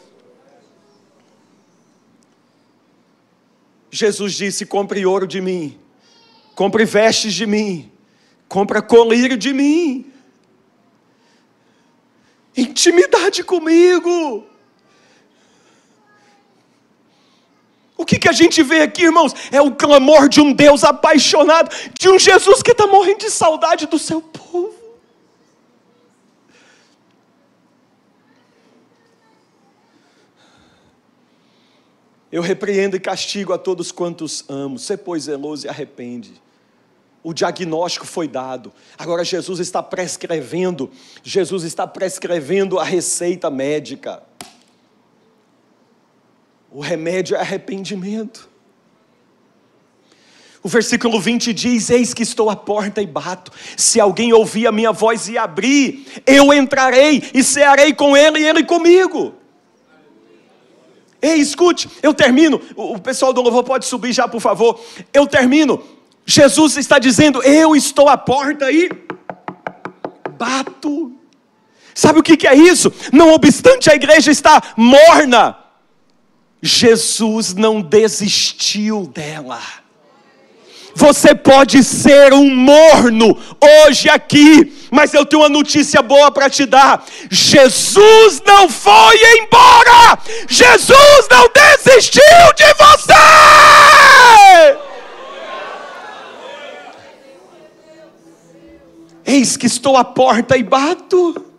Jesus 3.91 4.35
disse: 4.35 4.67
compre 4.67 5.05
ouro 5.07 5.27
de 5.27 5.41
mim, 5.41 5.79
compre 6.55 6.85
vestes 6.85 7.33
de 7.33 7.47
mim, 7.47 7.90
compra 8.51 8.83
colírio 8.83 9.37
de 9.37 9.53
mim. 9.53 10.13
Intimidade 12.57 13.45
comigo. 13.45 14.45
O 17.97 18.05
que, 18.05 18.19
que 18.19 18.29
a 18.29 18.33
gente 18.33 18.61
vê 18.65 18.83
aqui, 18.83 19.05
irmãos? 19.05 19.33
É 19.53 19.63
o 19.63 19.77
clamor 19.77 20.29
de 20.29 20.41
um 20.41 20.53
Deus 20.53 20.83
apaixonado, 20.83 21.71
de 21.97 22.09
um 22.09 22.19
Jesus 22.19 22.61
que 22.61 22.73
está 22.73 22.89
morrendo 22.89 23.21
de 23.21 23.31
saudade 23.31 23.87
do 23.87 24.01
seu 24.01 24.21
povo. 24.21 24.75
Eu 32.33 32.43
repreendo 32.43 32.97
e 32.97 33.01
castigo 33.01 33.53
a 33.53 33.59
todos 33.59 33.93
quantos 33.93 34.45
amo. 34.49 34.77
Ser, 34.77 34.99
pois, 34.99 35.25
zeloso 35.25 35.67
e 35.67 35.69
arrepende. 35.69 36.50
O 37.23 37.35
diagnóstico 37.35 38.07
foi 38.07 38.27
dado. 38.27 38.73
Agora 38.97 39.25
Jesus 39.25 39.61
está 39.61 39.83
prescrevendo, 39.83 40.91
Jesus 41.23 41.65
está 41.65 41.87
prescrevendo 41.87 42.79
a 42.79 42.85
receita 42.85 43.51
médica. 43.51 44.23
O 46.71 46.81
remédio 46.81 47.37
é 47.37 47.41
arrependimento. 47.41 48.49
O 50.63 50.69
versículo 50.69 51.21
20 51.21 51.53
diz: 51.53 51.91
Eis 51.91 52.15
que 52.15 52.23
estou 52.23 52.49
à 52.49 52.57
porta 52.57 53.03
e 53.03 53.07
bato. 53.07 53.51
Se 53.77 53.99
alguém 53.99 54.33
ouvir 54.33 54.67
a 54.67 54.73
minha 54.73 54.93
voz 54.93 55.29
e 55.29 55.37
abrir, 55.37 56.07
eu 56.27 56.53
entrarei 56.53 57.23
e 57.35 57.43
cearei 57.43 57.93
com 57.93 58.17
ele 58.17 58.41
e 58.41 58.47
ele 58.47 58.65
comigo. 58.65 59.35
Ei, 61.21 61.37
escute, 61.37 61.89
eu 62.03 62.15
termino. 62.15 62.61
O 62.77 62.99
pessoal 62.99 63.33
do 63.33 63.43
louvor 63.43 63.65
pode 63.65 63.85
subir 63.85 64.13
já, 64.13 64.27
por 64.27 64.41
favor. 64.41 64.81
Eu 65.13 65.27
termino. 65.27 65.83
Jesus 66.31 66.77
está 66.77 67.01
dizendo: 67.01 67.43
Eu 67.43 67.75
estou 67.75 68.09
à 68.09 68.17
porta 68.17 68.71
e 68.71 68.89
bato. 70.39 71.13
Sabe 71.93 72.21
o 72.21 72.23
que 72.23 72.47
é 72.47 72.55
isso? 72.55 72.93
Não 73.13 73.33
obstante 73.33 73.91
a 73.91 73.95
igreja 73.97 74.31
estar 74.31 74.75
morna, 74.77 75.59
Jesus 76.63 77.53
não 77.53 77.83
desistiu 77.83 79.09
dela. 79.09 79.61
Você 80.95 81.35
pode 81.35 81.83
ser 81.83 82.33
um 82.33 82.55
morno 82.55 83.37
hoje 83.85 84.09
aqui, 84.09 84.87
mas 84.91 85.13
eu 85.13 85.27
tenho 85.27 85.43
uma 85.43 85.49
notícia 85.49 86.01
boa 86.01 86.31
para 86.31 86.49
te 86.49 86.65
dar: 86.65 87.05
Jesus 87.29 88.41
não 88.47 88.69
foi 88.69 89.17
embora, 89.39 90.17
Jesus 90.49 91.27
não 91.29 91.51
desistiu 91.53 92.23
de 92.57 92.73
você. 92.75 94.00
Eis 99.25 99.57
que 99.57 99.67
estou 99.67 99.97
à 99.97 100.05
porta 100.05 100.57
e 100.57 100.63
bato. 100.63 101.51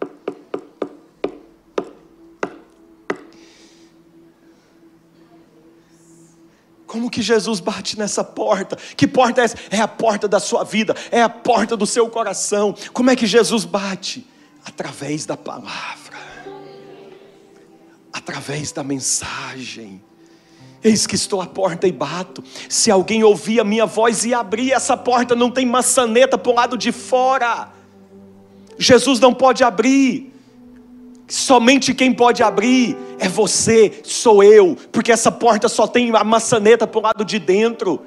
Como 6.92 7.10
que 7.10 7.22
Jesus 7.22 7.62
bate 7.62 7.98
nessa 7.98 8.22
porta? 8.22 8.76
Que 8.98 9.08
porta 9.08 9.40
é 9.40 9.46
essa? 9.46 9.58
É 9.70 9.80
a 9.80 9.88
porta 9.88 10.28
da 10.28 10.42
sua 10.42 10.66
vida, 10.66 10.94
é 11.10 11.22
a 11.22 11.30
porta 11.30 11.78
do 11.78 11.86
seu 11.86 12.10
coração. 12.10 12.76
Como 12.92 13.10
é 13.10 13.16
que 13.16 13.26
Jesus 13.26 13.64
bate? 13.64 14.28
Através 14.66 15.26
da 15.26 15.38
palavra, 15.38 16.20
através 18.12 18.74
da 18.74 18.84
mensagem. 18.84 20.04
Eis 20.84 21.06
que 21.06 21.16
estou 21.16 21.42
à 21.42 21.46
porta 21.46 21.88
e 21.88 21.92
bato. 21.92 22.44
Se 22.68 22.90
alguém 22.90 23.24
ouvir 23.24 23.60
a 23.60 23.64
minha 23.64 23.86
voz 23.86 24.26
e 24.26 24.34
abrir 24.34 24.72
essa 24.72 24.98
porta, 24.98 25.36
não 25.36 25.52
tem 25.52 25.66
maçaneta 25.66 26.38
para 26.38 26.52
o 26.52 26.56
lado 26.56 26.78
de 26.78 26.92
fora. 26.92 27.70
Jesus 28.78 29.20
não 29.20 29.34
pode 29.34 29.64
abrir. 29.64 30.34
Somente 31.28 31.94
quem 31.94 32.12
pode 32.12 32.44
abrir 32.44 32.98
é 33.18 33.30
você, 33.30 34.02
sou 34.04 34.44
eu, 34.44 34.76
porque 34.92 35.12
essa 35.12 35.32
porta 35.32 35.70
só 35.70 35.88
tem 35.88 36.14
a 36.14 36.24
maçaneta 36.24 36.86
para 36.86 37.00
o 37.00 37.02
lado 37.02 37.24
de 37.24 37.40
dentro. 37.40 38.02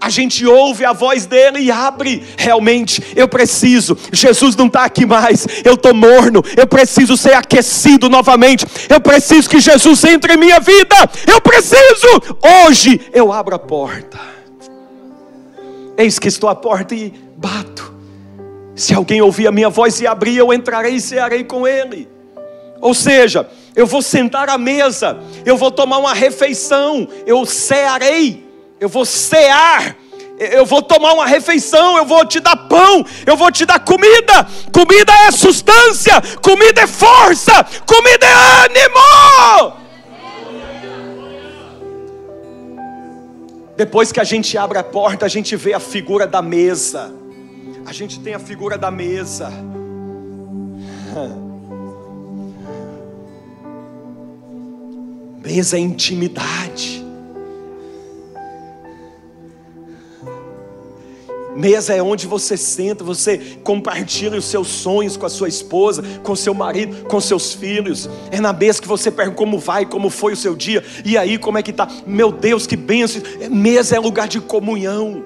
A 0.00 0.08
gente 0.08 0.46
ouve 0.46 0.84
a 0.84 0.92
voz 0.92 1.26
dele 1.26 1.60
e 1.60 1.70
abre. 1.70 2.22
Realmente, 2.38 3.02
eu 3.14 3.28
preciso. 3.28 3.96
Jesus 4.10 4.56
não 4.56 4.66
está 4.66 4.84
aqui 4.84 5.04
mais. 5.04 5.46
Eu 5.62 5.74
estou 5.74 5.92
morno. 5.92 6.42
Eu 6.56 6.66
preciso 6.66 7.16
ser 7.16 7.34
aquecido 7.34 8.08
novamente. 8.08 8.64
Eu 8.88 9.00
preciso 9.00 9.48
que 9.48 9.60
Jesus 9.60 10.02
entre 10.04 10.34
em 10.34 10.38
minha 10.38 10.58
vida. 10.58 10.96
Eu 11.26 11.40
preciso. 11.40 12.38
Hoje 12.66 13.00
eu 13.12 13.30
abro 13.30 13.54
a 13.54 13.58
porta. 13.58 14.18
Eis 15.98 16.18
que 16.18 16.28
estou 16.28 16.48
à 16.48 16.54
porta 16.54 16.94
e 16.94 17.12
bato. 17.36 17.92
Se 18.74 18.94
alguém 18.94 19.20
ouvir 19.20 19.46
a 19.46 19.52
minha 19.52 19.68
voz 19.68 20.00
e 20.00 20.06
abrir, 20.06 20.38
eu 20.38 20.50
entrarei 20.50 20.94
e 20.94 21.00
cearei 21.00 21.44
com 21.44 21.68
ele. 21.68 22.08
Ou 22.80 22.94
seja, 22.94 23.46
eu 23.76 23.86
vou 23.86 24.00
sentar 24.00 24.48
à 24.48 24.56
mesa, 24.56 25.18
eu 25.44 25.58
vou 25.58 25.70
tomar 25.70 25.98
uma 25.98 26.14
refeição, 26.14 27.06
eu 27.26 27.44
cearei, 27.44 28.49
eu 28.80 28.88
vou 28.88 29.04
cear, 29.04 29.94
eu 30.38 30.64
vou 30.64 30.80
tomar 30.80 31.12
uma 31.12 31.26
refeição, 31.26 31.98
eu 31.98 32.06
vou 32.06 32.24
te 32.24 32.40
dar 32.40 32.56
pão, 32.56 33.04
eu 33.26 33.36
vou 33.36 33.52
te 33.52 33.66
dar 33.66 33.78
comida. 33.80 34.46
Comida 34.72 35.12
é 35.26 35.30
substância, 35.30 36.14
comida 36.42 36.80
é 36.80 36.86
força, 36.86 37.52
comida 37.86 38.26
é 38.26 38.32
ânimo. 38.64 39.76
Depois 43.76 44.10
que 44.10 44.20
a 44.20 44.24
gente 44.24 44.56
abre 44.56 44.78
a 44.78 44.84
porta, 44.84 45.26
a 45.26 45.28
gente 45.28 45.54
vê 45.56 45.74
a 45.74 45.80
figura 45.80 46.26
da 46.26 46.40
mesa. 46.40 47.14
A 47.84 47.92
gente 47.92 48.18
tem 48.20 48.32
a 48.32 48.38
figura 48.38 48.78
da 48.78 48.90
mesa. 48.90 49.52
Mesa 55.42 55.76
é 55.78 55.80
intimidade. 55.80 57.09
Mesa 61.56 61.94
é 61.94 62.02
onde 62.02 62.26
você 62.26 62.56
senta, 62.56 63.02
você 63.02 63.38
compartilha 63.62 64.38
os 64.38 64.44
seus 64.44 64.68
sonhos 64.68 65.16
com 65.16 65.26
a 65.26 65.28
sua 65.28 65.48
esposa, 65.48 66.02
com 66.22 66.36
seu 66.36 66.54
marido, 66.54 67.04
com 67.08 67.20
seus 67.20 67.52
filhos. 67.52 68.08
É 68.30 68.40
na 68.40 68.52
mesa 68.52 68.80
que 68.80 68.88
você 68.88 69.10
pergunta 69.10 69.36
como 69.36 69.58
vai, 69.58 69.84
como 69.84 70.10
foi 70.10 70.32
o 70.32 70.36
seu 70.36 70.54
dia, 70.54 70.84
e 71.04 71.18
aí 71.18 71.38
como 71.38 71.58
é 71.58 71.62
que 71.62 71.70
está. 71.70 71.88
Meu 72.06 72.30
Deus, 72.30 72.66
que 72.66 72.76
benção! 72.76 73.22
Mesa 73.50 73.96
é 73.96 73.98
lugar 73.98 74.28
de 74.28 74.40
comunhão. 74.40 75.24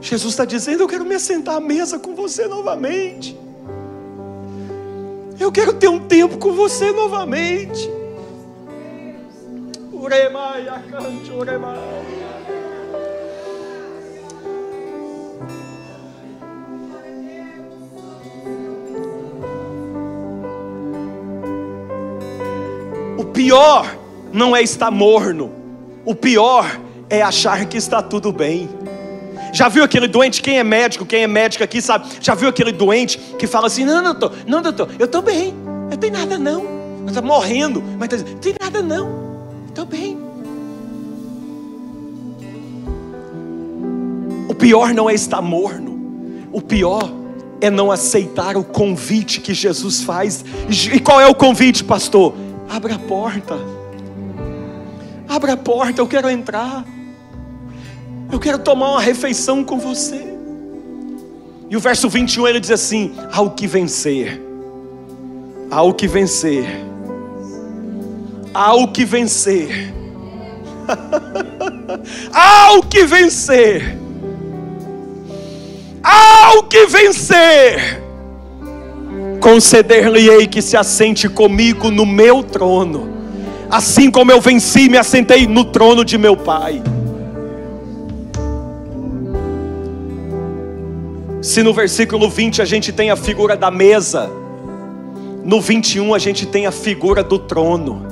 Jesus 0.00 0.32
está 0.32 0.44
dizendo: 0.44 0.82
Eu 0.82 0.88
quero 0.88 1.04
me 1.04 1.14
assentar 1.14 1.56
à 1.56 1.60
mesa 1.60 1.98
com 1.98 2.14
você 2.14 2.46
novamente. 2.46 3.36
Eu 5.38 5.52
quero 5.52 5.74
ter 5.74 5.88
um 5.88 5.98
tempo 5.98 6.38
com 6.38 6.52
você 6.52 6.92
novamente. 6.92 7.90
O 9.92 10.08
pior 23.36 23.94
não 24.32 24.56
é 24.56 24.62
estar 24.62 24.90
morno, 24.90 25.52
o 26.06 26.14
pior 26.14 26.80
é 27.10 27.20
achar 27.20 27.66
que 27.66 27.76
está 27.76 28.02
tudo 28.02 28.32
bem. 28.32 28.68
Já 29.52 29.68
viu 29.68 29.84
aquele 29.84 30.08
doente? 30.08 30.42
Quem 30.42 30.58
é 30.58 30.64
médico, 30.64 31.04
quem 31.04 31.22
é 31.22 31.26
médico 31.26 31.62
aqui 31.62 31.80
sabe. 31.80 32.08
Já 32.20 32.34
viu 32.34 32.48
aquele 32.48 32.72
doente 32.72 33.18
que 33.38 33.46
fala 33.46 33.66
assim: 33.66 33.84
Não, 33.84 34.02
doutor, 34.02 34.32
não, 34.46 34.62
doutor, 34.62 34.88
eu 34.98 35.04
estou 35.04 35.22
bem, 35.22 35.54
não 35.90 35.96
tem 35.96 36.10
nada 36.10 36.38
não. 36.38 36.64
Está 37.06 37.22
morrendo, 37.22 37.82
mas 37.98 38.12
está 38.12 38.16
dizendo: 38.16 38.32
Não 38.32 38.40
tem 38.40 38.54
nada 38.60 38.82
não. 38.82 39.26
Estou 39.68 39.84
bem. 39.84 40.18
O 44.48 44.54
pior 44.54 44.94
não 44.94 45.08
é 45.08 45.14
estar 45.14 45.42
morno, 45.42 46.48
o 46.52 46.62
pior 46.62 47.12
é 47.60 47.70
não 47.70 47.90
aceitar 47.90 48.56
o 48.56 48.64
convite 48.64 49.40
que 49.40 49.52
Jesus 49.52 50.02
faz. 50.02 50.44
E 50.92 50.98
qual 51.00 51.20
é 51.20 51.26
o 51.26 51.34
convite, 51.34 51.84
pastor? 51.84 52.34
Abra 52.68 52.94
a 52.94 52.98
porta. 52.98 53.58
Abra 55.28 55.52
a 55.54 55.56
porta, 55.56 56.00
eu 56.00 56.06
quero 56.06 56.30
entrar. 56.30 56.84
Eu 58.30 58.38
quero 58.38 58.58
tomar 58.58 58.90
uma 58.90 59.00
refeição 59.00 59.64
com 59.64 59.78
você. 59.78 60.34
E 61.68 61.76
o 61.76 61.80
verso 61.80 62.08
21 62.08 62.46
ele 62.48 62.60
diz 62.60 62.70
assim: 62.70 63.14
ao 63.32 63.50
que 63.50 63.66
vencer, 63.66 64.40
ao 65.70 65.92
que 65.92 66.06
vencer 66.06 66.86
ao 68.56 68.88
que 68.88 69.04
vencer, 69.04 69.92
ao 72.32 72.82
que 72.82 73.04
vencer, 73.04 73.98
ao 76.02 76.62
que 76.62 76.86
vencer, 76.86 78.02
conceder-lhe-ei 79.46 80.48
que 80.48 80.60
se 80.60 80.76
assente 80.76 81.28
comigo 81.28 81.88
no 81.88 82.04
meu 82.04 82.42
trono, 82.42 83.08
assim 83.70 84.10
como 84.10 84.32
eu 84.32 84.40
venci 84.40 84.86
e 84.86 84.88
me 84.88 84.98
assentei 84.98 85.46
no 85.46 85.66
trono 85.66 86.04
de 86.04 86.18
meu 86.18 86.36
Pai. 86.36 86.82
Se 91.40 91.62
no 91.62 91.72
versículo 91.72 92.28
20 92.28 92.60
a 92.60 92.64
gente 92.64 92.90
tem 92.90 93.12
a 93.12 93.14
figura 93.14 93.56
da 93.56 93.70
mesa, 93.70 94.28
no 95.44 95.60
21 95.60 96.12
a 96.12 96.18
gente 96.18 96.44
tem 96.44 96.66
a 96.66 96.72
figura 96.72 97.22
do 97.22 97.38
trono. 97.38 98.04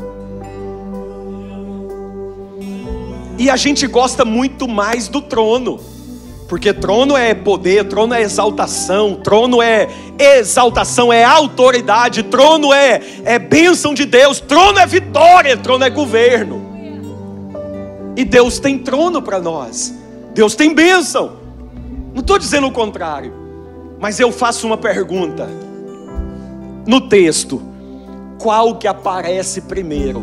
E 3.37 3.51
a 3.51 3.57
gente 3.57 3.89
gosta 3.89 4.25
muito 4.25 4.69
mais 4.69 5.09
do 5.09 5.21
trono. 5.21 5.81
Porque 6.49 6.75
trono 6.75 7.17
é 7.17 7.35
poder, 7.35 7.89
trono 7.89 8.13
é 8.13 8.23
exaltação, 8.23 9.15
trono 9.15 9.63
é 9.63 9.89
exaltação, 10.19 11.13
é 11.13 11.25
autoridade, 11.25 12.23
trono 12.25 12.73
é, 12.73 13.01
é 13.25 13.39
bênção 13.39 13.95
de 13.95 14.05
Deus, 14.05 14.41
trono 14.41 14.79
é 14.79 14.87
vitória, 14.87 15.57
trono 15.57 15.85
é 15.85 15.91
governo. 15.91 16.63
E 18.17 18.25
Deus 18.25 18.59
tem 18.59 18.79
trono 18.79 19.23
para 19.23 19.41
nós, 19.41 19.95
Deus 20.35 20.55
tem 20.55 20.75
bênção. 20.75 21.45
Não 22.13 22.21
estou 22.21 22.39
dizendo 22.39 22.67
o 22.67 22.73
contrário, 22.73 23.33
mas 23.99 24.21
eu 24.21 24.31
faço 24.31 24.67
uma 24.67 24.77
pergunta. 24.77 25.49
No 26.87 27.09
texto, 27.09 27.61
qual 28.39 28.77
que 28.77 28.87
aparece 28.87 29.63
primeiro? 29.63 30.23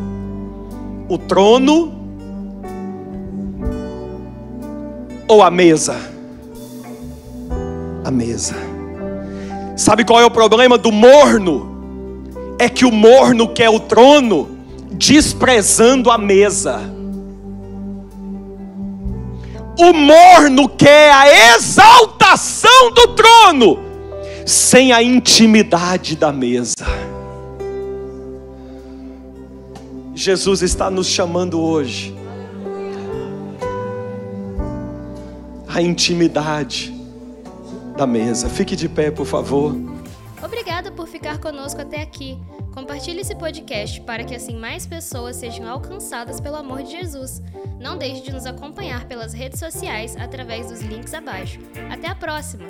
O 1.10 1.18
trono 1.18 2.00
ou 5.28 5.42
a 5.42 5.50
mesa? 5.50 6.11
A 8.04 8.12
mesa. 8.12 8.56
Sabe 9.76 10.04
qual 10.04 10.20
é 10.20 10.26
o 10.26 10.32
problema 10.32 10.78
do 10.78 10.92
morno? 10.92 11.70
É 12.60 12.70
que 12.70 12.86
o 12.86 12.92
morno 12.92 13.48
quer 13.48 13.70
o 13.70 13.80
trono, 13.80 14.58
desprezando 14.92 16.12
a 16.12 16.18
mesa. 16.18 16.80
O 19.80 19.94
morno 19.94 20.70
quer 20.70 21.12
a 21.12 21.56
exaltação 21.56 22.92
do 22.94 23.08
trono, 23.16 23.80
sem 24.46 24.92
a 24.92 25.02
intimidade 25.02 26.16
da 26.16 26.32
mesa. 26.32 26.86
Jesus 30.14 30.62
está 30.62 30.92
nos 30.92 31.08
chamando 31.08 31.60
hoje 31.60 32.16
a 35.68 35.82
intimidade 35.82 37.01
da 38.02 38.08
mesa. 38.08 38.50
Fique 38.50 38.76
de 38.76 38.90
pé, 38.90 39.12
por 39.12 39.28
favor. 39.28 39.76
Obrigada 40.44 40.92
por 40.92 41.08
ficar 41.08 41.38
conosco 41.38 41.80
até 41.80 42.02
aqui. 42.02 42.36
Compartilhe 42.74 43.20
esse 43.22 43.36
podcast 43.36 44.02
para 44.02 44.24
que 44.24 44.34
assim 44.34 44.58
mais 44.58 44.88
pessoas 44.88 45.36
sejam 45.36 45.70
alcançadas 45.70 46.40
pelo 46.40 46.56
amor 46.56 46.82
de 46.82 46.94
Jesus. 46.94 47.44
Não 47.80 47.96
deixe 47.96 48.24
de 48.24 48.32
nos 48.32 48.48
acompanhar 48.48 49.06
pelas 49.06 49.34
redes 49.34 49.60
sociais 49.60 50.16
através 50.18 50.70
dos 50.70 50.82
links 50.82 51.14
abaixo. 51.14 51.60
Até 51.92 52.08
a 52.08 52.16
próxima! 52.16 52.66